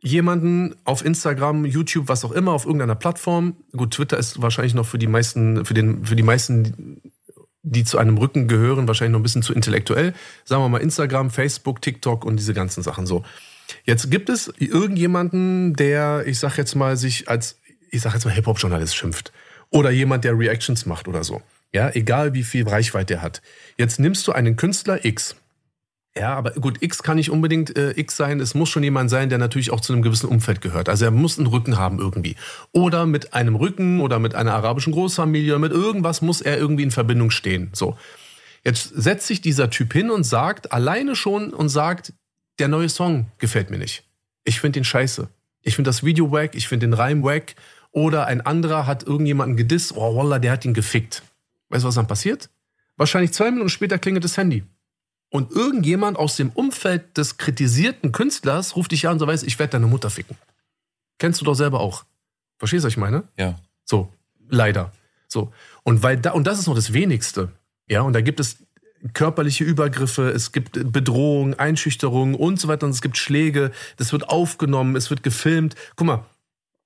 jemanden 0.00 0.74
auf 0.84 1.04
Instagram, 1.04 1.64
YouTube, 1.64 2.08
was 2.08 2.24
auch 2.24 2.32
immer, 2.32 2.52
auf 2.52 2.64
irgendeiner 2.64 2.96
Plattform. 2.96 3.56
Gut, 3.72 3.92
Twitter 3.94 4.18
ist 4.18 4.42
wahrscheinlich 4.42 4.74
noch 4.74 4.86
für 4.86 4.98
die 4.98 5.06
meisten, 5.06 5.64
für 5.64 5.74
den, 5.74 6.04
für 6.04 6.16
die 6.16 6.24
meisten, 6.24 7.00
die 7.62 7.84
zu 7.84 7.98
einem 7.98 8.18
Rücken 8.18 8.48
gehören, 8.48 8.88
wahrscheinlich 8.88 9.12
noch 9.12 9.20
ein 9.20 9.22
bisschen 9.22 9.42
zu 9.42 9.54
intellektuell. 9.54 10.12
Sagen 10.44 10.62
wir 10.62 10.68
mal 10.68 10.78
Instagram, 10.78 11.30
Facebook, 11.30 11.80
TikTok 11.80 12.24
und 12.24 12.36
diese 12.36 12.52
ganzen 12.52 12.82
Sachen 12.82 13.06
so. 13.06 13.24
Jetzt 13.84 14.10
gibt 14.10 14.28
es 14.28 14.52
irgendjemanden, 14.58 15.74
der, 15.74 16.24
ich 16.26 16.38
sag 16.40 16.56
jetzt 16.58 16.74
mal, 16.74 16.96
sich 16.96 17.28
als, 17.28 17.60
ich 17.90 18.02
sag 18.02 18.12
jetzt 18.14 18.24
mal 18.24 18.34
Hip-Hop-Journalist 18.34 18.96
schimpft. 18.96 19.32
Oder 19.70 19.90
jemand, 19.90 20.24
der 20.24 20.36
Reactions 20.36 20.84
macht 20.84 21.08
oder 21.08 21.22
so. 21.24 21.40
Ja, 21.72 21.90
egal 21.94 22.34
wie 22.34 22.42
viel 22.42 22.68
Reichweite 22.68 23.14
er 23.14 23.22
hat. 23.22 23.42
Jetzt 23.78 23.98
nimmst 23.98 24.26
du 24.26 24.32
einen 24.32 24.56
Künstler 24.56 25.04
X. 25.04 25.36
Ja, 26.14 26.34
aber 26.34 26.50
gut, 26.50 26.82
X 26.82 27.02
kann 27.02 27.16
nicht 27.16 27.30
unbedingt 27.30 27.74
äh, 27.76 27.92
X 27.98 28.18
sein. 28.18 28.38
Es 28.40 28.54
muss 28.54 28.68
schon 28.68 28.82
jemand 28.82 29.08
sein, 29.08 29.30
der 29.30 29.38
natürlich 29.38 29.70
auch 29.70 29.80
zu 29.80 29.94
einem 29.94 30.02
gewissen 30.02 30.28
Umfeld 30.28 30.60
gehört. 30.60 30.90
Also 30.90 31.06
er 31.06 31.10
muss 31.10 31.38
einen 31.38 31.46
Rücken 31.46 31.78
haben 31.78 31.98
irgendwie. 31.98 32.36
Oder 32.72 33.06
mit 33.06 33.32
einem 33.32 33.54
Rücken 33.54 34.00
oder 34.00 34.18
mit 34.18 34.34
einer 34.34 34.52
arabischen 34.52 34.92
Großfamilie, 34.92 35.58
mit 35.58 35.72
irgendwas 35.72 36.20
muss 36.20 36.42
er 36.42 36.58
irgendwie 36.58 36.82
in 36.82 36.90
Verbindung 36.90 37.30
stehen. 37.30 37.70
So. 37.72 37.96
Jetzt 38.62 38.90
setzt 38.94 39.26
sich 39.26 39.40
dieser 39.40 39.70
Typ 39.70 39.92
hin 39.94 40.10
und 40.10 40.24
sagt, 40.24 40.72
alleine 40.72 41.16
schon 41.16 41.54
und 41.54 41.70
sagt, 41.70 42.12
der 42.58 42.68
neue 42.68 42.90
Song 42.90 43.28
gefällt 43.38 43.70
mir 43.70 43.78
nicht. 43.78 44.04
Ich 44.44 44.60
finde 44.60 44.80
den 44.80 44.84
scheiße. 44.84 45.28
Ich 45.62 45.76
finde 45.76 45.88
das 45.88 46.04
Video 46.04 46.30
wack, 46.30 46.54
ich 46.54 46.68
finde 46.68 46.86
den 46.86 46.94
Reim 46.94 47.22
wack. 47.22 47.54
Oder 47.90 48.26
ein 48.26 48.42
anderer 48.42 48.86
hat 48.86 49.02
irgendjemanden 49.02 49.56
gedisst, 49.56 49.94
oh 49.96 50.14
Wallah, 50.14 50.38
der 50.38 50.52
hat 50.52 50.64
ihn 50.64 50.74
gefickt. 50.74 51.22
Weißt 51.72 51.84
du, 51.84 51.88
was 51.88 51.94
dann 51.94 52.06
passiert? 52.06 52.50
Wahrscheinlich 52.96 53.32
zwei 53.32 53.50
Minuten 53.50 53.70
später 53.70 53.98
klingelt 53.98 54.24
das 54.24 54.36
Handy. 54.36 54.64
Und 55.30 55.50
irgendjemand 55.50 56.18
aus 56.18 56.36
dem 56.36 56.50
Umfeld 56.50 57.16
des 57.16 57.38
kritisierten 57.38 58.12
Künstlers 58.12 58.76
ruft 58.76 58.92
dich 58.92 59.06
an 59.06 59.14
und 59.14 59.18
so 59.18 59.26
weiß, 59.26 59.42
ich 59.44 59.58
werde 59.58 59.72
deine 59.72 59.86
Mutter 59.86 60.10
ficken. 60.10 60.36
Kennst 61.18 61.40
du 61.40 61.44
doch 61.46 61.54
selber 61.54 61.80
auch. 61.80 62.04
Verstehst 62.58 62.84
du, 62.84 62.86
was 62.86 62.92
ich 62.92 62.98
meine? 62.98 63.24
Ja. 63.38 63.58
So, 63.86 64.12
leider. 64.48 64.92
So. 65.28 65.50
Und 65.84 66.02
weil 66.02 66.18
da, 66.18 66.32
und 66.32 66.46
das 66.46 66.58
ist 66.58 66.66
noch 66.66 66.74
das 66.74 66.92
wenigste. 66.92 67.50
Ja, 67.88 68.02
und 68.02 68.12
da 68.12 68.20
gibt 68.20 68.40
es 68.40 68.58
körperliche 69.14 69.64
Übergriffe, 69.64 70.30
es 70.30 70.52
gibt 70.52 70.92
Bedrohungen, 70.92 71.54
Einschüchterungen 71.58 72.34
und 72.34 72.60
so 72.60 72.68
weiter 72.68 72.84
und 72.86 72.92
es 72.92 73.00
gibt 73.00 73.16
Schläge, 73.16 73.72
das 73.96 74.12
wird 74.12 74.28
aufgenommen, 74.28 74.94
es 74.96 75.08
wird 75.10 75.22
gefilmt. 75.22 75.74
Guck 75.96 76.06
mal, 76.06 76.24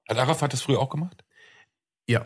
Hat 0.09 0.19
Arafat 0.19 0.53
das 0.53 0.63
früher 0.63 0.79
auch 0.79 0.89
gemacht? 0.91 1.25
ja. 2.07 2.25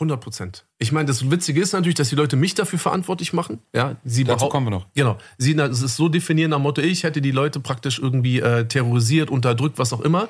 100 0.00 0.20
Prozent. 0.20 0.64
Ich 0.78 0.92
meine, 0.92 1.06
das 1.06 1.30
Witzige 1.30 1.60
ist 1.60 1.72
natürlich, 1.72 1.94
dass 1.94 2.08
die 2.08 2.14
Leute 2.14 2.36
mich 2.36 2.54
dafür 2.54 2.78
verantwortlich 2.78 3.34
machen. 3.34 3.58
Ja, 3.74 3.96
sie 4.02 4.24
Dazu 4.24 4.48
kommen 4.48 4.66
wir 4.66 4.70
noch. 4.70 4.86
Genau. 4.94 5.18
Sie, 5.36 5.54
es 5.54 5.82
ist 5.82 5.96
so 5.96 6.08
definieren 6.08 6.54
am 6.54 6.62
Motto, 6.62 6.80
ich 6.80 7.04
hätte 7.04 7.20
die 7.20 7.32
Leute 7.32 7.60
praktisch 7.60 7.98
irgendwie 7.98 8.40
äh, 8.40 8.64
terrorisiert, 8.66 9.30
unterdrückt, 9.30 9.78
was 9.78 9.92
auch 9.92 10.00
immer. 10.00 10.28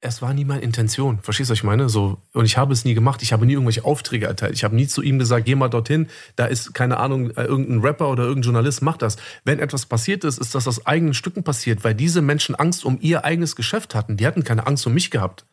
Es 0.00 0.22
war 0.22 0.32
nie 0.34 0.44
meine 0.44 0.62
Intention. 0.62 1.18
Verstehst 1.20 1.50
du, 1.50 1.52
was 1.52 1.58
ich 1.58 1.64
meine? 1.64 1.88
So, 1.88 2.18
und 2.32 2.44
ich 2.44 2.56
habe 2.56 2.72
es 2.72 2.84
nie 2.84 2.94
gemacht. 2.94 3.22
Ich 3.22 3.32
habe 3.32 3.44
nie 3.44 3.54
irgendwelche 3.54 3.84
Aufträge 3.84 4.26
erteilt. 4.26 4.54
Ich 4.54 4.62
habe 4.62 4.76
nie 4.76 4.86
zu 4.86 5.02
ihm 5.02 5.18
gesagt, 5.18 5.46
geh 5.46 5.56
mal 5.56 5.68
dorthin. 5.68 6.06
Da 6.36 6.46
ist, 6.46 6.74
keine 6.74 6.98
Ahnung, 6.98 7.30
äh, 7.30 7.42
irgendein 7.42 7.80
Rapper 7.80 8.10
oder 8.10 8.22
irgendein 8.22 8.52
Journalist, 8.52 8.82
macht 8.82 9.02
das. 9.02 9.16
Wenn 9.44 9.58
etwas 9.58 9.86
passiert 9.86 10.22
ist, 10.22 10.38
ist 10.38 10.54
das 10.54 10.68
aus 10.68 10.86
eigenen 10.86 11.14
Stücken 11.14 11.42
passiert, 11.42 11.82
weil 11.82 11.94
diese 11.94 12.22
Menschen 12.22 12.54
Angst 12.54 12.84
um 12.84 12.98
ihr 13.00 13.24
eigenes 13.24 13.56
Geschäft 13.56 13.96
hatten. 13.96 14.16
Die 14.16 14.26
hatten 14.26 14.44
keine 14.44 14.68
Angst 14.68 14.86
um 14.86 14.94
mich 14.94 15.10
gehabt. 15.10 15.44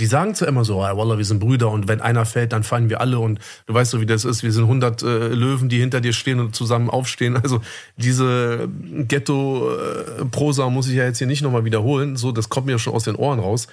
Die 0.00 0.06
sagen 0.06 0.34
zwar 0.34 0.48
immer 0.48 0.64
so, 0.64 0.82
ah, 0.82 0.96
Wallah, 0.96 1.18
wir 1.18 1.24
sind 1.24 1.40
Brüder 1.40 1.70
und 1.70 1.88
wenn 1.88 2.00
einer 2.00 2.24
fällt, 2.24 2.52
dann 2.52 2.62
fallen 2.62 2.88
wir 2.88 3.00
alle 3.00 3.18
und 3.18 3.40
du 3.66 3.74
weißt 3.74 3.90
so, 3.90 4.00
wie 4.00 4.06
das 4.06 4.24
ist. 4.24 4.42
Wir 4.42 4.52
sind 4.52 4.64
100 4.64 5.02
äh, 5.02 5.28
Löwen, 5.28 5.68
die 5.68 5.80
hinter 5.80 6.00
dir 6.00 6.12
stehen 6.12 6.38
und 6.40 6.54
zusammen 6.54 6.88
aufstehen. 6.88 7.36
Also 7.36 7.60
diese 7.96 8.68
Ghetto-Prosa 9.08 10.70
muss 10.70 10.88
ich 10.88 10.94
ja 10.94 11.04
jetzt 11.04 11.18
hier 11.18 11.26
nicht 11.26 11.42
nochmal 11.42 11.64
wiederholen. 11.64 12.16
So, 12.16 12.32
das 12.32 12.48
kommt 12.48 12.66
mir 12.66 12.78
schon 12.78 12.94
aus 12.94 13.04
den 13.04 13.16
Ohren 13.16 13.40
raus. 13.40 13.66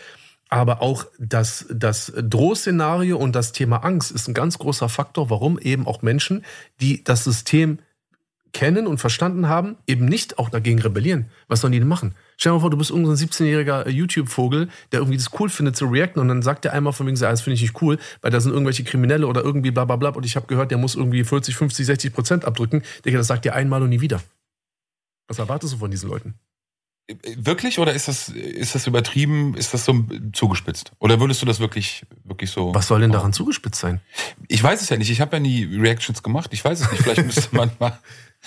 Aber 0.49 0.81
auch 0.81 1.05
das, 1.19 1.65
das 1.69 2.13
Drohszenario 2.15 3.17
und 3.17 3.35
das 3.35 3.51
Thema 3.51 3.77
Angst 3.83 4.11
ist 4.11 4.27
ein 4.27 4.33
ganz 4.33 4.57
großer 4.57 4.89
Faktor, 4.89 5.29
warum 5.29 5.59
eben 5.59 5.87
auch 5.87 6.01
Menschen, 6.01 6.45
die 6.79 7.03
das 7.03 7.23
System 7.23 7.79
kennen 8.53 8.87
und 8.87 8.99
verstanden 8.99 9.49
haben, 9.49 9.75
eben 9.85 10.05
nicht 10.05 10.39
auch 10.39 10.49
dagegen 10.49 10.79
rebellieren. 10.79 11.29
Was 11.47 11.61
sollen 11.61 11.73
die 11.73 11.79
denn 11.79 11.87
machen? 11.87 12.15
Stell 12.37 12.51
dir 12.51 12.55
mal 12.55 12.61
vor, 12.61 12.69
du 12.69 12.77
bist 12.77 12.89
irgendein 12.89 13.15
17-jähriger 13.15 13.89
YouTube-Vogel, 13.89 14.69
der 14.91 14.99
irgendwie 14.99 15.17
das 15.17 15.29
cool 15.39 15.49
findet 15.49 15.75
zu 15.75 15.85
reacten 15.85 16.19
und 16.19 16.27
dann 16.27 16.41
sagt 16.41 16.65
der 16.65 16.73
einmal 16.73 16.93
von 16.93 17.07
wegen, 17.07 17.15
so, 17.15 17.25
ah, 17.25 17.31
das 17.31 17.41
finde 17.41 17.55
ich 17.55 17.61
nicht 17.61 17.81
cool, 17.81 17.97
weil 18.21 18.31
da 18.31 18.39
sind 18.41 18.51
irgendwelche 18.51 18.83
Kriminelle 18.83 19.27
oder 19.27 19.43
irgendwie 19.43 19.71
bla 19.71 19.85
bla 19.85 19.95
bla 19.95 20.09
und 20.09 20.25
ich 20.25 20.35
habe 20.35 20.47
gehört, 20.47 20.71
der 20.71 20.77
muss 20.77 20.95
irgendwie 20.95 21.23
40, 21.23 21.55
50, 21.55 21.85
60 21.85 22.13
Prozent 22.13 22.45
abdrücken. 22.45 22.83
Digga, 23.05 23.17
das 23.17 23.27
sagt 23.27 23.45
dir 23.45 23.53
einmal 23.53 23.81
und 23.81 23.89
nie 23.89 24.01
wieder. 24.01 24.21
Was 25.27 25.39
erwartest 25.39 25.73
du 25.73 25.77
von 25.77 25.91
diesen 25.91 26.09
Leuten? 26.09 26.35
Wirklich 27.37 27.77
oder 27.77 27.93
ist 27.93 28.07
das, 28.07 28.29
ist 28.29 28.73
das 28.73 28.87
übertrieben? 28.87 29.53
Ist 29.55 29.75
das 29.75 29.85
so 29.85 30.05
zugespitzt? 30.33 30.91
Oder 30.97 31.19
würdest 31.19 31.39
du 31.39 31.45
das 31.45 31.59
wirklich, 31.59 32.03
wirklich 32.23 32.49
so? 32.49 32.73
Was 32.73 32.87
soll 32.87 33.01
denn 33.01 33.11
daran 33.11 33.31
zugespitzt 33.31 33.79
sein? 33.79 34.01
Ich 34.47 34.63
weiß 34.63 34.81
es 34.81 34.89
ja 34.89 34.97
nicht. 34.97 35.11
Ich 35.11 35.21
habe 35.21 35.35
ja 35.35 35.39
nie 35.39 35.65
Reactions 35.65 36.23
gemacht. 36.23 36.49
Ich 36.51 36.65
weiß 36.65 36.81
es 36.81 36.91
nicht. 36.91 37.03
Vielleicht 37.03 37.23
müsste 37.23 37.55
man 37.55 37.69
mal 37.79 37.99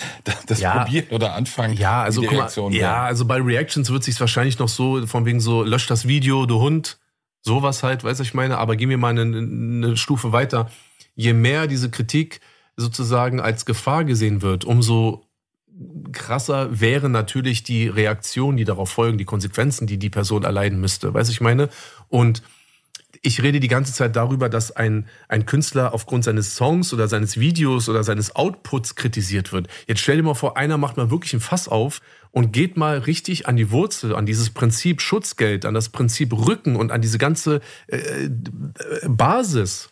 das 0.47 0.59
Ja. 0.59 0.83
probieren 0.83 1.07
oder 1.11 1.33
anfangen. 1.33 1.75
Ja, 1.75 2.03
also 2.03 2.21
guck 2.21 2.37
mal, 2.37 2.71
ja, 2.71 3.03
also 3.03 3.25
bei 3.25 3.41
Reactions 3.41 3.89
wird 3.89 4.03
sich 4.03 4.19
wahrscheinlich 4.19 4.59
noch 4.59 4.69
so 4.69 5.05
von 5.07 5.25
wegen 5.25 5.39
so 5.39 5.63
lösch 5.63 5.87
das 5.87 6.07
Video, 6.07 6.45
du 6.45 6.59
Hund, 6.59 6.97
sowas 7.41 7.83
halt, 7.83 8.03
weiß 8.03 8.19
ich 8.21 8.33
meine. 8.33 8.57
Aber 8.57 8.75
gehen 8.75 8.89
wir 8.89 8.97
mal 8.97 9.09
eine, 9.17 9.21
eine 9.21 9.97
Stufe 9.97 10.31
weiter. 10.31 10.69
Je 11.15 11.33
mehr 11.33 11.67
diese 11.67 11.89
Kritik 11.89 12.39
sozusagen 12.77 13.39
als 13.41 13.65
Gefahr 13.65 14.05
gesehen 14.05 14.41
wird, 14.41 14.63
umso 14.63 15.25
krasser 16.11 16.79
wäre 16.79 17.09
natürlich 17.09 17.63
die 17.63 17.87
Reaktion, 17.87 18.57
die 18.57 18.65
darauf 18.65 18.89
folgen, 18.89 19.17
die 19.17 19.25
Konsequenzen, 19.25 19.87
die 19.87 19.97
die 19.97 20.09
Person 20.09 20.43
erleiden 20.43 20.79
müsste, 20.79 21.13
weiß 21.13 21.29
ich 21.29 21.41
meine. 21.41 21.69
Und 22.09 22.41
ich 23.21 23.41
rede 23.43 23.59
die 23.59 23.67
ganze 23.67 23.93
Zeit 23.93 24.15
darüber, 24.15 24.49
dass 24.49 24.75
ein, 24.75 25.07
ein 25.27 25.45
Künstler 25.45 25.93
aufgrund 25.93 26.23
seines 26.23 26.55
Songs 26.55 26.93
oder 26.93 27.07
seines 27.07 27.39
Videos 27.39 27.89
oder 27.89 28.03
seines 28.03 28.35
Outputs 28.35 28.95
kritisiert 28.95 29.51
wird. 29.51 29.67
Jetzt 29.87 30.01
stell 30.01 30.17
dir 30.17 30.23
mal 30.23 30.35
vor, 30.35 30.57
einer 30.57 30.77
macht 30.77 30.97
mal 30.97 31.11
wirklich 31.11 31.33
ein 31.33 31.39
Fass 31.39 31.67
auf 31.67 32.01
und 32.31 32.51
geht 32.53 32.77
mal 32.77 32.99
richtig 32.99 33.47
an 33.47 33.55
die 33.55 33.71
Wurzel, 33.71 34.15
an 34.15 34.25
dieses 34.25 34.51
Prinzip 34.51 35.01
Schutzgeld, 35.01 35.65
an 35.65 35.73
das 35.73 35.89
Prinzip 35.89 36.33
Rücken 36.33 36.75
und 36.75 36.91
an 36.91 37.01
diese 37.01 37.17
ganze 37.17 37.61
äh, 37.87 37.97
äh, 37.97 38.29
Basis. 39.07 39.89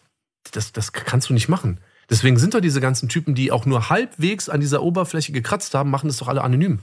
Das, 0.51 0.71
das 0.71 0.93
kannst 0.93 1.29
du 1.29 1.33
nicht 1.33 1.49
machen. 1.49 1.79
Deswegen 2.09 2.37
sind 2.37 2.53
doch 2.53 2.61
diese 2.61 2.79
ganzen 2.79 3.09
Typen, 3.09 3.35
die 3.35 3.51
auch 3.51 3.65
nur 3.65 3.89
halbwegs 3.89 4.47
an 4.47 4.61
dieser 4.61 4.81
Oberfläche 4.81 5.33
gekratzt 5.33 5.73
haben, 5.73 5.89
machen 5.89 6.07
das 6.07 6.17
doch 6.17 6.29
alle 6.29 6.43
anonym. 6.43 6.79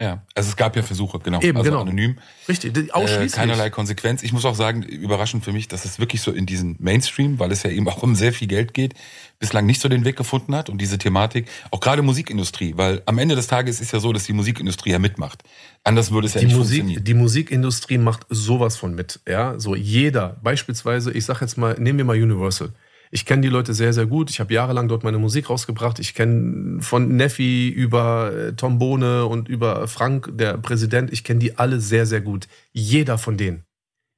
Ja, 0.00 0.22
also 0.34 0.48
es 0.50 0.56
gab 0.56 0.74
ja 0.74 0.82
Versuche, 0.82 1.20
genau. 1.20 1.40
Eben, 1.40 1.56
also 1.56 1.70
genau. 1.70 1.82
anonym. 1.82 2.18
Richtig, 2.48 2.76
Äh, 2.76 2.90
ausschließlich. 2.90 3.32
keinerlei 3.32 3.70
Konsequenz. 3.70 4.24
Ich 4.24 4.32
muss 4.32 4.44
auch 4.44 4.56
sagen, 4.56 4.82
überraschend 4.82 5.44
für 5.44 5.52
mich, 5.52 5.68
dass 5.68 5.84
es 5.84 6.00
wirklich 6.00 6.20
so 6.20 6.32
in 6.32 6.46
diesen 6.46 6.74
Mainstream, 6.80 7.38
weil 7.38 7.52
es 7.52 7.62
ja 7.62 7.70
eben 7.70 7.88
auch 7.88 8.02
um 8.02 8.16
sehr 8.16 8.32
viel 8.32 8.48
Geld 8.48 8.74
geht, 8.74 8.94
bislang 9.38 9.66
nicht 9.66 9.80
so 9.80 9.88
den 9.88 10.04
Weg 10.04 10.16
gefunden 10.16 10.54
hat 10.56 10.68
und 10.68 10.78
diese 10.80 10.98
Thematik, 10.98 11.48
auch 11.70 11.78
gerade 11.78 12.02
Musikindustrie, 12.02 12.74
weil 12.76 13.02
am 13.06 13.18
Ende 13.18 13.36
des 13.36 13.46
Tages 13.46 13.80
ist 13.80 13.92
ja 13.92 14.00
so, 14.00 14.12
dass 14.12 14.24
die 14.24 14.32
Musikindustrie 14.32 14.90
ja 14.90 14.98
mitmacht. 14.98 15.44
Anders 15.84 16.10
würde 16.10 16.26
es 16.26 16.34
ja 16.34 16.40
die 16.40 16.46
nicht 16.46 16.56
Musik, 16.56 16.78
funktionieren. 16.80 17.04
die 17.04 17.14
Musikindustrie 17.14 17.98
macht 17.98 18.26
sowas 18.30 18.76
von 18.76 18.96
mit. 18.96 19.20
Ja, 19.28 19.60
so 19.60 19.76
jeder. 19.76 20.38
Beispielsweise, 20.42 21.12
ich 21.12 21.24
sag 21.24 21.40
jetzt 21.40 21.56
mal, 21.56 21.76
nehmen 21.78 21.98
wir 21.98 22.04
mal 22.04 22.20
Universal. 22.20 22.72
Ich 23.14 23.24
kenne 23.26 23.42
die 23.42 23.48
Leute 23.48 23.74
sehr, 23.74 23.92
sehr 23.92 24.06
gut. 24.06 24.28
Ich 24.28 24.40
habe 24.40 24.52
jahrelang 24.52 24.88
dort 24.88 25.04
meine 25.04 25.18
Musik 25.18 25.48
rausgebracht. 25.48 26.00
Ich 26.00 26.14
kenne 26.14 26.82
von 26.82 27.14
Neffi 27.14 27.68
über 27.68 28.32
äh, 28.32 28.52
Tom 28.54 28.80
Bohne 28.80 29.26
und 29.26 29.48
über 29.48 29.86
Frank, 29.86 30.30
der 30.32 30.58
Präsident, 30.58 31.12
ich 31.12 31.22
kenne 31.22 31.38
die 31.38 31.56
alle 31.56 31.78
sehr, 31.78 32.06
sehr 32.06 32.20
gut. 32.20 32.48
Jeder 32.72 33.16
von 33.16 33.36
denen. 33.36 33.62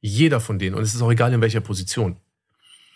Jeder 0.01 0.41
von 0.41 0.59
denen. 0.59 0.75
Und 0.75 0.83
es 0.83 0.95
ist 0.95 1.03
auch 1.03 1.13
egal, 1.13 1.31
in 1.35 1.43
welcher 1.43 1.61
Position. 1.61 2.17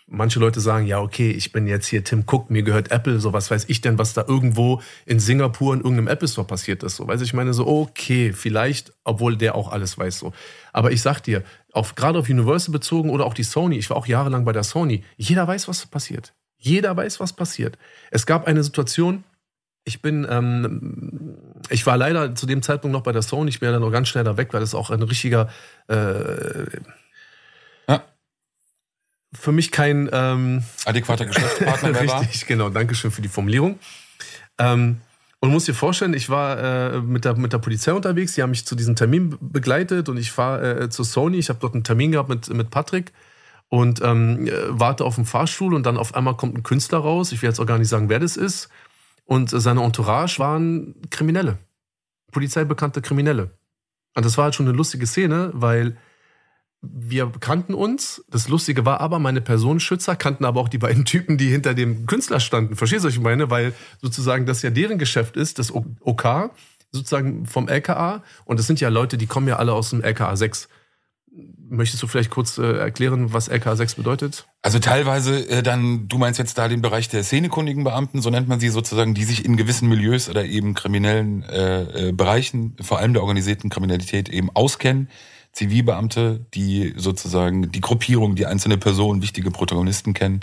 Manche 0.07 0.39
Leute 0.39 0.59
sagen, 0.59 0.87
ja, 0.87 0.99
okay, 0.99 1.29
ich 1.29 1.51
bin 1.51 1.67
jetzt 1.67 1.85
hier 1.85 2.03
Tim 2.03 2.23
Cook, 2.25 2.49
mir 2.49 2.63
gehört 2.63 2.89
Apple, 2.89 3.19
so 3.19 3.31
was 3.31 3.51
weiß 3.51 3.65
ich 3.67 3.81
denn, 3.81 3.99
was 3.99 4.15
da 4.15 4.25
irgendwo 4.27 4.81
in 5.05 5.19
Singapur 5.19 5.75
in 5.75 5.81
irgendeinem 5.81 6.07
Apple 6.07 6.27
Store 6.27 6.47
passiert 6.47 6.81
ist. 6.81 6.95
So, 6.95 7.07
weiß 7.07 7.21
ich 7.21 7.33
meine, 7.33 7.53
so, 7.53 7.67
okay, 7.67 8.33
vielleicht, 8.33 8.91
obwohl 9.03 9.37
der 9.37 9.53
auch 9.53 9.71
alles 9.71 9.99
weiß, 9.99 10.17
so. 10.17 10.33
Aber 10.73 10.91
ich 10.91 11.03
sag 11.03 11.21
dir, 11.21 11.43
auf, 11.73 11.95
gerade 11.95 12.19
auf 12.19 12.29
Universal 12.29 12.71
bezogen 12.71 13.09
oder 13.09 13.25
auch 13.25 13.33
die 13.33 13.43
Sony, 13.43 13.77
ich 13.77 13.89
war 13.89 13.97
auch 13.97 14.07
jahrelang 14.07 14.45
bei 14.45 14.51
der 14.51 14.63
Sony, 14.63 15.03
jeder 15.17 15.47
weiß, 15.47 15.67
was 15.67 15.85
passiert. 15.85 16.33
Jeder 16.57 16.95
weiß, 16.95 17.19
was 17.19 17.33
passiert. 17.33 17.77
Es 18.11 18.25
gab 18.25 18.45
eine 18.47 18.63
Situation, 18.63 19.23
Ich 19.83 20.01
bin, 20.03 20.27
ähm, 20.29 21.37
ich 21.71 21.87
war 21.87 21.97
leider 21.97 22.35
zu 22.35 22.45
dem 22.45 22.61
Zeitpunkt 22.61 22.93
noch 22.93 23.01
bei 23.01 23.11
der 23.13 23.23
Sony, 23.23 23.49
ich 23.49 23.59
bin 23.59 23.67
ja 23.67 23.73
dann 23.73 23.81
noch 23.81 23.89
ganz 23.91 24.09
schnell 24.09 24.23
da 24.23 24.37
weg, 24.37 24.53
weil 24.53 24.59
das 24.61 24.75
auch 24.75 24.91
ein 24.91 25.01
richtiger, 25.01 25.49
äh, 25.87 26.65
Ja. 27.87 28.03
für 29.33 29.51
mich 29.51 29.71
kein, 29.71 30.07
ähm, 30.13 30.63
Adäquater 30.85 31.25
Geschäftspartner 31.25 31.89
mehr 31.93 32.07
war. 32.07 32.21
Richtig, 32.21 32.45
genau. 32.45 32.69
Dankeschön 32.69 33.09
für 33.09 33.23
die 33.23 33.27
Formulierung. 33.29 33.79
Ähm, 34.59 35.01
und 35.41 35.49
du 35.49 35.53
musst 35.53 35.67
dir 35.67 35.73
vorstellen, 35.73 36.13
ich 36.13 36.29
war 36.29 36.93
äh, 36.93 37.01
mit, 37.01 37.25
der, 37.25 37.35
mit 37.35 37.51
der 37.51 37.57
Polizei 37.57 37.91
unterwegs, 37.91 38.35
die 38.35 38.43
haben 38.43 38.51
mich 38.51 38.65
zu 38.65 38.75
diesem 38.75 38.95
Termin 38.95 39.31
be- 39.31 39.37
begleitet 39.41 40.07
und 40.07 40.17
ich 40.17 40.31
fahre 40.31 40.83
äh, 40.83 40.89
zur 40.89 41.03
Sony. 41.03 41.37
Ich 41.37 41.49
habe 41.49 41.59
dort 41.59 41.73
einen 41.73 41.83
Termin 41.83 42.13
gehabt 42.13 42.29
mit, 42.29 42.47
mit 42.53 42.69
Patrick 42.69 43.11
und 43.67 44.01
ähm, 44.03 44.47
äh, 44.47 44.51
warte 44.69 45.03
auf 45.03 45.15
den 45.15 45.25
Fahrstuhl 45.25 45.73
und 45.73 45.85
dann 45.85 45.97
auf 45.97 46.15
einmal 46.15 46.37
kommt 46.37 46.55
ein 46.57 46.63
Künstler 46.63 46.99
raus. 46.99 47.31
Ich 47.31 47.41
will 47.41 47.49
jetzt 47.49 47.59
auch 47.59 47.65
gar 47.65 47.79
nicht 47.79 47.89
sagen, 47.89 48.07
wer 48.07 48.19
das 48.19 48.37
ist. 48.37 48.69
Und 49.25 49.51
äh, 49.51 49.59
seine 49.59 49.83
Entourage 49.83 50.39
waren 50.39 50.95
Kriminelle. 51.09 51.57
Polizeibekannte 52.31 53.01
Kriminelle. 53.01 53.51
Und 54.15 54.25
das 54.25 54.37
war 54.37 54.45
halt 54.45 54.55
schon 54.55 54.67
eine 54.67 54.77
lustige 54.77 55.07
Szene, 55.07 55.51
weil 55.53 55.97
wir 56.81 57.31
kannten 57.39 57.73
uns. 57.75 58.23
Das 58.29 58.47
Lustige 58.47 58.85
war 58.85 59.01
aber, 59.01 59.19
meine 59.19 59.41
Personenschützer 59.41 60.15
kannten 60.15 60.45
aber 60.45 60.59
auch 60.59 60.69
die 60.69 60.79
beiden 60.79 61.05
Typen, 61.05 61.37
die 61.37 61.49
hinter 61.49 61.73
dem 61.73 62.07
Künstler 62.07 62.39
standen. 62.39 62.75
Verstehst 62.75 63.03
du, 63.03 63.07
was 63.07 63.15
ich 63.15 63.21
meine? 63.21 63.49
Weil 63.49 63.73
sozusagen 64.01 64.45
das 64.45 64.63
ja 64.63 64.71
deren 64.71 64.97
Geschäft 64.97 65.37
ist, 65.37 65.59
das 65.59 65.71
OK, 65.71 66.51
sozusagen 66.91 67.45
vom 67.45 67.67
LKA. 67.67 68.23
Und 68.45 68.59
das 68.59 68.67
sind 68.67 68.79
ja 68.81 68.89
Leute, 68.89 69.17
die 69.17 69.27
kommen 69.27 69.47
ja 69.47 69.57
alle 69.57 69.73
aus 69.73 69.91
dem 69.91 70.01
LKA 70.01 70.35
6. 70.35 70.69
Möchtest 71.69 72.03
du 72.03 72.07
vielleicht 72.07 72.31
kurz 72.31 72.57
äh, 72.57 72.79
erklären, 72.79 73.31
was 73.31 73.47
LKA 73.47 73.75
6 73.75 73.95
bedeutet? 73.95 74.47
Also 74.61 74.79
teilweise 74.79 75.47
äh, 75.49 75.63
dann, 75.63 76.07
du 76.09 76.17
meinst 76.17 76.39
jetzt 76.39 76.57
da 76.57 76.67
den 76.67 76.81
Bereich 76.81 77.07
der 77.07 77.23
szenekundigen 77.23 77.83
Beamten, 77.83 78.21
so 78.21 78.29
nennt 78.29 78.49
man 78.49 78.59
sie 78.59 78.69
sozusagen, 78.69 79.13
die 79.13 79.23
sich 79.23 79.45
in 79.45 79.55
gewissen 79.55 79.87
Milieus 79.87 80.29
oder 80.29 80.43
eben 80.43 80.73
kriminellen 80.73 81.43
äh, 81.43 82.09
äh, 82.09 82.11
Bereichen, 82.11 82.75
vor 82.81 82.99
allem 82.99 83.13
der 83.13 83.21
organisierten 83.21 83.69
Kriminalität 83.69 84.27
eben 84.27 84.49
auskennen. 84.49 85.07
Zivilbeamte, 85.53 86.45
die 86.53 86.93
sozusagen 86.95 87.71
die 87.71 87.81
Gruppierung, 87.81 88.35
die 88.35 88.45
einzelne 88.45 88.77
Personen, 88.77 89.21
wichtige 89.21 89.51
Protagonisten 89.51 90.13
kennen, 90.13 90.41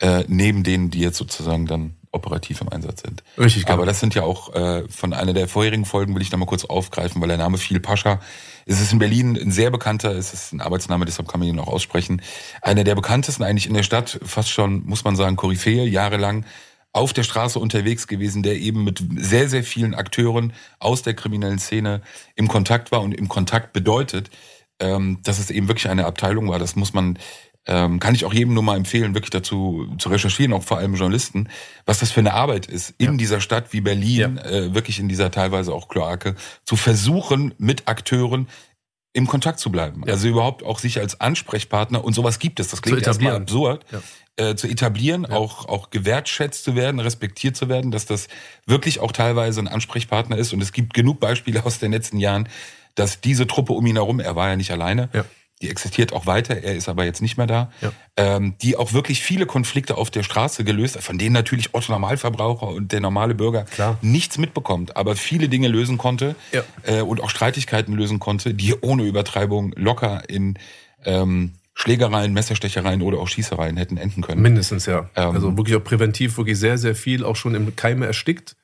äh, 0.00 0.24
neben 0.28 0.62
denen, 0.62 0.90
die 0.90 1.00
jetzt 1.00 1.18
sozusagen 1.18 1.66
dann 1.66 1.94
operativ 2.12 2.60
im 2.60 2.68
Einsatz 2.68 3.02
sind. 3.02 3.22
Richtig, 3.38 3.64
genau. 3.64 3.74
Aber 3.74 3.86
das 3.86 4.00
sind 4.00 4.14
ja 4.14 4.22
auch 4.22 4.54
äh, 4.54 4.88
von 4.88 5.12
einer 5.12 5.32
der 5.32 5.46
vorherigen 5.46 5.84
Folgen, 5.84 6.14
will 6.14 6.22
ich 6.22 6.30
da 6.30 6.36
mal 6.36 6.46
kurz 6.46 6.64
aufgreifen, 6.64 7.20
weil 7.20 7.28
der 7.28 7.36
Name 7.36 7.56
viel 7.56 7.80
Pascha. 7.80 8.20
Es 8.66 8.80
ist 8.80 8.92
in 8.92 8.98
Berlin 8.98 9.38
ein 9.40 9.52
sehr 9.52 9.70
bekannter, 9.70 10.10
es 10.12 10.32
ist 10.32 10.52
ein 10.52 10.60
Arbeitsname, 10.60 11.04
deshalb 11.04 11.28
kann 11.28 11.40
man 11.40 11.48
ihn 11.48 11.58
auch 11.58 11.68
aussprechen. 11.68 12.20
Einer 12.62 12.84
der 12.84 12.94
bekanntesten 12.94 13.44
eigentlich 13.44 13.66
in 13.66 13.74
der 13.74 13.82
Stadt, 13.82 14.18
fast 14.24 14.50
schon, 14.50 14.84
muss 14.86 15.04
man 15.04 15.16
sagen, 15.16 15.36
Koryphäe, 15.36 15.84
jahrelang 15.84 16.44
auf 16.92 17.12
der 17.12 17.22
Straße 17.22 17.58
unterwegs 17.58 18.06
gewesen, 18.06 18.42
der 18.42 18.56
eben 18.56 18.82
mit 18.84 19.02
sehr, 19.16 19.48
sehr 19.48 19.62
vielen 19.62 19.94
Akteuren 19.94 20.52
aus 20.78 21.02
der 21.02 21.14
kriminellen 21.14 21.58
Szene 21.58 22.02
im 22.34 22.48
Kontakt 22.48 22.90
war 22.90 23.00
und 23.02 23.12
im 23.12 23.28
Kontakt 23.28 23.72
bedeutet, 23.72 24.30
ähm, 24.80 25.18
dass 25.22 25.38
es 25.38 25.50
eben 25.50 25.68
wirklich 25.68 25.88
eine 25.88 26.06
Abteilung 26.06 26.48
war. 26.48 26.58
Das 26.58 26.74
muss 26.74 26.92
man, 26.92 27.18
ähm, 27.66 28.00
kann 28.00 28.14
ich 28.14 28.24
auch 28.24 28.32
jedem 28.32 28.54
nur 28.54 28.62
mal 28.64 28.76
empfehlen, 28.76 29.14
wirklich 29.14 29.30
dazu 29.30 29.86
zu 29.98 30.08
recherchieren, 30.08 30.52
auch 30.52 30.64
vor 30.64 30.78
allem 30.78 30.94
Journalisten, 30.94 31.48
was 31.84 32.00
das 32.00 32.10
für 32.10 32.20
eine 32.20 32.32
Arbeit 32.34 32.66
ist, 32.66 32.94
in 32.98 33.12
Ja. 33.12 33.16
dieser 33.18 33.40
Stadt 33.40 33.72
wie 33.72 33.82
Berlin, 33.82 34.38
äh, 34.38 34.74
wirklich 34.74 34.98
in 34.98 35.08
dieser 35.08 35.30
teilweise 35.30 35.72
auch 35.72 35.88
Kloake, 35.88 36.34
zu 36.64 36.74
versuchen, 36.76 37.54
mit 37.58 37.86
Akteuren 37.86 38.48
im 39.12 39.26
Kontakt 39.26 39.58
zu 39.58 39.70
bleiben. 39.70 40.02
Ja. 40.06 40.12
Also 40.14 40.28
überhaupt 40.28 40.62
auch 40.62 40.78
sich 40.78 40.98
als 41.00 41.20
Ansprechpartner 41.20 42.02
und 42.04 42.14
sowas 42.14 42.38
gibt 42.38 42.60
es. 42.60 42.68
Das 42.68 42.80
klingt 42.80 43.02
erstmal 43.06 43.34
absurd. 43.34 43.84
Ja. 43.90 44.02
Äh, 44.40 44.56
zu 44.56 44.68
etablieren, 44.68 45.26
auch, 45.26 45.66
auch 45.68 45.90
gewertschätzt 45.90 46.64
zu 46.64 46.74
werden, 46.74 46.98
respektiert 46.98 47.56
zu 47.56 47.68
werden, 47.68 47.90
dass 47.90 48.06
das 48.06 48.28
wirklich 48.64 48.98
auch 49.00 49.12
teilweise 49.12 49.60
ein 49.60 49.68
Ansprechpartner 49.68 50.38
ist. 50.38 50.54
Und 50.54 50.62
es 50.62 50.72
gibt 50.72 50.94
genug 50.94 51.20
Beispiele 51.20 51.62
aus 51.66 51.78
den 51.78 51.92
letzten 51.92 52.16
Jahren, 52.18 52.48
dass 52.94 53.20
diese 53.20 53.46
Truppe 53.46 53.74
um 53.74 53.84
ihn 53.84 53.96
herum, 53.96 54.18
er 54.18 54.36
war 54.36 54.48
ja 54.48 54.56
nicht 54.56 54.70
alleine, 54.70 55.10
Ja. 55.12 55.24
die 55.60 55.68
existiert 55.68 56.14
auch 56.14 56.24
weiter, 56.24 56.56
er 56.56 56.74
ist 56.74 56.88
aber 56.88 57.04
jetzt 57.04 57.20
nicht 57.20 57.36
mehr 57.36 57.46
da, 57.46 57.70
Ja. 57.82 57.92
ähm, 58.16 58.54
die 58.62 58.76
auch 58.76 58.94
wirklich 58.94 59.20
viele 59.20 59.44
Konflikte 59.44 59.98
auf 59.98 60.10
der 60.10 60.22
Straße 60.22 60.64
gelöst 60.64 60.96
hat, 60.96 61.02
von 61.02 61.18
denen 61.18 61.34
natürlich 61.34 61.74
Otto 61.74 61.92
Normalverbraucher 61.92 62.68
und 62.68 62.92
der 62.92 63.00
normale 63.00 63.34
Bürger 63.34 63.64
Klar. 63.64 63.98
nichts 64.00 64.38
mitbekommt, 64.38 64.96
aber 64.96 65.16
viele 65.16 65.50
Dinge 65.50 65.68
lösen 65.68 65.98
konnte 65.98 66.34
Ja. 66.52 66.62
äh, 66.84 67.02
und 67.02 67.20
auch 67.20 67.28
Streitigkeiten 67.28 67.92
lösen 67.94 68.20
konnte, 68.20 68.54
die 68.54 68.74
ohne 68.80 69.02
Übertreibung 69.02 69.72
locker 69.76 70.22
in 70.30 70.58
ähm, 71.04 71.52
Schlägereien, 71.74 72.32
Messerstechereien 72.32 73.02
oder 73.02 73.18
auch 73.18 73.28
Schießereien 73.28 73.76
hätten 73.76 73.96
enden 73.96 74.22
können. 74.22 74.42
Mindestens, 74.42 74.86
ja. 74.86 75.08
Ähm. 75.14 75.34
also 75.34 75.56
wirklich 75.56 75.76
auch 75.76 75.84
präventiv, 75.84 76.36
wirklich 76.36 76.58
sehr, 76.58 76.78
sehr 76.78 76.94
viel 76.94 77.24
auch 77.24 77.36
schon 77.36 77.54
im 77.54 77.74
Keime 77.76 78.06
erstickt. 78.06 78.56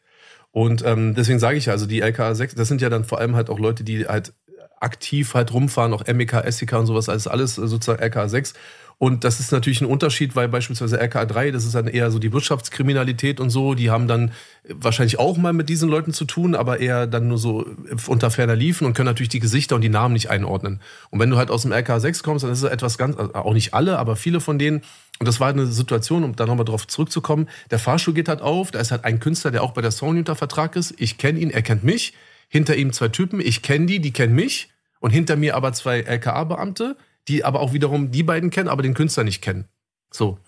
Und 0.53 0.85
ähm, 0.85 1.15
deswegen 1.15 1.39
sage 1.39 1.59
ich 1.59 1.67
ja, 1.67 1.73
also 1.73 1.87
die 1.87 2.01
LKA 2.01 2.35
6, 2.35 2.55
das 2.55 2.69
sind 2.69 2.81
ja 2.81 2.89
dann 2.89 3.05
vor 3.05 3.19
allem 3.19 3.37
halt 3.37 3.51
auch 3.51 3.59
Leute, 3.59 3.85
die 3.85 4.07
halt 4.07 4.33
aktiv 4.81 5.35
halt 5.35 5.53
rumfahren, 5.53 5.93
auch 5.93 6.07
MEK, 6.07 6.45
SEK 6.51 6.73
und 6.75 6.87
sowas, 6.87 7.09
alles, 7.09 7.27
alles 7.27 7.55
sozusagen 7.55 8.03
LKA 8.03 8.29
6. 8.29 8.55
Und 8.99 9.25
das 9.25 9.41
ist 9.41 9.53
natürlich 9.53 9.83
ein 9.83 9.87
Unterschied, 9.87 10.37
weil 10.37 10.49
beispielsweise 10.49 10.99
LKA 10.99 11.27
3, 11.27 11.51
das 11.51 11.67
ist 11.67 11.75
dann 11.75 11.87
eher 11.87 12.11
so 12.11 12.19
die 12.19 12.33
Wirtschaftskriminalität 12.33 13.41
und 13.41 13.51
so, 13.51 13.75
die 13.75 13.91
haben 13.91 14.09
dann 14.09 14.33
wahrscheinlich 14.67 15.19
auch 15.19 15.37
mal 15.37 15.53
mit 15.53 15.69
diesen 15.69 15.91
Leuten 15.91 16.15
zu 16.15 16.25
tun, 16.25 16.55
aber 16.55 16.81
eher 16.81 17.07
dann 17.07 17.29
nur 17.29 17.37
so 17.37 17.67
unter 18.07 18.31
ferner 18.31 18.57
liefen 18.57 18.87
und 18.87 18.95
können 18.95 19.07
natürlich 19.07 19.29
die 19.29 19.41
Gesichter 19.41 19.75
und 19.75 19.83
die 19.83 19.91
Namen 19.91 20.15
nicht 20.15 20.31
einordnen. 20.31 20.81
Und 21.11 21.21
wenn 21.21 21.29
du 21.29 21.37
halt 21.37 21.51
aus 21.51 21.63
dem 21.63 21.73
LKA 21.73 22.01
6 22.01 22.23
kommst, 22.23 22.45
dann 22.45 22.53
ist 22.53 22.63
es 22.63 22.71
etwas 22.71 22.97
ganz, 22.97 23.19
also 23.19 23.35
auch 23.35 23.53
nicht 23.53 23.75
alle, 23.75 23.99
aber 23.99 24.17
viele 24.17 24.41
von 24.41 24.59
denen, 24.59 24.81
und 25.19 25.29
das 25.29 25.41
war 25.41 25.49
eine 25.49 25.67
Situation, 25.67 26.25
um 26.25 26.35
da 26.35 26.47
nochmal 26.47 26.65
drauf 26.65 26.87
zurückzukommen, 26.87 27.51
der 27.71 27.79
Fahrstuhl 27.79 28.15
geht 28.15 28.31
halt 28.31 28.41
auf, 28.41 28.71
da 28.71 28.79
ist 28.79 28.93
halt 28.93 29.05
ein 29.05 29.21
Künstler, 29.21 29.51
der 29.51 29.63
auch 29.63 29.73
bei 29.73 29.83
der 29.83 29.91
Sony 29.91 30.21
unter 30.21 30.37
Vertrag 30.37 30.75
ist, 30.75 30.95
ich 30.97 31.19
kenne 31.19 31.39
ihn, 31.39 31.51
er 31.51 31.61
kennt 31.61 31.85
mich, 31.85 32.15
hinter 32.49 32.75
ihm 32.77 32.95
zwei 32.95 33.09
Typen, 33.09 33.41
ich 33.41 33.61
kenne 33.61 33.85
die, 33.85 34.01
die 34.01 34.13
kennen 34.13 34.35
mich. 34.35 34.71
Und 34.99 35.11
hinter 35.11 35.37
mir 35.37 35.55
aber 35.55 35.75
zwei 35.75 36.01
LKA-Beamte, 36.01 36.97
die 37.29 37.45
aber 37.45 37.61
auch 37.61 37.73
wiederum 37.73 38.11
die 38.11 38.23
beiden 38.23 38.51
kennen, 38.51 38.69
aber 38.69 38.83
den 38.83 38.95
Künstler 38.95 39.25
nicht 39.25 39.43
kennen. 39.43 39.67
So. 40.11 40.39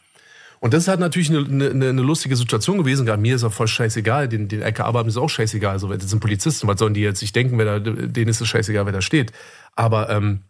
Und 0.61 0.75
das 0.75 0.89
halt 0.89 1.01
natürlich 1.01 1.31
eine, 1.31 1.71
eine, 1.71 1.89
eine 1.89 2.03
lustige 2.03 2.37
Situation 2.37 2.79
gewesen. 2.79 3.07
Gerade 3.07 3.23
mir 3.23 3.37
ist 3.37 3.45
auch 3.45 3.53
voll 3.53 3.69
scheißegal. 3.69 4.29
Den, 4.29 4.49
den 4.49 4.63
LKA-Beamten 4.63 5.11
ist 5.11 5.17
auch 5.17 5.31
scheißegal. 5.31 5.73
Also, 5.73 5.89
das 5.89 6.11
sind 6.11 6.21
Polizisten. 6.21 6.67
Was 6.67 6.79
sollen 6.81 6.95
die 6.95 7.01
jetzt 7.01 7.21
sich 7.21 7.33
denken, 7.33 7.59
wer 7.59 7.79
da, 7.79 7.91
denen 7.91 8.29
ist 8.29 8.41
es 8.41 8.49
scheißegal, 8.49 8.85
wer 8.87 8.93
da 8.93 9.01
steht. 9.01 9.33
Aber 9.77 10.11
ähm, 10.11 10.43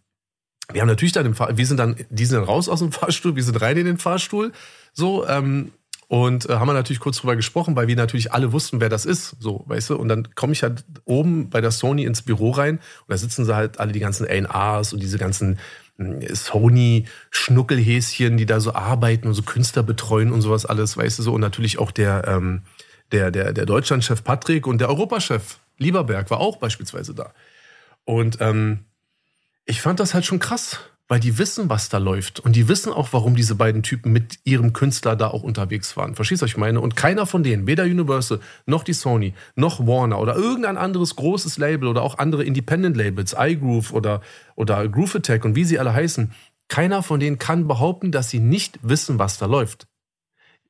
wir 0.71 0.81
haben 0.81 0.87
natürlich 0.87 1.13
dann 1.13 1.25
im 1.25 1.35
Fahr 1.35 1.57
wir 1.57 1.65
sind 1.65 1.77
dann, 1.77 1.95
die 2.09 2.25
sind 2.25 2.37
dann 2.39 2.45
raus 2.45 2.69
aus 2.69 2.79
dem 2.79 2.91
Fahrstuhl, 2.91 3.35
wir 3.35 3.43
sind 3.43 3.59
rein 3.61 3.77
in 3.77 3.85
den 3.85 3.97
Fahrstuhl. 3.97 4.51
So, 4.93 5.27
ähm, 5.27 5.71
und 6.07 6.49
äh, 6.49 6.55
haben 6.55 6.67
wir 6.67 6.73
natürlich 6.73 6.99
kurz 6.99 7.17
drüber 7.17 7.35
gesprochen, 7.35 7.75
weil 7.75 7.87
wir 7.87 7.95
natürlich 7.95 8.33
alle 8.33 8.51
wussten, 8.51 8.81
wer 8.81 8.89
das 8.89 9.05
ist. 9.05 9.35
So, 9.39 9.63
weißt 9.67 9.91
du? 9.91 9.95
Und 9.95 10.09
dann 10.09 10.33
komme 10.33 10.53
ich 10.53 10.63
halt 10.63 10.83
oben 11.05 11.51
bei 11.51 11.61
der 11.61 11.69
Sony 11.69 12.03
ins 12.03 12.23
Büro 12.23 12.49
rein 12.49 12.77
und 12.77 13.09
da 13.09 13.17
sitzen 13.17 13.45
sie 13.45 13.55
halt 13.55 13.79
alle 13.79 13.91
die 13.91 13.99
ganzen 13.99 14.27
A&Rs 14.27 14.93
und 14.93 15.03
diese 15.03 15.19
ganzen 15.19 15.59
Sony-Schnuckelhäschen, 15.99 18.37
die 18.37 18.45
da 18.45 18.59
so 18.59 18.73
arbeiten 18.73 19.27
und 19.27 19.33
so 19.33 19.43
Künstler 19.43 19.83
betreuen 19.83 20.31
und 20.31 20.41
sowas 20.41 20.65
alles, 20.65 20.97
weißt 20.97 21.19
du 21.19 21.23
so. 21.23 21.33
Und 21.33 21.41
natürlich 21.41 21.77
auch 21.77 21.91
der, 21.91 22.27
ähm, 22.27 22.63
der, 23.11 23.31
der, 23.31 23.53
der 23.53 23.65
Deutschlandchef 23.65 24.23
Patrick 24.23 24.65
und 24.65 24.79
der 24.79 24.89
Europachef 24.89 25.59
Lieberberg 25.77 26.29
war 26.29 26.39
auch 26.39 26.57
beispielsweise 26.57 27.13
da. 27.13 27.33
Und 28.05 28.37
ähm, 28.41 28.85
ich 29.65 29.81
fand 29.81 29.99
das 29.99 30.13
halt 30.13 30.25
schon 30.25 30.39
krass, 30.39 30.79
weil 31.09 31.19
die 31.19 31.39
wissen, 31.39 31.69
was 31.69 31.89
da 31.89 31.97
läuft. 31.97 32.39
Und 32.39 32.55
die 32.55 32.67
wissen 32.67 32.93
auch, 32.93 33.09
warum 33.11 33.35
diese 33.35 33.55
beiden 33.55 33.81
Typen 33.81 34.13
mit 34.13 34.37
ihrem 34.43 34.73
Künstler 34.73 35.15
da 35.15 35.27
auch 35.29 35.41
unterwegs 35.41 35.97
waren. 35.97 36.13
Verstehst 36.13 36.41
du, 36.41 36.43
was 36.43 36.51
ich 36.51 36.57
meine? 36.57 36.79
Und 36.79 36.95
keiner 36.95 37.25
von 37.25 37.41
denen, 37.41 37.65
weder 37.65 37.83
Universal, 37.85 38.39
noch 38.67 38.83
die 38.83 38.93
Sony, 38.93 39.33
noch 39.55 39.85
Warner 39.85 40.19
oder 40.19 40.35
irgendein 40.35 40.77
anderes 40.77 41.15
großes 41.15 41.57
Label 41.57 41.89
oder 41.89 42.03
auch 42.03 42.19
andere 42.19 42.43
Independent-Labels, 42.45 43.35
iGroove 43.37 43.91
oder, 43.91 44.21
oder 44.55 44.87
Groove 44.87 45.15
Attack 45.15 45.45
und 45.45 45.55
wie 45.55 45.65
sie 45.65 45.79
alle 45.79 45.93
heißen, 45.93 46.31
keiner 46.67 47.01
von 47.01 47.19
denen 47.19 47.39
kann 47.39 47.67
behaupten, 47.67 48.11
dass 48.11 48.29
sie 48.29 48.39
nicht 48.39 48.77
wissen, 48.83 49.17
was 49.17 49.39
da 49.39 49.47
läuft. 49.47 49.87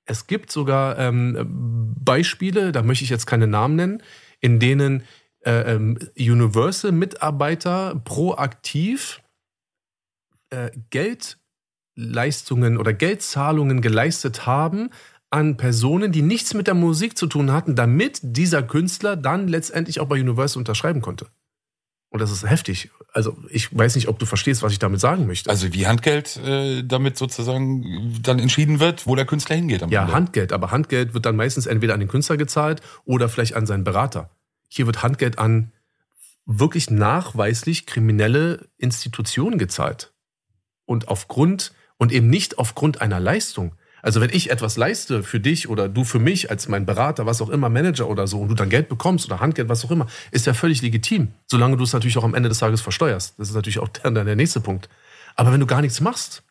Es 0.06 0.26
gibt 0.26 0.52
sogar 0.52 0.98
ähm, 0.98 1.94
Beispiele, 2.00 2.72
da 2.72 2.82
möchte 2.82 3.04
ich 3.04 3.10
jetzt 3.10 3.28
keine 3.28 3.46
Namen 3.46 3.76
nennen, 3.76 4.04
in 4.40 4.60
denen 4.60 5.04
äh, 5.42 5.74
ähm, 5.74 6.00
Universal-Mitarbeiter 6.18 8.02
proaktiv 8.06 9.22
äh, 10.50 10.72
Geldleistungen 10.90 12.78
oder 12.78 12.94
Geldzahlungen 12.94 13.82
geleistet 13.82 14.46
haben 14.46 14.90
an 15.30 15.58
Personen, 15.58 16.12
die 16.12 16.22
nichts 16.22 16.54
mit 16.54 16.68
der 16.68 16.74
Musik 16.74 17.18
zu 17.18 17.28
tun 17.28 17.52
hatten, 17.52 17.76
damit 17.76 18.20
dieser 18.24 18.64
Künstler 18.64 19.16
dann 19.16 19.48
letztendlich 19.48 20.00
auch 20.00 20.08
bei 20.08 20.20
Universal 20.20 20.60
unterschreiben 20.60 21.02
konnte. 21.02 21.28
Und 22.12 22.20
das 22.20 22.32
ist 22.32 22.50
heftig. 22.50 22.90
Also 23.14 23.38
ich 23.50 23.76
weiß 23.76 23.96
nicht, 23.96 24.08
ob 24.08 24.18
du 24.18 24.26
verstehst, 24.26 24.64
was 24.64 24.72
ich 24.72 24.80
damit 24.80 25.00
sagen 25.00 25.28
möchte. 25.28 25.50
Also 25.50 25.72
wie 25.74 25.86
Handgeld 25.86 26.38
äh, 26.38 26.84
damit 26.84 27.18
sozusagen 27.18 28.20
dann 28.24 28.40
entschieden 28.40 28.80
wird, 28.80 29.06
wo 29.06 29.16
der 29.16 29.26
Künstler 29.26 29.56
hingeht 29.56 29.82
Ja, 29.90 30.02
Ende. 30.02 30.14
Handgeld, 30.14 30.52
aber 30.52 30.72
Handgeld 30.72 31.14
wird 31.14 31.26
dann 31.28 31.36
meistens 31.36 31.68
entweder 31.68 31.94
an 31.94 32.00
den 32.00 32.10
Künstler 32.10 32.38
gezahlt 32.38 32.82
oder 33.06 33.30
vielleicht 33.30 33.56
an 33.56 33.68
seinen 33.68 33.84
Berater. 33.84 34.32
Hier 34.68 34.88
wird 34.88 35.04
Handgeld 35.04 35.38
an 35.38 35.72
wirklich 36.46 36.90
nachweislich 36.90 37.86
kriminelle 37.86 38.70
Institutionen 38.78 39.60
gezahlt. 39.60 40.12
Und 40.90 41.08
aufgrund, 41.08 41.72
und 41.98 42.12
eben 42.12 42.32
nicht 42.32 42.58
aufgrund 42.58 43.00
einer 43.00 43.20
Leistung. 43.20 43.76
Also 44.02 44.22
wenn 44.22 44.32
ich 44.32 44.50
etwas 44.50 44.76
leiste 44.76 45.22
für 45.22 45.40
dich 45.40 45.70
oder 45.70 45.88
du 45.88 46.04
für 46.04 46.18
mich 46.18 46.50
als 46.50 46.68
mein 46.68 46.88
Berater, 46.88 47.28
was 47.28 47.44
auch 47.44 47.50
immer, 47.50 47.70
Manager 47.70 48.10
oder 48.10 48.26
so, 48.26 48.40
und 48.40 48.48
du 48.48 48.56
dann 48.56 48.70
Geld 48.70 48.90
bekommst 48.90 49.28
oder 49.28 49.40
Handgeld, 49.40 49.70
was 49.70 49.86
auch 49.86 49.92
immer, 49.92 50.08
ist 50.32 50.48
ja 50.48 50.56
völlig 50.56 50.82
legitim. 50.82 51.28
Solange 51.46 51.78
du 51.78 51.84
es 51.84 51.94
natürlich 51.94 52.18
auch 52.18 52.24
am 52.24 52.34
Ende 52.34 52.50
des 52.50 52.58
Tages 52.58 52.82
versteuerst. 52.82 53.36
Das 53.38 53.50
ist 53.50 53.54
natürlich 53.54 53.78
auch 53.78 53.88
dann 54.04 54.16
der 54.16 54.36
nächste 54.36 54.62
Punkt. 54.62 54.90
Aber 55.36 55.54
wenn 55.54 55.60
du 55.60 55.68
gar 55.68 55.82
nichts 55.82 56.02
machst 56.02 56.42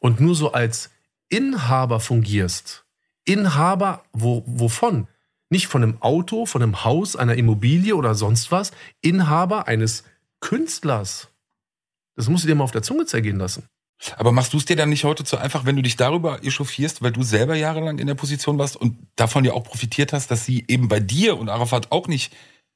und 0.00 0.20
nur 0.20 0.34
so 0.34 0.52
als 0.52 0.90
Inhaber 1.30 1.98
fungierst, 1.98 2.84
Inhaber 3.24 4.04
wo, 4.12 4.44
wovon? 4.46 5.08
Nicht 5.48 5.68
von 5.68 5.82
einem 5.82 6.02
Auto, 6.02 6.44
von 6.44 6.62
einem 6.62 6.84
Haus, 6.84 7.16
einer 7.16 7.36
Immobilie 7.36 7.96
oder 7.96 8.14
sonst 8.14 8.52
was. 8.52 8.72
Inhaber 9.00 9.68
eines 9.68 10.04
Künstlers. 10.40 11.28
Das 12.14 12.28
musst 12.28 12.44
du 12.44 12.48
dir 12.48 12.56
mal 12.56 12.64
auf 12.64 12.72
der 12.72 12.82
Zunge 12.82 13.06
zergehen 13.06 13.38
lassen. 13.38 13.68
Aber 14.16 14.30
machst 14.30 14.52
du 14.52 14.58
es 14.58 14.64
dir 14.66 14.76
dann 14.76 14.90
nicht 14.90 15.04
heute 15.04 15.24
zu 15.24 15.38
einfach, 15.38 15.64
wenn 15.64 15.76
du 15.76 15.82
dich 15.82 15.96
darüber 15.96 16.44
echauffierst, 16.44 17.02
weil 17.02 17.12
du 17.12 17.22
selber 17.22 17.54
jahrelang 17.54 17.98
in 17.98 18.06
der 18.06 18.14
Position 18.14 18.58
warst 18.58 18.76
und 18.76 18.98
davon 19.16 19.44
ja 19.44 19.52
auch 19.52 19.64
profitiert 19.64 20.12
hast, 20.12 20.30
dass 20.30 20.44
sie 20.44 20.64
eben 20.68 20.88
bei 20.88 21.00
dir 21.00 21.38
und 21.38 21.48
Arafat 21.48 21.90
auch 21.92 22.06
nicht 22.06 22.34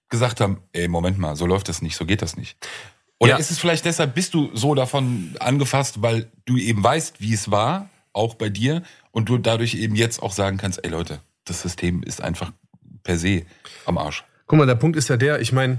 gesagt 0.08 0.40
haben, 0.40 0.62
ey, 0.72 0.88
Moment 0.88 1.18
mal, 1.18 1.36
so 1.36 1.46
läuft 1.46 1.68
das 1.68 1.82
nicht, 1.82 1.96
so 1.96 2.06
geht 2.06 2.22
das 2.22 2.36
nicht. 2.36 2.56
Oder 3.18 3.32
Ja. 3.32 3.36
ist 3.36 3.50
es 3.50 3.58
vielleicht 3.58 3.84
deshalb, 3.84 4.14
bist 4.14 4.32
du 4.34 4.50
so 4.54 4.74
davon 4.74 5.36
angefasst, 5.40 6.00
weil 6.02 6.30
du 6.46 6.56
eben 6.56 6.82
weißt, 6.82 7.20
wie 7.20 7.34
es 7.34 7.50
war, 7.50 7.90
auch 8.12 8.34
bei 8.34 8.48
dir, 8.48 8.82
und 9.12 9.28
du 9.28 9.38
dadurch 9.38 9.74
eben 9.74 9.94
jetzt 9.94 10.22
auch 10.22 10.32
sagen 10.32 10.56
kannst, 10.56 10.82
ey 10.84 10.90
Leute, 10.90 11.20
das 11.44 11.60
System 11.62 12.02
ist 12.02 12.22
einfach 12.22 12.52
per 13.02 13.18
se 13.18 13.42
am 13.84 13.98
Arsch. 13.98 14.24
Guck 14.46 14.58
mal, 14.58 14.66
der 14.66 14.74
Punkt 14.74 14.96
ist 14.96 15.08
ja 15.08 15.16
der, 15.16 15.40
ich 15.40 15.52
meine, 15.52 15.78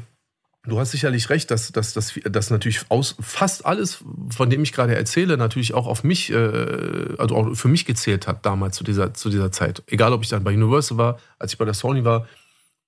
du 0.64 0.80
hast 0.80 0.92
sicherlich 0.92 1.30
recht, 1.30 1.50
dass, 1.52 1.72
dass, 1.72 1.94
dass, 1.94 2.14
dass 2.24 2.50
natürlich 2.50 2.82
aus 2.90 3.16
fast 3.20 3.66
alles, 3.66 4.04
von 4.30 4.50
dem 4.50 4.64
ich 4.64 4.74
gerade 4.74 4.96
erzähle, 4.96 5.38
natürlich 5.38 5.74
auch 5.74 5.88
auf 5.88 6.04
mich, 6.04 6.32
äh, 6.32 7.16
also 7.18 7.36
auch 7.36 7.56
für 7.56 7.68
mich 7.68 7.86
gezählt 7.86 8.28
hat 8.28 8.46
damals 8.46 8.78
zu 8.78 8.84
dieser, 8.84 9.14
zu 9.14 9.30
dieser 9.30 9.52
Zeit. 9.52 9.84
Egal, 9.88 10.14
ob 10.14 10.24
ich 10.24 10.30
dann 10.30 10.44
bei 10.44 10.54
Universal 10.54 10.98
war, 10.98 11.20
als 11.40 11.54
ich 11.54 11.58
bei 11.58 11.66
der 11.66 11.74
Sony 11.74 12.04
war. 12.06 12.28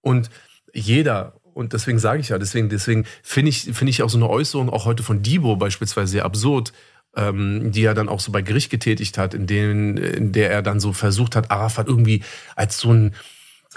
Und 0.02 0.30
jeder, 0.74 1.34
und 1.54 1.74
deswegen 1.74 2.00
sage 2.00 2.20
ich 2.20 2.30
ja, 2.30 2.38
deswegen, 2.38 2.70
deswegen 2.70 3.06
finde 3.22 3.50
ich, 3.50 3.64
finde 3.64 3.90
ich 3.90 4.04
auch 4.04 4.10
so 4.10 4.18
eine 4.18 4.30
Äußerung 4.30 4.70
auch 4.70 4.86
heute 4.86 5.04
von 5.04 5.24
Debo 5.24 5.56
beispielsweise 5.56 6.12
sehr 6.12 6.26
absurd, 6.26 6.74
ähm, 7.16 7.72
die 7.72 7.84
er 7.84 7.94
dann 7.94 8.10
auch 8.10 8.20
so 8.20 8.32
bei 8.32 8.42
Gericht 8.42 8.70
getätigt 8.70 9.18
hat, 9.18 9.34
in, 9.34 9.48
denen, 9.48 9.98
in 9.98 10.32
der 10.32 10.52
er 10.52 10.62
dann 10.62 10.80
so 10.80 10.94
versucht 10.94 11.36
hat, 11.36 11.52
Arafat 11.52 11.88
irgendwie 11.88 12.24
als 12.56 12.80
so 12.80 12.92
ein, 12.92 13.16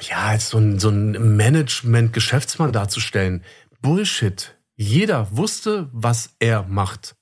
ja, 0.01 0.27
als 0.27 0.51
so 0.51 0.59
ein, 0.59 0.79
so 0.79 0.89
ein 0.89 1.37
Management-Geschäftsmann 1.37 2.73
darzustellen. 2.73 3.43
Bullshit. 3.81 4.57
Jeder 4.77 5.35
wusste, 5.37 5.89
was 5.93 6.35
er 6.39 6.65
macht. 6.65 7.17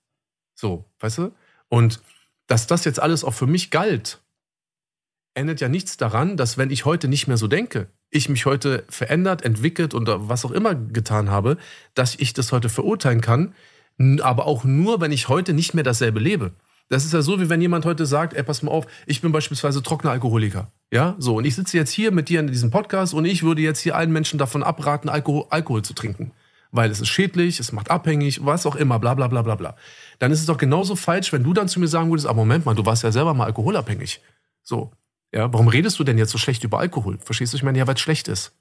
So, 0.54 0.84
weißt 1.00 1.18
du? 1.18 1.32
Und 1.68 2.00
dass 2.46 2.66
das 2.66 2.84
jetzt 2.84 3.00
alles 3.00 3.24
auch 3.24 3.34
für 3.34 3.46
mich 3.46 3.70
galt, 3.70 4.22
ändert 5.34 5.60
ja 5.60 5.68
nichts 5.68 5.96
daran, 5.96 6.36
dass 6.36 6.58
wenn 6.58 6.70
ich 6.70 6.84
heute 6.84 7.08
nicht 7.08 7.26
mehr 7.26 7.36
so 7.36 7.48
denke, 7.48 7.88
ich 8.10 8.28
mich 8.28 8.46
heute 8.46 8.84
verändert, 8.88 9.42
entwickelt 9.42 9.94
und 9.94 10.08
was 10.08 10.44
auch 10.44 10.52
immer 10.52 10.74
getan 10.74 11.30
habe, 11.30 11.56
dass 11.94 12.14
ich 12.14 12.32
das 12.32 12.52
heute 12.52 12.68
verurteilen 12.68 13.20
kann, 13.20 13.54
aber 14.20 14.46
auch 14.46 14.64
nur, 14.64 15.00
wenn 15.00 15.12
ich 15.12 15.28
heute 15.28 15.52
nicht 15.52 15.74
mehr 15.74 15.84
dasselbe 15.84 16.20
lebe. 16.20 16.52
Das 16.88 17.04
ist 17.04 17.12
ja 17.12 17.22
so, 17.22 17.40
wie 17.40 17.48
wenn 17.48 17.60
jemand 17.60 17.86
heute 17.86 18.06
sagt, 18.06 18.34
ey, 18.34 18.42
pass 18.42 18.62
mal 18.62 18.70
auf, 18.70 18.86
ich 19.06 19.20
bin 19.20 19.32
beispielsweise 19.32 19.82
trockener 19.82 20.12
Alkoholiker. 20.12 20.70
Ja, 20.92 21.16
so. 21.18 21.36
Und 21.36 21.44
ich 21.44 21.54
sitze 21.54 21.76
jetzt 21.76 21.90
hier 21.90 22.12
mit 22.12 22.28
dir 22.28 22.40
in 22.40 22.46
diesem 22.46 22.70
Podcast 22.70 23.14
und 23.14 23.24
ich 23.24 23.42
würde 23.42 23.62
jetzt 23.62 23.80
hier 23.80 23.96
allen 23.96 24.12
Menschen 24.12 24.38
davon 24.38 24.62
abraten, 24.62 25.08
Alkohol, 25.08 25.46
Alkohol 25.50 25.82
zu 25.82 25.94
trinken. 25.94 26.32
Weil 26.74 26.90
es 26.90 27.00
ist 27.00 27.06
schädlich, 27.06 27.60
es 27.60 27.70
macht 27.70 27.88
abhängig, 27.88 28.44
was 28.44 28.66
auch 28.66 28.74
immer, 28.74 28.98
bla, 28.98 29.14
bla, 29.14 29.28
bla, 29.28 29.42
bla, 29.42 29.54
bla. 29.54 29.76
Dann 30.18 30.32
ist 30.32 30.40
es 30.40 30.46
doch 30.46 30.58
genauso 30.58 30.96
falsch, 30.96 31.32
wenn 31.32 31.44
du 31.44 31.52
dann 31.52 31.68
zu 31.68 31.78
mir 31.78 31.86
sagen 31.86 32.10
würdest, 32.10 32.26
aber 32.26 32.38
Moment 32.38 32.66
mal, 32.66 32.74
du 32.74 32.84
warst 32.84 33.04
ja 33.04 33.12
selber 33.12 33.32
mal 33.32 33.44
alkoholabhängig. 33.44 34.20
So. 34.64 34.90
Ja, 35.32 35.52
warum 35.52 35.68
redest 35.68 36.00
du 36.00 36.04
denn 36.04 36.18
jetzt 36.18 36.32
so 36.32 36.38
schlecht 36.38 36.64
über 36.64 36.80
Alkohol? 36.80 37.18
Verstehst 37.18 37.52
du? 37.52 37.56
Ich 37.56 37.62
meine, 37.62 37.78
ja, 37.78 37.86
weil 37.86 37.94
es 37.94 38.00
schlecht 38.00 38.26
ist. 38.26 38.56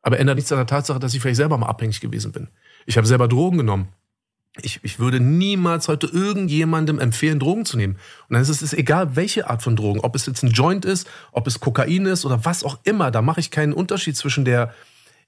Aber 0.00 0.18
ändert 0.18 0.36
nichts 0.36 0.50
an 0.50 0.56
der 0.56 0.66
Tatsache, 0.66 0.98
dass 0.98 1.12
ich 1.12 1.20
vielleicht 1.20 1.36
selber 1.36 1.58
mal 1.58 1.66
abhängig 1.66 2.00
gewesen 2.00 2.32
bin. 2.32 2.48
Ich 2.86 2.96
habe 2.96 3.06
selber 3.06 3.28
Drogen 3.28 3.58
genommen. 3.58 3.88
Ich, 4.62 4.80
ich 4.82 4.98
würde 4.98 5.20
niemals 5.20 5.88
heute 5.88 6.06
irgendjemandem 6.06 6.98
empfehlen, 6.98 7.38
Drogen 7.38 7.66
zu 7.66 7.76
nehmen. 7.76 7.98
Und 8.28 8.34
dann 8.34 8.40
ist 8.40 8.48
es 8.48 8.72
egal, 8.72 9.14
welche 9.14 9.50
Art 9.50 9.62
von 9.62 9.76
Drogen, 9.76 10.00
ob 10.00 10.14
es 10.16 10.24
jetzt 10.24 10.42
ein 10.42 10.52
Joint 10.52 10.86
ist, 10.86 11.06
ob 11.32 11.46
es 11.46 11.60
Kokain 11.60 12.06
ist 12.06 12.24
oder 12.24 12.46
was 12.46 12.64
auch 12.64 12.78
immer. 12.84 13.10
Da 13.10 13.20
mache 13.20 13.40
ich 13.40 13.50
keinen 13.50 13.74
Unterschied 13.74 14.16
zwischen 14.16 14.46
der, 14.46 14.72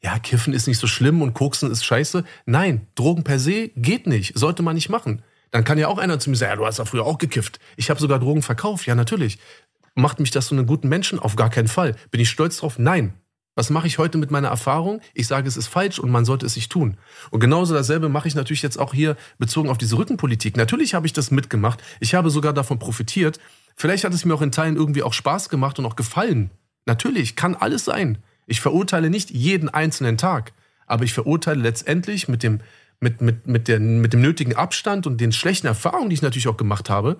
ja, 0.02 0.18
Kiffen 0.18 0.54
ist 0.54 0.66
nicht 0.66 0.78
so 0.78 0.86
schlimm 0.86 1.20
und 1.22 1.34
Koksen 1.34 1.70
ist 1.70 1.84
scheiße. 1.84 2.24
Nein, 2.46 2.86
Drogen 2.94 3.22
per 3.22 3.38
se 3.38 3.68
geht 3.76 4.06
nicht, 4.06 4.38
sollte 4.38 4.62
man 4.62 4.74
nicht 4.74 4.88
machen. 4.88 5.22
Dann 5.50 5.64
kann 5.64 5.78
ja 5.78 5.88
auch 5.88 5.98
einer 5.98 6.18
zu 6.18 6.30
mir 6.30 6.36
sagen, 6.36 6.52
ja, 6.52 6.56
du 6.56 6.66
hast 6.66 6.78
ja 6.78 6.84
früher 6.84 7.04
auch 7.04 7.18
gekifft. 7.18 7.58
Ich 7.76 7.90
habe 7.90 8.00
sogar 8.00 8.18
Drogen 8.18 8.42
verkauft. 8.42 8.86
Ja, 8.86 8.94
natürlich. 8.94 9.38
Macht 9.94 10.20
mich 10.20 10.30
das 10.30 10.46
zu 10.46 10.54
einem 10.54 10.66
guten 10.66 10.88
Menschen? 10.88 11.18
Auf 11.18 11.36
gar 11.36 11.50
keinen 11.50 11.68
Fall. 11.68 11.96
Bin 12.10 12.20
ich 12.20 12.30
stolz 12.30 12.58
drauf? 12.58 12.78
Nein. 12.78 13.14
Was 13.56 13.68
mache 13.68 13.88
ich 13.88 13.98
heute 13.98 14.16
mit 14.16 14.30
meiner 14.30 14.48
Erfahrung? 14.48 15.00
Ich 15.12 15.26
sage, 15.26 15.48
es 15.48 15.56
ist 15.56 15.66
falsch 15.66 15.98
und 15.98 16.10
man 16.10 16.24
sollte 16.24 16.46
es 16.46 16.54
nicht 16.54 16.70
tun. 16.70 16.96
Und 17.30 17.40
genauso 17.40 17.74
dasselbe 17.74 18.08
mache 18.08 18.28
ich 18.28 18.36
natürlich 18.36 18.62
jetzt 18.62 18.78
auch 18.78 18.94
hier 18.94 19.16
bezogen 19.38 19.68
auf 19.68 19.76
diese 19.76 19.98
Rückenpolitik. 19.98 20.56
Natürlich 20.56 20.94
habe 20.94 21.06
ich 21.06 21.12
das 21.12 21.32
mitgemacht. 21.32 21.82
Ich 21.98 22.14
habe 22.14 22.30
sogar 22.30 22.52
davon 22.52 22.78
profitiert. 22.78 23.40
Vielleicht 23.76 24.04
hat 24.04 24.14
es 24.14 24.24
mir 24.24 24.34
auch 24.34 24.42
in 24.42 24.52
Teilen 24.52 24.76
irgendwie 24.76 25.02
auch 25.02 25.12
Spaß 25.12 25.48
gemacht 25.48 25.78
und 25.78 25.84
auch 25.84 25.96
gefallen. 25.96 26.50
Natürlich, 26.86 27.34
kann 27.34 27.56
alles 27.56 27.84
sein. 27.84 28.18
Ich 28.50 28.60
verurteile 28.60 29.10
nicht 29.10 29.30
jeden 29.30 29.68
einzelnen 29.68 30.18
Tag. 30.18 30.52
Aber 30.86 31.04
ich 31.04 31.12
verurteile 31.12 31.62
letztendlich 31.62 32.26
mit 32.26 32.42
dem, 32.42 32.60
mit, 32.98 33.20
mit, 33.20 33.46
mit, 33.46 33.68
der, 33.68 33.78
mit 33.78 34.12
dem 34.12 34.20
nötigen 34.20 34.56
Abstand 34.56 35.06
und 35.06 35.20
den 35.20 35.30
schlechten 35.30 35.68
Erfahrungen, 35.68 36.10
die 36.10 36.14
ich 36.14 36.22
natürlich 36.22 36.48
auch 36.48 36.56
gemacht 36.56 36.90
habe, 36.90 37.18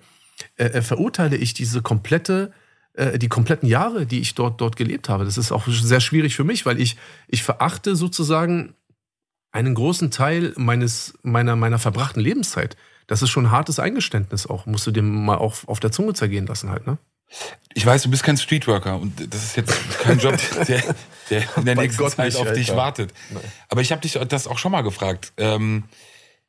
äh, 0.56 0.64
äh, 0.64 0.82
verurteile 0.82 1.36
ich 1.36 1.54
diese 1.54 1.82
komplette, 1.82 2.52
äh, 2.94 3.16
die 3.16 3.28
kompletten 3.28 3.68
Jahre, 3.68 4.06
die 4.06 4.18
ich 4.20 4.34
dort, 4.34 4.60
dort 4.60 4.74
gelebt 4.74 5.08
habe. 5.08 5.24
Das 5.24 5.38
ist 5.38 5.52
auch 5.52 5.68
sehr 5.68 6.00
schwierig 6.00 6.34
für 6.34 6.42
mich, 6.42 6.66
weil 6.66 6.80
ich, 6.80 6.96
ich 7.28 7.44
verachte 7.44 7.94
sozusagen 7.94 8.74
einen 9.52 9.76
großen 9.76 10.10
Teil 10.10 10.52
meines, 10.56 11.14
meiner, 11.22 11.54
meiner 11.54 11.78
verbrachten 11.78 12.20
Lebenszeit. 12.20 12.76
Das 13.06 13.22
ist 13.22 13.30
schon 13.30 13.46
ein 13.46 13.52
hartes 13.52 13.78
Eingeständnis 13.78 14.48
auch. 14.48 14.66
Musst 14.66 14.88
du 14.88 14.90
dir 14.90 15.02
mal 15.02 15.38
auch 15.38 15.54
auf 15.68 15.78
der 15.78 15.92
Zunge 15.92 16.14
zergehen 16.14 16.48
lassen 16.48 16.70
halt, 16.70 16.88
ne? 16.88 16.98
Ich 17.74 17.86
weiß, 17.86 18.02
du 18.02 18.10
bist 18.10 18.24
kein 18.24 18.36
Streetworker 18.36 18.98
und 18.98 19.32
das 19.32 19.44
ist 19.44 19.56
jetzt 19.56 19.98
kein 20.00 20.18
Job, 20.18 20.36
der, 20.68 20.82
der 21.30 21.56
in 21.56 21.64
der 21.64 21.76
nächsten 21.76 22.02
Gott 22.02 22.12
Zeit 22.12 22.26
nicht, 22.26 22.36
auf 22.36 22.52
dich 22.52 22.74
wartet. 22.74 23.12
Aber 23.68 23.80
ich 23.80 23.92
habe 23.92 24.00
dich 24.00 24.18
das 24.28 24.46
auch 24.46 24.58
schon 24.58 24.72
mal 24.72 24.82
gefragt. 24.82 25.32
Ähm, 25.36 25.84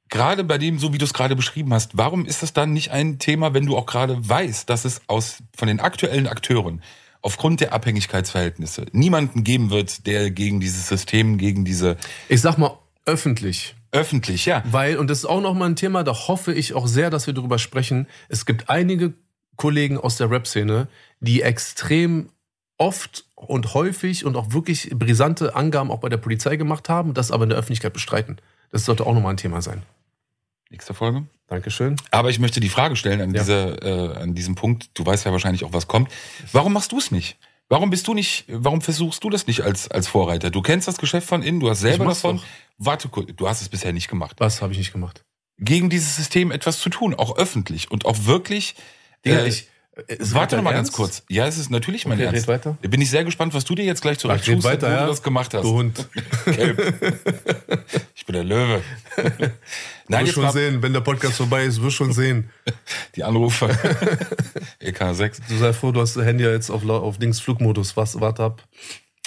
gerade 0.09 0.43
bei 0.43 0.57
dem, 0.57 0.79
so 0.79 0.93
wie 0.93 0.97
du 0.97 1.05
es 1.05 1.13
gerade 1.13 1.35
beschrieben 1.35 1.73
hast, 1.73 1.97
warum 1.97 2.25
ist 2.25 2.41
das 2.41 2.53
dann 2.53 2.73
nicht 2.73 2.91
ein 2.91 3.19
Thema, 3.19 3.53
wenn 3.53 3.65
du 3.65 3.77
auch 3.77 3.85
gerade 3.85 4.17
weißt, 4.27 4.69
dass 4.69 4.85
es 4.85 5.01
aus 5.07 5.37
von 5.55 5.67
den 5.67 5.79
aktuellen 5.79 6.27
Akteuren 6.27 6.81
aufgrund 7.21 7.61
der 7.61 7.73
Abhängigkeitsverhältnisse 7.73 8.85
niemanden 8.91 9.43
geben 9.43 9.69
wird, 9.69 10.07
der 10.07 10.31
gegen 10.31 10.59
dieses 10.59 10.87
System, 10.87 11.37
gegen 11.37 11.65
diese 11.65 11.97
Ich 12.29 12.41
sag 12.41 12.57
mal 12.57 12.77
öffentlich. 13.05 13.75
öffentlich, 13.91 14.45
ja, 14.45 14.63
Weil, 14.65 14.97
und 14.97 15.09
das 15.09 15.19
ist 15.19 15.25
auch 15.25 15.41
nochmal 15.41 15.69
ein 15.69 15.75
Thema, 15.75 16.03
da 16.03 16.13
hoffe 16.13 16.53
ich 16.53 16.73
auch 16.73 16.87
sehr, 16.87 17.09
dass 17.09 17.27
wir 17.27 17.33
darüber 17.33 17.59
sprechen. 17.59 18.07
Es 18.27 18.45
gibt 18.45 18.69
einige 18.69 19.13
Kollegen 19.61 19.97
aus 19.99 20.17
der 20.17 20.31
Rap-Szene, 20.31 20.87
die 21.19 21.43
extrem 21.43 22.29
oft 22.79 23.25
und 23.35 23.75
häufig 23.75 24.25
und 24.25 24.35
auch 24.35 24.53
wirklich 24.53 24.89
brisante 24.93 25.55
Angaben 25.55 25.91
auch 25.91 25.99
bei 25.99 26.09
der 26.09 26.17
Polizei 26.17 26.55
gemacht 26.55 26.89
haben, 26.89 27.13
das 27.13 27.29
aber 27.31 27.43
in 27.43 27.49
der 27.49 27.59
Öffentlichkeit 27.59 27.93
bestreiten. 27.93 28.37
Das 28.71 28.85
sollte 28.85 29.05
auch 29.05 29.13
nochmal 29.13 29.33
ein 29.33 29.37
Thema 29.37 29.61
sein. 29.61 29.83
nächste 30.71 30.93
Folge. 30.93 31.25
Dankeschön. 31.47 31.97
Aber 32.11 32.29
ich 32.29 32.39
möchte 32.39 32.59
die 32.61 32.69
Frage 32.69 32.95
stellen 32.95 33.19
an, 33.21 33.33
Ja. 33.35 33.41
dieser, 33.41 33.83
äh, 33.83 34.17
an 34.23 34.33
diesem 34.35 34.55
Punkt. 34.55 34.89
Du 34.93 35.05
weißt 35.05 35.25
ja 35.25 35.31
wahrscheinlich 35.33 35.65
auch, 35.65 35.73
was 35.73 35.85
kommt. 35.87 36.09
Warum 36.53 36.71
machst 36.73 36.91
du 36.93 36.97
es 36.97 37.11
nicht? 37.11 37.37
Warum 37.67 37.89
bist 37.89 38.07
du 38.07 38.13
nicht, 38.13 38.45
warum 38.47 38.79
versuchst 38.81 39.21
du 39.23 39.29
das 39.29 39.47
nicht 39.47 39.61
als, 39.61 39.91
als 39.91 40.07
Vorreiter? 40.07 40.49
Du 40.49 40.61
kennst 40.61 40.87
das 40.87 40.97
Geschäft 40.97 41.27
von 41.27 41.43
innen, 41.43 41.59
du 41.59 41.69
hast 41.69 41.81
selber 41.81 42.05
davon. 42.05 42.37
doch. 42.37 42.43
Warte 42.77 43.09
kurz, 43.09 43.29
du 43.35 43.47
hast 43.49 43.61
es 43.61 43.67
bisher 43.69 43.91
nicht 43.93 44.07
gemacht. 44.07 44.35
Was 44.39 44.61
habe 44.61 44.71
ich 44.71 44.79
nicht 44.79 44.93
gemacht? 44.93 45.23
Gegen 45.57 45.89
dieses 45.89 46.15
System 46.15 46.51
etwas 46.51 46.79
zu 46.79 46.89
tun, 46.89 47.13
auch 47.15 47.37
öffentlich 47.37 47.91
und 47.91 48.05
auch 48.05 48.25
wirklich. 48.25 48.75
Digga, 49.25 49.39
äh, 49.39 49.47
ich, 49.47 49.67
äh, 50.07 50.15
ist 50.15 50.33
warte 50.33 50.55
noch 50.55 50.63
mal 50.63 50.73
ganz 50.73 50.91
kurz. 50.91 51.23
Ja, 51.29 51.45
es 51.47 51.57
ist 51.57 51.69
natürlich 51.69 52.05
mein 52.05 52.17
Okay, 52.17 52.27
Ernst. 52.27 52.47
weiter. 52.47 52.77
Bin 52.81 53.01
ich 53.01 53.09
sehr 53.09 53.25
gespannt, 53.25 53.53
was 53.53 53.65
du 53.65 53.75
dir 53.75 53.83
jetzt 53.85 54.01
gleich 54.01 54.17
zurecht 54.19 54.47
weiter, 54.63 54.87
wo 54.87 54.91
ja. 54.91 55.01
du 55.01 55.07
das 55.07 55.23
gemacht 55.23 55.53
hast. 55.53 55.63
Du 55.63 55.73
Hund. 55.73 56.07
Ich 58.15 58.25
bin 58.27 58.33
der 58.33 58.43
Löwe. 58.43 58.83
Nein, 60.07 60.25
wirst 60.25 60.35
schon 60.35 60.43
mal 60.43 60.51
sehen, 60.51 60.83
wenn 60.83 60.93
der 60.93 61.01
Podcast 61.01 61.37
vorbei 61.37 61.63
ist, 61.63 61.81
wirst 61.81 61.95
schon 61.95 62.13
sehen. 62.13 62.51
die 63.15 63.23
Anrufe. 63.23 63.65
EK6. 64.79 65.41
Du 65.49 65.57
sei 65.57 65.73
froh, 65.73 65.91
du 65.91 66.01
hast 66.01 66.15
das 66.15 66.23
Handy 66.23 66.43
jetzt 66.43 66.69
auf, 66.69 66.87
auf 66.87 67.17
Dings 67.17 67.39
Flugmodus. 67.39 67.97
Was, 67.97 68.19
warte 68.19 68.43
ab. 68.43 68.63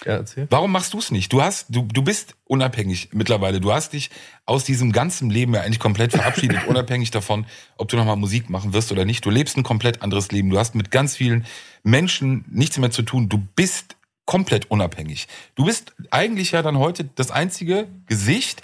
Ja, 0.05 0.16
erzähl. 0.16 0.46
Warum 0.50 0.72
machst 0.72 0.92
du 0.92 0.98
es 0.98 1.11
nicht? 1.11 1.32
Du 1.32 1.42
hast, 1.42 1.66
du, 1.68 1.82
du 1.82 2.02
bist 2.02 2.34
unabhängig 2.44 3.09
mittlerweile. 3.12 3.61
Du 3.61 3.72
hast 3.72 3.92
dich 3.92 4.11
aus 4.44 4.64
diesem 4.64 4.92
ganzen 4.92 5.30
Leben 5.30 5.55
ja 5.55 5.62
eigentlich 5.62 5.80
komplett 5.80 6.12
verabschiedet, 6.12 6.64
unabhängig 6.66 7.11
davon, 7.11 7.46
ob 7.78 7.88
du 7.88 7.96
nochmal 7.96 8.16
Musik 8.16 8.50
machen 8.50 8.72
wirst 8.72 8.92
oder 8.92 9.05
nicht. 9.05 9.24
Du 9.24 9.30
lebst 9.30 9.57
ein 9.57 9.62
komplett 9.62 10.02
anderes 10.02 10.30
Leben. 10.30 10.50
Du 10.50 10.59
hast 10.59 10.74
mit 10.74 10.90
ganz 10.90 11.16
vielen 11.16 11.46
Menschen 11.82 12.44
nichts 12.50 12.78
mehr 12.78 12.90
zu 12.90 13.02
tun. 13.02 13.28
Du 13.28 13.38
bist 13.38 13.96
komplett 14.26 14.70
unabhängig. 14.70 15.26
Du 15.55 15.64
bist 15.64 15.94
eigentlich 16.11 16.52
ja 16.52 16.62
dann 16.62 16.78
heute 16.78 17.05
das 17.14 17.30
einzige 17.30 17.88
Gesicht 18.07 18.62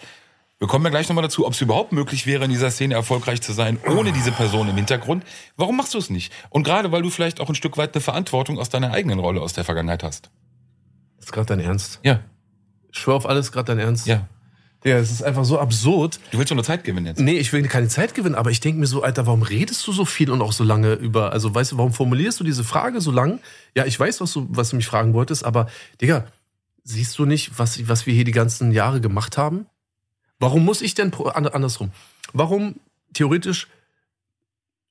Wir 0.62 0.68
kommen 0.68 0.84
ja 0.84 0.91
gleich 0.91 1.09
nochmal 1.09 1.22
dazu, 1.22 1.47
ob 1.47 1.55
es 1.55 1.61
überhaupt 1.62 1.93
möglich 1.93 2.26
wäre, 2.26 2.45
in 2.45 2.51
dieser 2.51 2.70
Szene 2.70 2.93
erfolgreich 2.93 3.41
zu 3.41 3.55
sein, 3.55 3.78
ohne 3.86 4.12
diese 4.12 4.30
Person 4.30 4.68
im 4.68 4.76
Hintergrund. 4.76 5.24
Warum 5.57 5.78
machst 5.78 5.95
du 5.95 5.99
es 5.99 6.11
nicht? 6.11 6.30
Und 6.51 6.64
gerade 6.64 6.93
weil 6.93 7.01
du 7.01 7.09
vielleicht 7.09 7.41
auch 7.41 7.49
ein 7.49 7.55
Stück 7.55 7.78
weit 7.78 7.95
eine 7.95 8.03
Verantwortung 8.03 8.59
aus 8.59 8.68
deiner 8.68 8.93
eigenen 8.93 9.20
Rolle 9.20 9.41
aus 9.41 9.55
der 9.55 9.64
Vergangenheit 9.64 10.03
hast. 10.03 10.30
Das 11.21 11.27
ist 11.27 11.33
gerade 11.33 11.47
dein 11.47 11.61
Ernst. 11.61 12.01
Ja, 12.03 12.21
Ich 12.91 12.99
schwör 12.99 13.14
auf 13.14 13.27
alles 13.27 13.53
gerade 13.53 13.66
dein 13.66 13.79
Ernst. 13.79 14.07
ja. 14.07 14.27
Ja, 14.83 14.97
es 14.97 15.11
ist 15.11 15.23
einfach 15.23 15.45
so 15.45 15.59
absurd. 15.59 16.18
Du 16.31 16.39
willst 16.39 16.51
doch 16.51 16.55
nur 16.55 16.64
Zeit 16.64 16.85
gewinnen 16.85 17.05
jetzt. 17.05 17.21
Nee, 17.21 17.37
ich 17.37 17.53
will 17.53 17.62
keine 17.68 17.89
Zeit 17.89 18.14
gewinnen, 18.14 18.35
aber 18.35 18.51
ich 18.51 18.61
denke 18.61 18.81
mir 18.81 18.87
so, 18.87 19.03
Alter, 19.03 19.27
warum 19.27 19.43
redest 19.43 19.87
du 19.87 19.93
so 19.93 20.07
viel 20.07 20.31
und 20.31 20.41
auch 20.41 20.53
so 20.53 20.64
lange 20.64 20.95
über, 20.95 21.33
also 21.33 21.55
weißt 21.55 21.73
du, 21.73 21.77
warum 21.77 21.93
formulierst 21.93 22.41
du 22.41 22.45
diese 22.45 22.64
Frage 22.64 23.03
so 23.03 23.11
lang? 23.11 23.41
Ja, 23.77 23.85
ich 23.85 24.01
weiß, 24.01 24.23
was 24.23 24.33
du, 24.33 24.47
was 24.49 24.71
du 24.71 24.77
mich 24.77 24.87
fragen 24.87 25.12
wolltest, 25.12 25.45
aber 25.45 25.66
Digga, 26.01 26.25
siehst 26.83 27.18
du 27.18 27.27
nicht, 27.27 27.59
was, 27.59 27.87
was 27.91 28.07
wir 28.07 28.14
hier 28.14 28.25
die 28.25 28.33
ganzen 28.33 28.73
Jahre 28.73 29.03
gemacht 29.03 29.37
haben? 29.37 29.66
Warum 30.39 30.64
muss 30.64 30.81
ich 30.81 30.95
denn, 30.95 31.12
andersrum, 31.12 31.91
warum 32.33 32.77
theoretisch, 33.12 33.68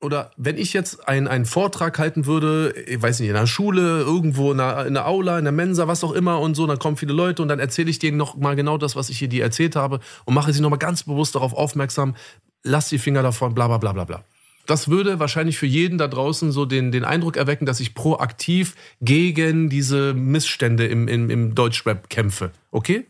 oder 0.01 0.31
wenn 0.37 0.57
ich 0.57 0.71
jetzt 0.73 1.07
ein- 1.07 1.27
einen 1.27 1.45
Vortrag 1.45 1.99
halten 1.99 2.25
würde, 2.25 2.73
ich 2.87 3.01
weiß 3.01 3.19
nicht, 3.19 3.29
in 3.29 3.35
einer 3.35 3.47
Schule, 3.47 3.99
irgendwo 3.99 4.51
in 4.51 4.59
einer, 4.59 4.85
in 4.85 4.95
einer 4.95 5.05
Aula, 5.07 5.37
in 5.37 5.43
der 5.45 5.51
Mensa, 5.51 5.87
was 5.87 6.03
auch 6.03 6.13
immer 6.13 6.39
und 6.39 6.55
so, 6.55 6.65
dann 6.67 6.79
kommen 6.79 6.95
viele 6.97 7.13
Leute 7.13 7.41
und 7.41 7.47
dann 7.49 7.59
erzähle 7.59 7.89
ich 7.89 7.99
denen 7.99 8.17
noch 8.17 8.37
mal 8.37 8.55
genau 8.55 8.77
das, 8.77 8.95
was 8.95 9.09
ich 9.09 9.19
hier 9.19 9.27
dir 9.27 9.43
erzählt 9.43 9.75
habe 9.75 9.99
und 10.25 10.33
mache 10.33 10.53
sie 10.53 10.61
noch 10.61 10.69
mal 10.69 10.77
ganz 10.77 11.03
bewusst 11.03 11.35
darauf 11.35 11.53
aufmerksam, 11.53 12.15
lass 12.63 12.89
die 12.89 12.97
Finger 12.99 13.23
davon, 13.23 13.53
bla 13.53 13.67
bla 13.67 13.77
bla 13.77 13.91
bla 13.93 14.03
bla. 14.05 14.23
Das 14.65 14.87
würde 14.87 15.19
wahrscheinlich 15.19 15.57
für 15.57 15.65
jeden 15.65 15.97
da 15.97 16.07
draußen 16.07 16.51
so 16.51 16.63
den, 16.65 16.91
den 16.91 17.03
Eindruck 17.03 17.37
erwecken, 17.37 17.65
dass 17.65 17.79
ich 17.79 17.95
proaktiv 17.95 18.75
gegen 19.01 19.67
diese 19.69 20.13
Missstände 20.13 20.85
im, 20.85 21.07
im, 21.07 21.29
im 21.31 21.55
Deutschrap 21.55 22.07
kämpfe. 22.09 22.51
Okay? 22.69 23.07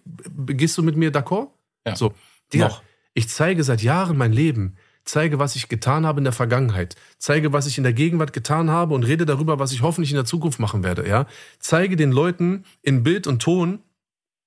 Gehst 0.47 0.77
du 0.77 0.83
mit 0.83 0.95
mir 0.95 1.11
d'accord? 1.11 1.49
Ja. 1.85 1.95
So. 1.97 2.13
Digga, 2.53 2.69
Noch. 2.69 2.81
ich 3.13 3.27
zeige 3.27 3.63
seit 3.65 3.81
Jahren 3.83 4.15
mein 4.17 4.31
Leben, 4.31 4.77
zeige, 5.10 5.39
was 5.39 5.55
ich 5.55 5.70
getan 5.70 6.05
habe 6.05 6.20
in 6.20 6.24
der 6.24 6.34
Vergangenheit, 6.34 6.95
zeige, 7.18 7.51
was 7.51 7.68
ich 7.68 7.78
in 7.78 7.84
der 7.84 7.93
Gegenwart 7.93 8.34
getan 8.34 8.70
habe 8.70 8.93
und 8.93 9.03
rede 9.03 9.26
darüber, 9.26 9.60
was 9.60 9.72
ich 9.72 9.82
hoffentlich 9.82 10.12
in 10.12 10.18
der 10.18 10.26
Zukunft 10.26 10.60
machen 10.60 10.84
werde. 10.84 11.07
Ja? 11.07 11.26
Zeige 11.60 11.95
den 11.95 12.12
Leuten 12.12 12.64
in 12.82 13.03
Bild 13.03 13.28
und 13.28 13.41
Ton, 13.41 13.80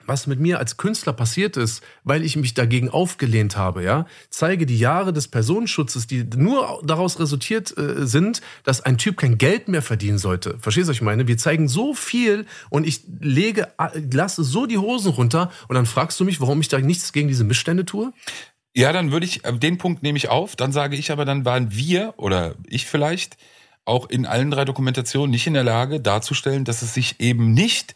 was 0.07 0.27
mit 0.27 0.41
mir 0.41 0.59
als 0.59 0.77
Künstler 0.77 1.13
passiert 1.13 1.57
ist, 1.57 1.83
weil 2.05 2.25
ich 2.25 2.37
mich 2.37 2.55
dagegen 2.55 2.89
aufgelehnt 2.89 3.57
habe, 3.57 3.85
ja, 3.85 4.07
zeige 4.31 4.67
die 4.67 4.79
Jahre 4.79 5.13
des 5.13 5.29
Personenschutzes, 5.29 6.07
die 6.07 6.25
nur 6.25 6.83
daraus 6.85 7.21
resultiert 7.21 7.77
äh, 7.77 8.07
sind, 8.07 8.41
dass 8.65 8.81
ein 8.81 8.99
Typ 8.99 9.17
kein 9.17 9.39
Geld 9.39 9.69
mehr 9.69 9.83
verdienen 9.83 10.19
sollte. 10.19 10.59
Verstehst 10.59 10.89
du, 10.89 10.91
was 10.91 10.97
ich 10.97 11.03
meine? 11.03 11.29
Wir 11.29 11.39
zeigen 11.39 11.69
so 11.69 11.95
viel 11.95 12.47
und 12.71 12.87
ich 12.87 13.05
lege, 13.21 13.69
äh, 13.79 14.01
lasse 14.13 14.43
so 14.45 14.67
die 14.67 14.79
Hosen 14.79 15.13
runter 15.13 15.51
und 15.69 15.77
dann 15.77 15.87
fragst 15.87 16.19
du 16.19 16.25
mich, 16.25 16.41
warum 16.41 16.61
ich 16.61 16.69
da 16.69 16.79
nichts 16.79 17.13
gegen 17.13 17.29
diese 17.29 17.45
Missstände 17.45 17.85
tue? 17.85 18.13
Ja, 18.75 18.93
dann 18.93 19.13
würde 19.13 19.27
ich, 19.27 19.45
äh, 19.45 19.53
den 19.53 19.79
Punkt 19.79 20.03
nehme 20.03 20.17
ich 20.17 20.29
auf. 20.29 20.57
Dann 20.57 20.73
sage 20.73 20.97
ich 20.97 21.11
aber, 21.11 21.25
dann 21.25 21.45
waren 21.45 21.75
wir 21.75 22.15
oder 22.17 22.55
ich 22.67 22.87
vielleicht 22.87 23.37
auch 23.85 24.09
in 24.09 24.27
allen 24.27 24.51
drei 24.51 24.65
Dokumentationen 24.65 25.31
nicht 25.31 25.47
in 25.47 25.55
der 25.55 25.65
Lage 25.65 26.01
darzustellen, 26.01 26.65
dass 26.65 26.83
es 26.83 26.95
sich 26.95 27.21
eben 27.21 27.53
nicht, 27.53 27.95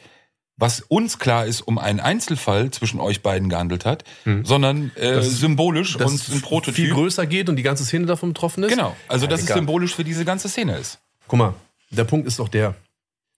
was 0.59 0.81
uns 0.81 1.19
klar 1.19 1.47
ist, 1.47 1.61
um 1.61 1.79
einen 1.79 2.01
Einzelfall 2.01 2.71
zwischen 2.73 2.99
euch 2.99 3.23
beiden 3.23 3.49
gehandelt 3.49 3.85
hat, 3.85 4.05
sondern 4.43 4.91
äh, 4.97 5.09
Hm. 5.11 5.15
Das 5.17 5.31
symbolisch 5.39 5.97
Dass 5.97 6.11
und 6.11 6.21
es 6.21 6.29
ein 6.33 6.41
Prototyp. 6.43 6.75
viel 6.75 6.93
größer 6.93 7.27
geht 7.27 7.49
und 7.49 7.57
die 7.57 7.63
ganze 7.63 7.85
Szene 7.85 8.07
davon 8.07 8.31
betroffen 8.31 8.65
ist? 8.65 8.71
Genau, 8.71 8.97
also 9.07 9.27
Ja, 9.27 9.31
dass 9.31 9.41
es 9.41 9.47
Digga. 9.47 9.59
symbolisch 9.59 9.95
für 9.95 10.05
diese 10.05 10.25
ganze 10.25 10.49
Szene 10.49 10.77
ist. 10.77 10.99
Guck 11.29 11.39
mal, 11.39 11.55
der 11.91 12.05
Punkt 12.05 12.27
ist 12.27 12.39
doch 12.39 12.49
der. 12.49 12.75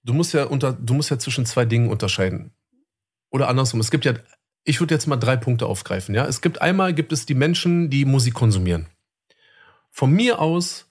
Du 0.04 0.14
musst 0.14 0.32
ja 0.32 0.44
unter, 0.44 0.72
du 0.72 0.94
musst 0.94 1.10
ja 1.10 1.18
zwischen 1.18 1.44
zwei 1.44 1.64
Dingen 1.66 1.90
unterscheiden. 1.90 2.52
Oder 3.30 3.48
andersrum. 3.48 3.80
Es 3.80 3.90
gibt 3.90 4.04
ja, 4.06 4.14
ich 4.64 4.80
würde 4.80 4.94
jetzt 4.94 5.06
mal 5.06 5.16
drei 5.16 5.36
Punkte 5.36 5.66
aufgreifen. 5.66 6.14
Ja, 6.14 6.26
es 6.26 6.40
gibt 6.40 6.60
einmal 6.60 6.94
gibt 6.94 7.12
es 7.12 7.26
die 7.26 7.34
Menschen, 7.34 7.90
die 7.90 8.04
Musik 8.04 8.34
konsumieren. 8.34 8.86
Von 9.90 10.12
mir 10.12 10.40
aus 10.40 10.86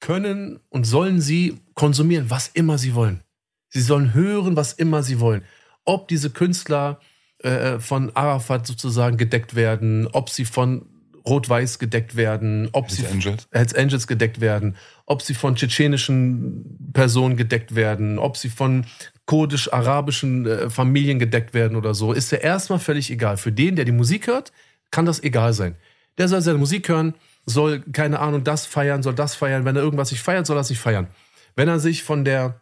können 0.00 0.60
und 0.68 0.84
sollen 0.84 1.20
sie 1.20 1.60
konsumieren, 1.74 2.30
was 2.30 2.48
immer 2.48 2.78
sie 2.78 2.94
wollen. 2.94 3.22
Sie 3.68 3.80
sollen 3.80 4.14
hören, 4.14 4.56
was 4.56 4.72
immer 4.72 5.02
sie 5.02 5.20
wollen. 5.20 5.42
Ob 5.84 6.08
diese 6.08 6.30
Künstler 6.30 7.00
äh, 7.38 7.78
von 7.78 8.14
Arafat 8.14 8.66
sozusagen 8.66 9.16
gedeckt 9.16 9.54
werden, 9.54 10.06
ob 10.06 10.30
sie 10.30 10.44
von 10.44 10.88
Rot-Weiß 11.28 11.78
gedeckt 11.78 12.16
werden, 12.16 12.68
ob 12.72 12.86
Hells 12.86 12.96
sie 12.96 13.06
Angels. 13.06 13.48
Hells 13.50 13.74
Angels 13.74 14.06
gedeckt 14.06 14.40
werden, 14.40 14.76
ob 15.06 15.22
sie 15.22 15.34
von 15.34 15.56
tschetschenischen 15.56 16.92
Personen 16.92 17.36
gedeckt 17.36 17.74
werden, 17.74 18.18
ob 18.18 18.36
sie 18.36 18.48
von 18.48 18.86
kurdisch-arabischen 19.26 20.46
äh, 20.46 20.70
Familien 20.70 21.18
gedeckt 21.18 21.52
werden 21.52 21.76
oder 21.76 21.94
so, 21.94 22.12
ist 22.12 22.30
ja 22.30 22.38
erstmal 22.38 22.78
völlig 22.78 23.10
egal. 23.10 23.36
Für 23.36 23.52
den, 23.52 23.76
der 23.76 23.84
die 23.84 23.92
Musik 23.92 24.28
hört, 24.28 24.52
kann 24.90 25.04
das 25.04 25.22
egal 25.22 25.52
sein. 25.52 25.76
Der 26.16 26.28
soll 26.28 26.40
seine 26.40 26.58
Musik 26.58 26.88
hören, 26.88 27.14
soll, 27.44 27.80
keine 27.92 28.20
Ahnung, 28.20 28.44
das 28.44 28.66
feiern, 28.66 29.02
soll 29.02 29.14
das 29.14 29.34
feiern. 29.34 29.64
Wenn 29.64 29.76
er 29.76 29.82
irgendwas 29.82 30.12
nicht 30.12 30.22
feiert, 30.22 30.46
soll 30.46 30.56
er 30.56 30.60
es 30.60 30.70
nicht 30.70 30.78
feiern. 30.78 31.08
Wenn 31.56 31.68
er 31.68 31.78
sich 31.78 32.02
von 32.02 32.24
der 32.24 32.60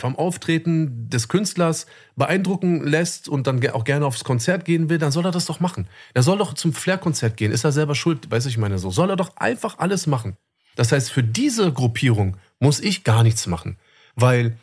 vom 0.00 0.16
Auftreten 0.16 1.08
des 1.08 1.28
Künstlers 1.28 1.86
beeindrucken 2.16 2.84
lässt 2.84 3.28
und 3.28 3.46
dann 3.46 3.64
auch 3.68 3.84
gerne 3.84 4.06
aufs 4.06 4.24
Konzert 4.24 4.64
gehen 4.64 4.88
will, 4.88 4.98
dann 4.98 5.12
soll 5.12 5.24
er 5.24 5.30
das 5.30 5.46
doch 5.46 5.60
machen. 5.60 5.86
Er 6.14 6.22
soll 6.22 6.38
doch 6.38 6.54
zum 6.54 6.72
Flair-Konzert 6.72 7.36
gehen. 7.36 7.52
Ist 7.52 7.64
er 7.64 7.72
selber 7.72 7.94
schuld? 7.94 8.30
Weiß 8.30 8.46
ich 8.46 8.58
meine 8.58 8.78
so. 8.78 8.90
Soll 8.90 9.10
er 9.10 9.16
doch 9.16 9.36
einfach 9.36 9.78
alles 9.78 10.06
machen. 10.06 10.36
Das 10.76 10.92
heißt, 10.92 11.12
für 11.12 11.22
diese 11.22 11.72
Gruppierung 11.72 12.36
muss 12.58 12.80
ich 12.80 13.04
gar 13.04 13.22
nichts 13.22 13.46
machen. 13.46 13.76
Weil 14.16 14.56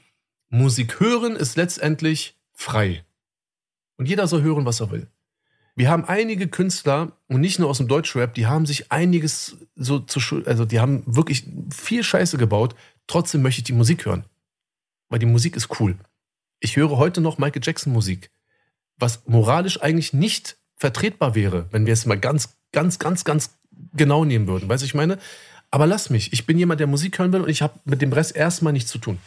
Musik 0.50 1.00
hören 1.00 1.36
ist 1.36 1.56
letztendlich 1.56 2.36
frei. 2.54 3.04
Und 3.98 4.08
jeder 4.08 4.28
soll 4.28 4.42
hören, 4.42 4.66
was 4.66 4.80
er 4.80 4.92
will. 4.92 5.08
Wir 5.76 5.90
haben 5.90 6.06
einige 6.06 6.48
Künstler, 6.48 7.12
und 7.28 7.42
nicht 7.42 7.60
nur 7.60 7.70
aus 7.70 7.78
dem 7.78 7.88
Deutschrap, 7.88 8.34
die 8.34 8.48
haben 8.48 8.66
sich 8.66 8.92
einiges 8.92 9.58
so 9.76 10.00
zu, 10.00 10.44
also 10.46 10.66
die 10.66 10.80
haben 10.80 11.04
wirklich 11.06 11.46
viel 11.72 12.04
Scheiße 12.04 12.38
gebaut. 12.38 12.74
Trotzdem 13.06 13.44
möchte 13.44 13.60
ich 13.60 13.66
die 13.66 13.74
Musik 13.74 14.06
hören 14.06 14.26
weil 15.10 15.20
die 15.20 15.26
Musik 15.26 15.56
ist 15.56 15.80
cool. 15.80 15.96
Ich 16.60 16.76
höre 16.76 16.98
heute 16.98 17.22
noch 17.22 17.38
Michael 17.38 17.62
Jackson 17.64 17.94
Musik, 17.94 18.32
was 18.98 19.26
moralisch 19.28 19.82
eigentlich 19.82 20.14
nicht 20.14 20.58
vertretbar 20.76 21.36
wäre, 21.36 21.68
wenn 21.72 21.86
wir 21.86 21.94
es 21.94 22.06
mal 22.06 22.20
ganz, 22.20 22.58
ganz, 22.72 23.00
ganz, 23.00 23.24
ganz 23.24 23.58
genau 23.94 24.26
nehmen 24.26 24.48
würden. 24.48 24.70
Weißt 24.70 24.84
du, 24.84 24.86
ich 24.86 24.96
meine? 24.96 25.18
Aber 25.70 25.86
lass 25.86 26.10
mich. 26.10 26.34
Ich 26.34 26.46
bin 26.46 26.58
jemand, 26.58 26.80
der 26.80 26.88
Musik 26.88 27.20
hören 27.20 27.34
will 27.34 27.42
und 27.42 27.50
ich 27.50 27.62
habe 27.62 27.80
mit 27.86 28.02
dem 28.02 28.14
Rest 28.14 28.36
erstmal 28.36 28.74
nichts 28.74 28.90
zu 28.92 28.98
tun. 28.98 29.20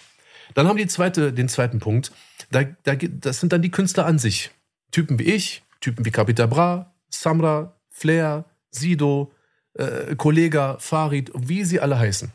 Dann 0.55 0.67
haben 0.67 0.79
wir 0.79 0.89
zweite, 0.89 1.33
den 1.33 1.49
zweiten 1.49 1.79
Punkt. 1.79 2.13
Da, 2.51 2.65
da, 2.83 2.97
das 2.97 3.41
sind 3.41 3.53
dann 3.53 3.63
die 3.63 3.71
Künstler 3.71 4.07
an 4.07 4.19
sich. 4.19 4.51
Typen 4.91 5.19
wie 5.19 5.25
ich, 5.25 5.63
Typen 5.81 6.05
wie 6.05 6.11
Capita 6.11 6.47
Bra, 6.47 6.93
Samra, 7.09 7.77
Flair, 7.89 8.45
Sido, 8.71 9.33
äh, 9.75 10.17
Kollega, 10.17 10.79
Farid, 10.79 11.31
wie 11.35 11.65
sie 11.65 11.81
alle 11.81 11.99
heißen. 11.99 12.33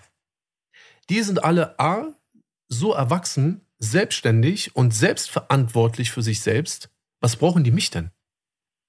Die 1.09 1.21
sind 1.21 1.43
alle 1.43 1.77
A, 1.79 2.07
so 2.67 2.93
erwachsen, 2.93 3.61
selbstständig 3.79 4.75
und 4.75 4.93
selbstverantwortlich 4.93 6.11
für 6.11 6.21
sich 6.21 6.41
selbst. 6.41 6.89
Was 7.19 7.35
brauchen 7.35 7.63
die 7.63 7.71
mich 7.71 7.89
denn? 7.89 8.11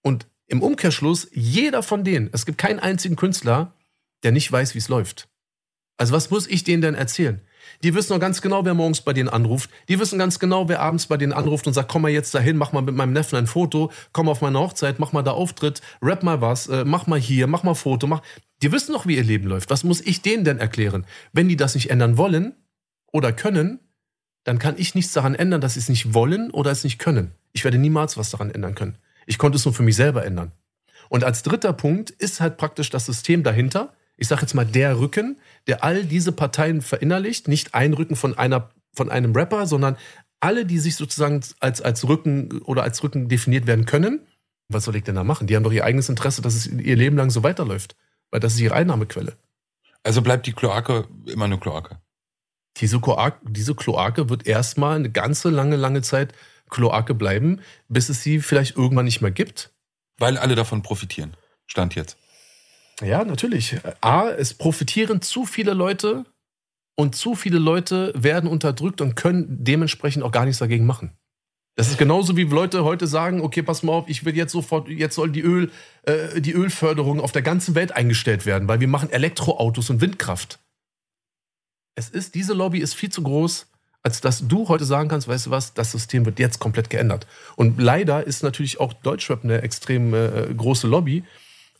Und 0.02 0.28
im 0.46 0.62
Umkehrschluss, 0.62 1.28
jeder 1.32 1.82
von 1.82 2.04
denen, 2.04 2.30
es 2.32 2.46
gibt 2.46 2.58
keinen 2.58 2.78
einzigen 2.78 3.16
Künstler, 3.16 3.74
der 4.22 4.32
nicht 4.32 4.50
weiß, 4.50 4.74
wie 4.74 4.78
es 4.78 4.88
läuft. 4.88 5.28
Also 5.98 6.12
was 6.12 6.30
muss 6.30 6.46
ich 6.46 6.62
denen 6.62 6.82
denn 6.82 6.94
erzählen? 6.94 7.40
Die 7.82 7.94
wissen 7.94 8.12
noch 8.12 8.20
ganz 8.20 8.42
genau, 8.42 8.64
wer 8.64 8.74
morgens 8.74 9.00
bei 9.00 9.12
denen 9.12 9.28
anruft. 9.28 9.70
Die 9.88 9.98
wissen 9.98 10.18
ganz 10.18 10.38
genau, 10.38 10.68
wer 10.68 10.80
abends 10.80 11.06
bei 11.06 11.16
denen 11.16 11.32
anruft 11.32 11.66
und 11.66 11.72
sagt, 11.72 11.90
komm 11.90 12.02
mal 12.02 12.10
jetzt 12.10 12.34
dahin, 12.34 12.56
mach 12.56 12.72
mal 12.72 12.82
mit 12.82 12.94
meinem 12.94 13.12
Neffen 13.12 13.36
ein 13.36 13.46
Foto, 13.46 13.90
komm 14.12 14.28
auf 14.28 14.40
meine 14.40 14.58
Hochzeit, 14.58 14.98
mach 14.98 15.12
mal 15.12 15.22
da 15.22 15.32
Auftritt, 15.32 15.80
rap 16.00 16.22
mal 16.22 16.40
was, 16.40 16.68
äh, 16.68 16.84
mach 16.84 17.06
mal 17.06 17.18
hier, 17.18 17.46
mach 17.46 17.62
mal 17.62 17.74
Foto, 17.74 18.06
mach. 18.06 18.22
Die 18.62 18.70
wissen 18.72 18.92
doch, 18.92 19.06
wie 19.06 19.16
ihr 19.16 19.24
Leben 19.24 19.48
läuft. 19.48 19.70
Was 19.70 19.84
muss 19.84 20.00
ich 20.00 20.22
denen 20.22 20.44
denn 20.44 20.58
erklären? 20.58 21.06
Wenn 21.32 21.48
die 21.48 21.56
das 21.56 21.74
nicht 21.74 21.90
ändern 21.90 22.16
wollen 22.16 22.54
oder 23.16 23.32
können, 23.32 23.80
dann 24.44 24.58
kann 24.58 24.74
ich 24.76 24.94
nichts 24.94 25.12
daran 25.14 25.34
ändern, 25.34 25.62
dass 25.62 25.74
sie 25.74 25.80
es 25.80 25.88
nicht 25.88 26.12
wollen 26.12 26.50
oder 26.50 26.70
es 26.70 26.84
nicht 26.84 26.98
können. 26.98 27.32
Ich 27.52 27.64
werde 27.64 27.78
niemals 27.78 28.18
was 28.18 28.30
daran 28.30 28.50
ändern 28.50 28.74
können. 28.74 28.98
Ich 29.24 29.38
konnte 29.38 29.56
es 29.56 29.64
nur 29.64 29.72
für 29.72 29.82
mich 29.82 29.96
selber 29.96 30.24
ändern. 30.24 30.52
Und 31.08 31.24
als 31.24 31.42
dritter 31.42 31.72
Punkt 31.72 32.10
ist 32.10 32.40
halt 32.40 32.58
praktisch 32.58 32.90
das 32.90 33.06
System 33.06 33.42
dahinter. 33.42 33.94
Ich 34.18 34.28
sage 34.28 34.42
jetzt 34.42 34.52
mal 34.52 34.66
der 34.66 35.00
Rücken, 35.00 35.38
der 35.66 35.82
all 35.82 36.04
diese 36.04 36.30
Parteien 36.30 36.82
verinnerlicht. 36.82 37.48
Nicht 37.48 37.74
ein 37.74 37.94
Rücken 37.94 38.16
von, 38.16 38.36
einer, 38.36 38.68
von 38.92 39.10
einem 39.10 39.34
Rapper, 39.34 39.66
sondern 39.66 39.96
alle, 40.40 40.66
die 40.66 40.78
sich 40.78 40.96
sozusagen 40.96 41.40
als, 41.60 41.80
als 41.80 42.06
Rücken 42.06 42.60
oder 42.62 42.82
als 42.82 43.02
Rücken 43.02 43.28
definiert 43.28 43.66
werden 43.66 43.86
können. 43.86 44.26
Was 44.68 44.84
soll 44.84 44.96
ich 44.96 45.04
denn 45.04 45.14
da 45.14 45.24
machen? 45.24 45.46
Die 45.46 45.56
haben 45.56 45.64
doch 45.64 45.72
ihr 45.72 45.84
eigenes 45.84 46.10
Interesse, 46.10 46.42
dass 46.42 46.54
es 46.54 46.66
ihr 46.66 46.96
Leben 46.96 47.16
lang 47.16 47.30
so 47.30 47.42
weiterläuft. 47.42 47.96
Weil 48.30 48.40
das 48.40 48.54
ist 48.54 48.60
ihre 48.60 48.74
Einnahmequelle. 48.74 49.32
Also 50.02 50.20
bleibt 50.20 50.46
die 50.46 50.52
Kloake 50.52 51.08
immer 51.26 51.46
eine 51.46 51.58
Kloake. 51.58 51.98
Diese 52.80 53.00
Kloake, 53.00 53.38
diese 53.48 53.74
Kloake 53.74 54.28
wird 54.28 54.46
erstmal 54.46 54.96
eine 54.96 55.10
ganze 55.10 55.50
lange, 55.50 55.76
lange 55.76 56.02
Zeit 56.02 56.34
Kloake 56.68 57.14
bleiben, 57.14 57.60
bis 57.88 58.08
es 58.08 58.22
sie 58.22 58.40
vielleicht 58.40 58.76
irgendwann 58.76 59.04
nicht 59.04 59.20
mehr 59.20 59.30
gibt. 59.30 59.70
Weil 60.18 60.38
alle 60.38 60.54
davon 60.54 60.82
profitieren. 60.82 61.36
Stand 61.66 61.94
jetzt. 61.94 62.16
Ja, 63.02 63.24
natürlich. 63.24 63.76
A, 64.00 64.28
es 64.30 64.54
profitieren 64.54 65.20
zu 65.20 65.44
viele 65.44 65.74
Leute 65.74 66.24
und 66.96 67.14
zu 67.14 67.34
viele 67.34 67.58
Leute 67.58 68.12
werden 68.16 68.48
unterdrückt 68.48 69.00
und 69.00 69.16
können 69.16 69.46
dementsprechend 69.64 70.22
auch 70.22 70.32
gar 70.32 70.44
nichts 70.44 70.58
dagegen 70.58 70.86
machen. 70.86 71.12
Das 71.74 71.88
ist 71.88 71.98
genauso 71.98 72.38
wie 72.38 72.44
Leute 72.44 72.84
heute 72.84 73.06
sagen, 73.06 73.42
okay, 73.42 73.62
pass 73.62 73.82
mal 73.82 73.92
auf, 73.92 74.08
ich 74.08 74.24
will 74.24 74.34
jetzt 74.34 74.52
sofort, 74.52 74.88
jetzt 74.88 75.14
soll 75.14 75.30
die 75.30 75.42
Öl, 75.42 75.70
äh, 76.04 76.40
die 76.40 76.52
Ölförderung 76.52 77.20
auf 77.20 77.32
der 77.32 77.42
ganzen 77.42 77.74
Welt 77.74 77.92
eingestellt 77.92 78.46
werden, 78.46 78.66
weil 78.66 78.80
wir 78.80 78.88
machen 78.88 79.10
Elektroautos 79.10 79.90
und 79.90 80.00
Windkraft. 80.00 80.58
Es 81.98 82.10
ist, 82.10 82.34
diese 82.34 82.52
Lobby 82.52 82.78
ist 82.78 82.94
viel 82.94 83.10
zu 83.10 83.22
groß, 83.22 83.66
als 84.02 84.20
dass 84.20 84.46
du 84.46 84.68
heute 84.68 84.84
sagen 84.84 85.08
kannst, 85.08 85.28
weißt 85.28 85.46
du 85.46 85.50
was, 85.50 85.72
das 85.72 85.92
System 85.92 86.26
wird 86.26 86.38
jetzt 86.38 86.60
komplett 86.60 86.90
geändert. 86.90 87.26
Und 87.56 87.80
leider 87.80 88.24
ist 88.24 88.42
natürlich 88.42 88.78
auch 88.78 88.92
Deutschrap 88.92 89.42
eine 89.42 89.62
extrem 89.62 90.12
äh, 90.12 90.54
große 90.54 90.86
Lobby. 90.86 91.24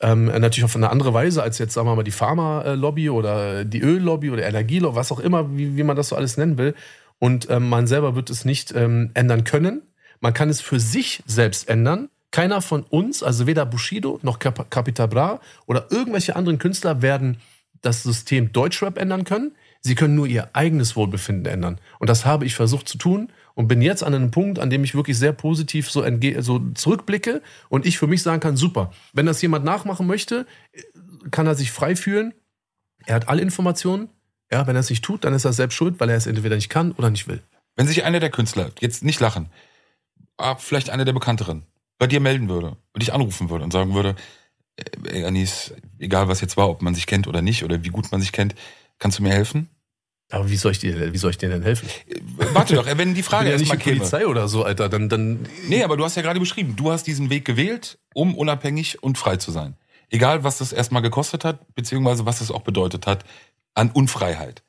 Ähm, 0.01 0.25
natürlich 0.25 0.65
auf 0.65 0.75
eine 0.75 0.91
andere 0.91 1.13
Weise 1.13 1.43
als 1.43 1.59
jetzt, 1.59 1.75
sagen 1.75 1.87
wir 1.87 1.95
mal, 1.95 2.03
die 2.03 2.11
Pharma-Lobby 2.11 3.11
oder 3.11 3.65
die 3.67 3.83
Öllobby 3.83 4.31
oder 4.31 4.47
Energielobby, 4.47 4.97
was 4.97 5.13
auch 5.13 5.21
immer, 5.21 5.55
wie, 5.57 5.77
wie 5.77 5.83
man 5.83 5.97
das 5.97 6.09
so 6.09 6.17
alles 6.17 6.39
nennen 6.39 6.57
will. 6.57 6.75
Und 7.19 7.49
ähm, 7.51 7.69
man 7.69 7.87
selber 7.87 8.17
wird 8.17 8.31
es 8.31 8.47
nicht 8.47 8.75
ähm, 8.75 9.11
ändern 9.13 9.45
können. 9.45 9.83
Man 10.21 10.33
kann 10.33 10.49
es 10.49 10.63
für 10.63 10.81
sich 10.81 11.23
selbst 11.27 11.69
ändern. 11.69 12.09
Keiner 12.31 12.63
von 12.63 12.85
uns, 12.85 13.23
also 13.23 13.47
weder 13.47 13.67
Bushido 13.67 14.19
noch 14.23 14.39
Cap 14.39 14.71
Capital 14.71 15.09
Bra 15.09 15.41
oder 15.67 15.87
irgendwelche 15.91 16.37
anderen 16.37 16.59
Künstler 16.59 17.03
werden 17.03 17.39
das 17.83 18.03
System 18.03 18.53
Deutschrap 18.53 18.99
ändern 18.99 19.25
können. 19.25 19.53
Sie 19.87 19.95
können 19.95 20.17
nur 20.17 20.27
ihr 20.27 20.51
eigenes 20.53 20.97
Wohlbefinden 20.97 21.47
ändern. 21.47 21.79
Und 22.01 22.11
das 22.11 22.27
habe 22.27 22.45
ich 22.45 22.57
versucht 22.57 22.89
zu 22.89 22.99
tun 22.99 23.33
und 23.55 23.69
bin 23.69 23.81
jetzt 23.81 24.03
an 24.03 24.15
einem 24.15 24.33
Punkt, 24.33 24.59
an 24.59 24.69
dem 24.69 24.83
ich 24.83 24.97
wirklich 24.97 25.17
sehr 25.17 25.33
positiv 25.33 25.89
so, 25.89 26.05
so 26.41 26.59
zurückblicke 26.75 27.41
und 27.69 27.87
ich 27.87 27.97
für 27.97 28.09
mich 28.09 28.23
sagen 28.23 28.41
kann, 28.41 28.57
super, 28.57 28.93
wenn 29.13 29.27
das 29.27 29.41
jemand 29.43 29.65
nachmachen 29.65 30.07
möchte, 30.09 30.45
kann 31.31 31.47
er 31.47 31.55
sich 31.55 31.71
frei 31.71 31.95
fühlen. 31.95 32.35
Er 33.07 33.15
hat 33.15 33.29
alle 33.29 33.43
Informationen, 33.43 34.09
ja, 34.51 34.67
wenn 34.67 34.75
er 34.75 34.81
es 34.81 34.91
nicht 34.91 35.05
tut, 35.05 35.25
dann 35.25 35.35
ist 35.35 35.45
er 35.45 35.53
selbst 35.53 35.77
schuld, 35.77 36.01
weil 36.01 36.11
er 36.11 36.17
es 36.17 36.27
entweder 36.27 36.57
nicht 36.57 36.69
kann 36.69 36.91
oder 36.93 37.09
nicht 37.09 37.29
will. 37.29 37.41
Wenn 37.77 37.87
sich 37.87 38.03
einer 38.03 38.19
der 38.19 38.31
Künstler, 38.31 38.73
jetzt 38.81 39.05
nicht 39.05 39.21
lachen, 39.21 39.51
aber 40.37 40.59
vielleicht 40.59 40.91
einer 40.91 41.05
der 41.05 41.13
bekannteren, 41.13 41.63
bei 41.99 42.09
dir 42.09 42.19
melden 42.19 42.49
würde 42.49 42.77
und 42.93 43.03
dich 43.03 43.13
anrufen 43.13 43.51
würde 43.51 43.65
und 43.65 43.73
sagen 43.73 43.95
würde, 43.95 44.17
äh, 44.77 45.25
Anis, 45.25 45.75
egal 46.01 46.27
was 46.27 46.41
jetzt 46.41 46.57
war, 46.57 46.69
ob 46.69 46.83
man 46.83 46.97
sich 46.97 47.07
kennt 47.07 47.29
oder 47.29 47.41
nicht 47.41 47.63
oder 47.63 47.85
wie 47.85 47.91
gut 47.91 48.11
man 48.11 48.21
sich 48.21 48.33
kennt, 48.33 48.57
kannst 48.99 49.19
du 49.19 49.23
mir 49.23 49.33
helfen? 49.33 49.69
Aber 50.31 50.51
wie 50.51 50.57
soll 50.57 50.73
ich 50.73 50.81
dir, 50.81 51.13
wie 51.13 51.19
soll 51.19 51.31
ich 51.31 51.39
dir 51.39 51.49
denn 51.49 51.63
helfen? 51.63 51.89
Äh, 52.09 52.21
warte 52.53 52.75
doch, 52.75 52.87
wenn 52.87 53.15
die 53.15 53.23
Frage 53.23 53.47
ja 53.51 53.53
erstmal 53.57 53.79
käme. 53.79 53.99
Polizei 53.99 54.27
oder 54.27 54.49
so, 54.49 54.65
Alter, 54.65 54.89
dann, 54.89 55.09
dann. 55.09 55.47
Nee, 55.69 55.85
aber 55.85 55.97
du 55.97 56.05
hast 56.05 56.17
ja 56.17 56.23
gerade 56.23 56.41
beschrieben, 56.41 56.75
du 56.77 56.91
hast 56.91 57.05
diesen 57.07 57.31
Weg 57.31 57.45
gewählt, 57.45 57.99
um 58.13 58.35
unabhängig 58.35 59.03
und 59.03 59.19
frei 59.19 59.37
zu 59.37 59.53
sein. 59.53 59.77
Egal, 60.11 60.43
was 60.45 60.59
das 60.59 60.73
erstmal 60.73 61.03
gekostet 61.03 61.45
hat, 61.45 61.75
beziehungsweise 61.75 62.27
was 62.27 62.41
es 62.41 62.51
auch 62.51 62.63
bedeutet 62.63 63.07
hat, 63.07 63.25
an 63.75 63.91
Unfreiheit. 63.91 64.63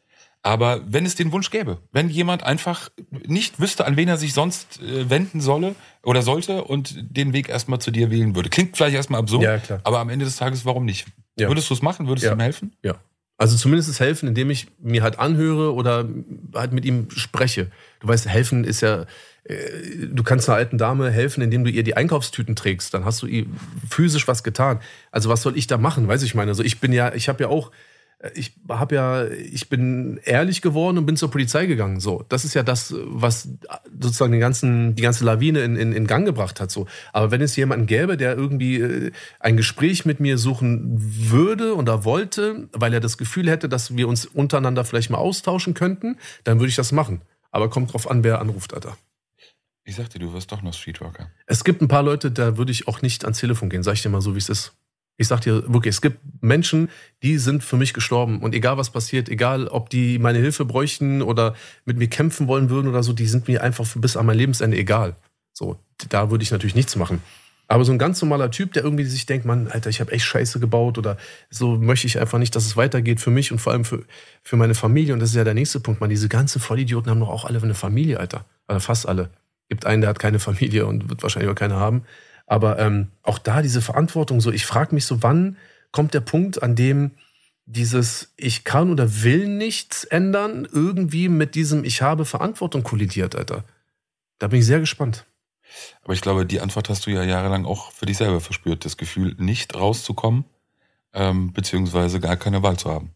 Aber 0.43 0.81
wenn 0.87 1.05
es 1.05 1.15
den 1.15 1.31
Wunsch 1.31 1.49
gäbe, 1.49 1.79
wenn 1.91 2.09
jemand 2.09 2.43
einfach 2.43 2.89
nicht 3.25 3.59
wüsste, 3.59 3.85
an 3.85 3.97
wen 3.97 4.07
er 4.07 4.17
sich 4.17 4.33
sonst 4.33 4.79
äh, 4.81 5.09
wenden 5.09 5.41
solle 5.41 5.75
oder 6.03 6.21
sollte 6.21 6.63
und 6.63 6.95
den 7.09 7.33
Weg 7.33 7.49
erstmal 7.49 7.79
zu 7.79 7.89
dir 7.91 8.11
wählen 8.11 8.35
würde. 8.35 8.49
Klingt 8.49 8.77
vielleicht 8.77 8.95
erstmal 8.95 9.19
absurd, 9.21 9.43
Ja, 9.43 9.57
klar. 9.57 9.81
aber 9.83 9.99
am 9.99 10.09
Ende 10.09 10.25
des 10.25 10.35
Tages, 10.37 10.65
warum 10.65 10.85
nicht? 10.85 11.07
Ja. 11.37 11.49
Würdest 11.49 11.69
du 11.69 11.73
es 11.73 11.81
machen? 11.81 12.07
Würdest 12.07 12.25
Ja. 12.25 12.31
du 12.31 12.37
ihm 12.37 12.41
helfen? 12.41 12.75
Ja. 12.83 12.95
Also 13.37 13.55
zumindest 13.55 13.89
es 13.89 13.99
helfen, 13.99 14.27
indem 14.27 14.49
ich 14.49 14.67
mir 14.79 15.03
halt 15.03 15.19
anhöre 15.19 15.73
oder 15.73 16.09
halt 16.55 16.73
mit 16.73 16.85
ihm 16.85 17.07
spreche. 17.11 17.67
Du 17.99 18.07
weißt, 18.07 18.27
helfen 18.27 18.63
ist 18.63 18.81
ja, 18.81 19.05
äh, 19.43 20.07
du 20.07 20.23
kannst 20.23 20.49
einer 20.49 20.57
alten 20.57 20.79
Dame 20.79 21.11
helfen, 21.11 21.41
indem 21.43 21.63
du 21.63 21.69
ihr 21.69 21.83
die 21.83 21.95
Einkaufstüten 21.95 22.55
trägst. 22.55 22.95
Dann 22.95 23.05
hast 23.05 23.21
du 23.21 23.27
ihr 23.27 23.45
physisch 23.89 24.27
was 24.27 24.43
getan. 24.43 24.79
Also 25.11 25.29
was 25.29 25.43
soll 25.43 25.55
ich 25.55 25.67
da 25.67 25.77
machen? 25.77 26.07
Weiß 26.07 26.23
ich 26.23 26.33
meine. 26.33 26.49
Also 26.49 26.63
ich 26.63 26.79
bin 26.79 26.91
ja, 26.91 27.13
ich 27.13 27.29
habe 27.29 27.43
ja 27.43 27.49
auch, 27.49 27.71
ich 28.33 28.53
habe 28.67 28.95
ja, 28.95 29.25
ich 29.27 29.69
bin 29.69 30.19
ehrlich 30.23 30.63
geworden 30.63 30.97
und 30.97 31.05
bin 31.05 31.17
zur 31.17 31.29
Polizei 31.29 31.67
gegangen. 31.67 31.99
So, 31.99 32.25
das 32.29 32.45
ist 32.45 32.55
ja 32.55 32.63
das, 32.63 32.93
was 32.97 33.49
sozusagen 33.99 34.31
den 34.31 34.41
ganzen, 34.41 34.95
die 34.95 35.03
ganze 35.03 35.23
Lawine 35.23 35.59
in, 35.61 35.75
in, 35.75 35.93
in 35.93 36.07
Gang 36.07 36.25
gebracht 36.25 36.59
hat. 36.59 36.71
So, 36.71 36.87
aber 37.13 37.29
wenn 37.29 37.41
es 37.41 37.55
jemanden 37.55 37.85
gäbe, 37.85 38.17
der 38.17 38.35
irgendwie 38.35 38.77
äh, 38.77 39.11
ein 39.39 39.55
Gespräch 39.55 40.05
mit 40.05 40.19
mir 40.19 40.39
suchen 40.39 40.95
würde 40.97 41.75
oder 41.75 42.05
wollte, 42.05 42.69
weil 42.71 42.93
er 42.93 43.01
das 43.01 43.19
Gefühl 43.19 43.49
hätte, 43.49 43.69
dass 43.69 43.95
wir 43.95 44.07
uns 44.07 44.25
untereinander 44.25 44.83
vielleicht 44.83 45.11
mal 45.11 45.19
austauschen 45.19 45.75
könnten, 45.75 46.17
dann 46.43 46.59
würde 46.59 46.69
ich 46.69 46.75
das 46.75 46.91
machen. 46.91 47.21
Aber 47.51 47.69
kommt 47.69 47.93
drauf 47.93 48.09
an, 48.09 48.23
wer 48.23 48.41
anruft, 48.41 48.73
Alter. 48.73 48.97
Ich 49.83 49.95
sagte, 49.95 50.17
du 50.17 50.33
wirst 50.33 50.51
doch 50.51 50.63
noch 50.63 50.73
Streetworker. 50.73 51.31
Es 51.45 51.63
gibt 51.63 51.81
ein 51.81 51.87
paar 51.87 52.03
Leute, 52.03 52.31
da 52.31 52.57
würde 52.57 52.71
ich 52.71 52.87
auch 52.87 53.01
nicht 53.03 53.23
ans 53.23 53.39
Telefon 53.39 53.69
gehen, 53.69 53.83
sag 53.83 53.93
ich 53.93 54.01
dir 54.01 54.09
mal 54.09 54.21
so, 54.21 54.33
wie 54.33 54.39
es 54.39 54.49
ist. 54.49 54.73
Ich 55.17 55.27
sag 55.27 55.41
dir 55.41 55.71
wirklich, 55.73 55.95
es 55.95 56.01
gibt 56.01 56.19
Menschen, 56.41 56.89
die 57.23 57.37
sind 57.39 57.63
für 57.63 57.75
mich 57.75 57.93
gestorben. 57.93 58.39
Und 58.41 58.53
egal 58.53 58.77
was 58.77 58.91
passiert, 58.91 59.29
egal 59.29 59.67
ob 59.67 59.89
die 59.89 60.19
meine 60.19 60.39
Hilfe 60.39 60.63
bräuchten 60.63 61.21
oder 61.21 61.55
mit 61.85 61.97
mir 61.97 62.07
kämpfen 62.07 62.47
wollen 62.47 62.69
würden 62.69 62.87
oder 62.87 63.03
so, 63.03 63.13
die 63.13 63.25
sind 63.25 63.47
mir 63.47 63.63
einfach 63.63 63.85
bis 63.95 64.15
an 64.15 64.27
mein 64.27 64.37
Lebensende 64.37 64.77
egal. 64.77 65.15
So, 65.53 65.79
da 66.09 66.29
würde 66.29 66.43
ich 66.43 66.51
natürlich 66.51 66.75
nichts 66.75 66.95
machen. 66.95 67.21
Aber 67.67 67.83
so 67.83 67.91
ein 67.91 67.97
ganz 67.97 68.21
normaler 68.21 68.49
Typ, 68.49 68.73
der 68.73 68.83
irgendwie 68.83 69.03
sich 69.03 69.25
denkt, 69.25 69.45
Mann, 69.45 69.67
Alter, 69.67 69.89
ich 69.89 69.99
habe 69.99 70.11
echt 70.11 70.23
Scheiße 70.23 70.59
gebaut 70.59 70.97
oder 70.97 71.17
so 71.49 71.75
möchte 71.77 72.07
ich 72.07 72.19
einfach 72.19 72.39
nicht, 72.39 72.55
dass 72.55 72.65
es 72.65 72.77
weitergeht 72.77 73.19
für 73.19 73.29
mich 73.29 73.51
und 73.51 73.59
vor 73.59 73.73
allem 73.73 73.83
für, 73.83 74.05
für 74.41 74.55
meine 74.55 74.73
Familie. 74.73 75.13
Und 75.13 75.19
das 75.19 75.31
ist 75.31 75.35
ja 75.35 75.43
der 75.43 75.53
nächste 75.53 75.81
Punkt, 75.81 75.99
man. 75.99 76.09
Diese 76.09 76.29
ganzen 76.29 76.61
Vollidioten 76.61 77.09
haben 77.09 77.19
doch 77.19 77.29
auch 77.29 77.43
alle 77.43 77.61
eine 77.61 77.73
Familie, 77.73 78.19
Alter. 78.19 78.45
Oder 78.69 78.79
fast 78.79 79.07
alle. 79.07 79.31
Gibt 79.67 79.85
einen, 79.85 80.01
der 80.01 80.09
hat 80.09 80.19
keine 80.19 80.39
Familie 80.39 80.85
und 80.85 81.09
wird 81.09 81.23
wahrscheinlich 81.23 81.51
auch 81.51 81.55
keine 81.55 81.75
haben. 81.75 82.03
Aber 82.47 82.79
ähm, 82.79 83.11
auch 83.21 83.37
da 83.37 83.61
diese 83.61 83.81
Verantwortung, 83.81 84.41
so 84.41 84.51
ich 84.51 84.65
frage 84.65 84.95
mich 84.95 85.05
so, 85.05 85.21
wann 85.21 85.57
kommt 85.91 86.15
der 86.15 86.21
Punkt, 86.21 86.63
an 86.63 86.75
dem 86.75 87.11
dieses 87.65 88.33
ich 88.37 88.63
kann 88.63 88.89
oder 88.89 89.23
will 89.23 89.47
nichts 89.47 90.05
ändern 90.05 90.65
irgendwie 90.71 91.27
mit 91.27 91.53
diesem 91.53 91.83
ich 91.83 92.01
habe 92.01 92.25
Verantwortung 92.25 92.83
kollidiert, 92.83 93.35
Alter. 93.35 93.65
Da 94.39 94.47
bin 94.47 94.59
ich 94.59 94.65
sehr 94.65 94.79
gespannt. 94.79 95.25
Aber 96.03 96.13
ich 96.13 96.21
glaube, 96.21 96.45
die 96.45 96.61
Antwort 96.61 96.87
hast 96.87 97.05
du 97.05 97.11
ja 97.11 97.23
jahrelang 97.23 97.65
auch 97.65 97.91
für 97.91 98.05
dich 98.05 98.17
selber 98.17 98.39
verspürt. 98.39 98.85
Das 98.85 98.95
Gefühl, 98.95 99.35
nicht 99.37 99.75
rauszukommen, 99.75 100.45
ähm, 101.13 101.51
beziehungsweise 101.51 102.21
gar 102.21 102.37
keine 102.37 102.63
Wahl 102.63 102.77
zu 102.77 102.89
haben. 102.89 103.11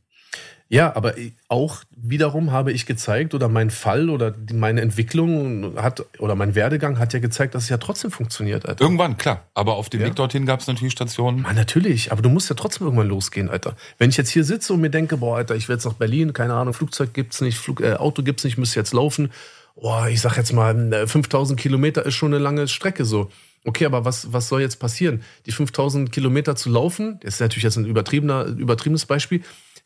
Ja, 0.74 0.96
aber 0.96 1.16
auch 1.50 1.80
wiederum 1.98 2.52
habe 2.54 2.72
ich 2.72 2.86
gezeigt 2.86 3.34
oder 3.34 3.50
mein 3.50 3.70
Fall 3.72 4.10
oder 4.10 4.32
die- 4.32 4.54
meine 4.54 4.80
Entwicklung 4.80 5.74
hat 5.76 6.06
oder 6.20 6.34
mein 6.36 6.56
Werdegang 6.56 6.98
hat 6.98 7.12
ja 7.12 7.20
gezeigt, 7.20 7.56
dass 7.56 7.64
es 7.64 7.70
ja 7.70 7.78
trotzdem 7.78 8.10
funktioniert, 8.10 8.66
Alter. 8.66 8.82
Irgendwann, 8.82 9.18
klar. 9.18 9.44
Aber 9.54 9.76
auf 9.76 9.90
dem 9.90 10.00
Ja. 10.00 10.08
Weg 10.08 10.16
dorthin 10.16 10.46
gab 10.46 10.62
es 10.62 10.68
natürlich 10.68 10.94
Stationen. 10.94 11.46
Ah, 11.46 11.52
natürlich, 11.52 12.14
aber 12.14 12.22
du 12.22 12.30
musst 12.30 12.50
ja 12.50 12.56
trotzdem 12.56 12.88
irgendwann 12.88 13.10
losgehen, 13.10 13.50
Alter. 13.50 13.76
Wenn 13.98 14.12
ich 14.12 14.18
jetzt 14.18 14.30
hier 14.30 14.46
sitze 14.46 14.72
und 14.74 14.80
mir 14.80 14.90
denke, 14.90 15.18
boah, 15.18 15.36
Alter, 15.36 15.56
ich 15.56 15.68
will 15.68 15.76
jetzt 15.76 15.84
nach 15.86 15.94
Berlin, 15.94 16.32
keine 16.32 16.54
Ahnung, 16.54 16.74
Flugzeug 16.74 17.14
gibt's 17.14 17.42
nicht, 17.42 17.58
Flug, 17.58 17.82
äh, 17.82 17.96
Auto 17.96 18.24
gibt's 18.24 18.46
nicht, 18.46 18.58
müsste 18.58 18.80
jetzt 18.80 18.94
laufen. 18.94 19.30
Boah, 19.76 20.08
ich 20.08 20.22
sag 20.22 20.38
jetzt 20.38 20.54
mal, 20.54 20.94
äh, 20.94 21.06
5000 21.06 21.60
Kilometer 21.60 22.06
ist 22.06 22.14
schon 22.16 22.34
eine 22.34 22.42
lange 22.42 22.70
Strecke 22.70 23.04
so. 23.04 23.30
Okay, 23.66 23.86
aber 23.86 24.06
was, 24.06 24.32
was 24.34 24.48
soll 24.48 24.62
jetzt 24.62 24.78
passieren? 24.80 25.22
Die 25.46 25.52
5000 25.52 26.12
Kilometer 26.14 26.56
zu 26.56 26.70
laufen, 26.70 27.20
das 27.22 27.36
ist 27.36 27.42
natürlich 27.42 27.64
jetzt 27.64 27.76
ein 27.76 27.86
übertriebener, 27.86 28.46
übertriebenes 28.46 29.06
Beispiel. 29.06 29.42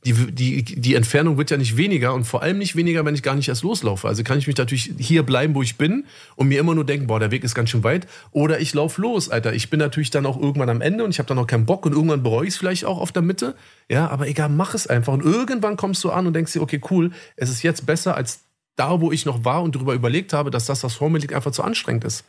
Die, 0.05 0.13
die, 0.13 0.63
die 0.63 0.93
Entfernung 0.93 1.37
wird 1.37 1.49
ja 1.49 1.57
nicht 1.57 1.77
weniger 1.77 2.13
und 2.13 2.25
vor 2.25 2.43
allem 2.43 2.59
nicht 2.59 2.75
weniger, 2.75 3.03
wenn 3.05 3.15
ich 3.15 3.23
gar 3.23 3.33
nicht 3.33 3.49
erst 3.49 3.63
loslaufe. 3.63 4.07
Also 4.07 4.23
kann 4.23 4.37
ich 4.37 4.45
mich 4.45 4.55
natürlich 4.55 4.93
hier 4.99 5.23
bleiben, 5.23 5.55
wo 5.55 5.63
ich 5.63 5.77
bin 5.77 6.05
und 6.35 6.47
mir 6.47 6.59
immer 6.59 6.75
nur 6.75 6.85
denken, 6.85 7.07
boah, 7.07 7.19
der 7.19 7.31
Weg 7.31 7.43
ist 7.43 7.55
ganz 7.55 7.71
schön 7.71 7.83
weit. 7.83 8.05
Oder 8.31 8.59
ich 8.59 8.73
laufe 8.75 9.01
los, 9.01 9.29
Alter. 9.29 9.53
Ich 9.53 9.71
bin 9.71 9.79
natürlich 9.79 10.11
dann 10.11 10.27
auch 10.27 10.39
irgendwann 10.39 10.69
am 10.69 10.81
Ende 10.81 11.03
und 11.03 11.09
ich 11.09 11.17
habe 11.17 11.27
dann 11.27 11.39
auch 11.39 11.47
keinen 11.47 11.65
Bock 11.65 11.85
und 11.87 11.93
irgendwann 11.93 12.21
bereue 12.21 12.45
ich 12.45 12.53
es 12.53 12.57
vielleicht 12.57 12.85
auch 12.85 12.99
auf 12.99 13.11
der 13.11 13.23
Mitte. 13.23 13.55
Ja, 13.89 14.07
aber 14.07 14.27
egal, 14.27 14.49
mach 14.49 14.75
es 14.75 14.85
einfach. 14.85 15.11
Und 15.11 15.23
irgendwann 15.23 15.75
kommst 15.75 16.03
du 16.03 16.11
an 16.11 16.27
und 16.27 16.33
denkst 16.33 16.53
dir, 16.53 16.61
okay, 16.61 16.79
cool, 16.91 17.11
es 17.35 17.49
ist 17.49 17.63
jetzt 17.63 17.87
besser 17.87 18.15
als 18.15 18.41
da, 18.75 19.01
wo 19.01 19.11
ich 19.11 19.25
noch 19.25 19.43
war 19.43 19.63
und 19.63 19.75
darüber 19.75 19.93
überlegt 19.93 20.33
habe, 20.33 20.51
dass 20.51 20.65
das, 20.65 20.83
was 20.83 20.93
vor 20.93 21.09
mir 21.09 21.19
liegt, 21.19 21.33
einfach 21.33 21.51
zu 21.51 21.63
anstrengend 21.63 22.03
ist. 22.03 22.25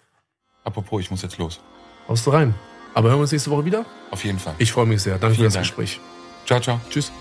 Apropos, 0.64 1.00
ich 1.02 1.10
muss 1.10 1.22
jetzt 1.22 1.38
los. 1.38 1.60
Haust 2.08 2.26
du 2.26 2.30
rein. 2.30 2.54
Aber 2.94 3.08
hören 3.10 3.18
wir 3.18 3.22
uns 3.22 3.32
nächste 3.32 3.50
Woche 3.50 3.66
wieder? 3.66 3.84
Auf 4.10 4.24
jeden 4.24 4.38
Fall. 4.38 4.54
Ich 4.58 4.72
freue 4.72 4.86
mich 4.86 5.02
sehr. 5.02 5.18
Danke 5.18 5.34
für 5.34 5.34
Vielen 5.34 5.46
das 5.46 5.54
Dank. 5.54 5.66
Gespräch. 5.66 6.00
Ciao, 6.46 6.60
ciao. 6.60 6.80
Tschüss. 6.88 7.12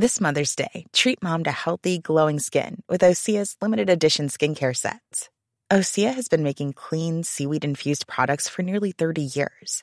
This 0.00 0.20
Mother's 0.20 0.54
Day, 0.54 0.86
treat 0.92 1.20
mom 1.24 1.42
to 1.42 1.50
healthy, 1.50 1.98
glowing 1.98 2.38
skin 2.38 2.84
with 2.88 3.00
Osea's 3.00 3.56
limited 3.60 3.90
edition 3.90 4.28
skincare 4.28 4.76
sets. 4.76 5.28
Osea 5.72 6.14
has 6.14 6.28
been 6.28 6.44
making 6.44 6.74
clean, 6.74 7.24
seaweed 7.24 7.64
infused 7.64 8.06
products 8.06 8.48
for 8.48 8.62
nearly 8.62 8.92
30 8.92 9.22
years. 9.22 9.82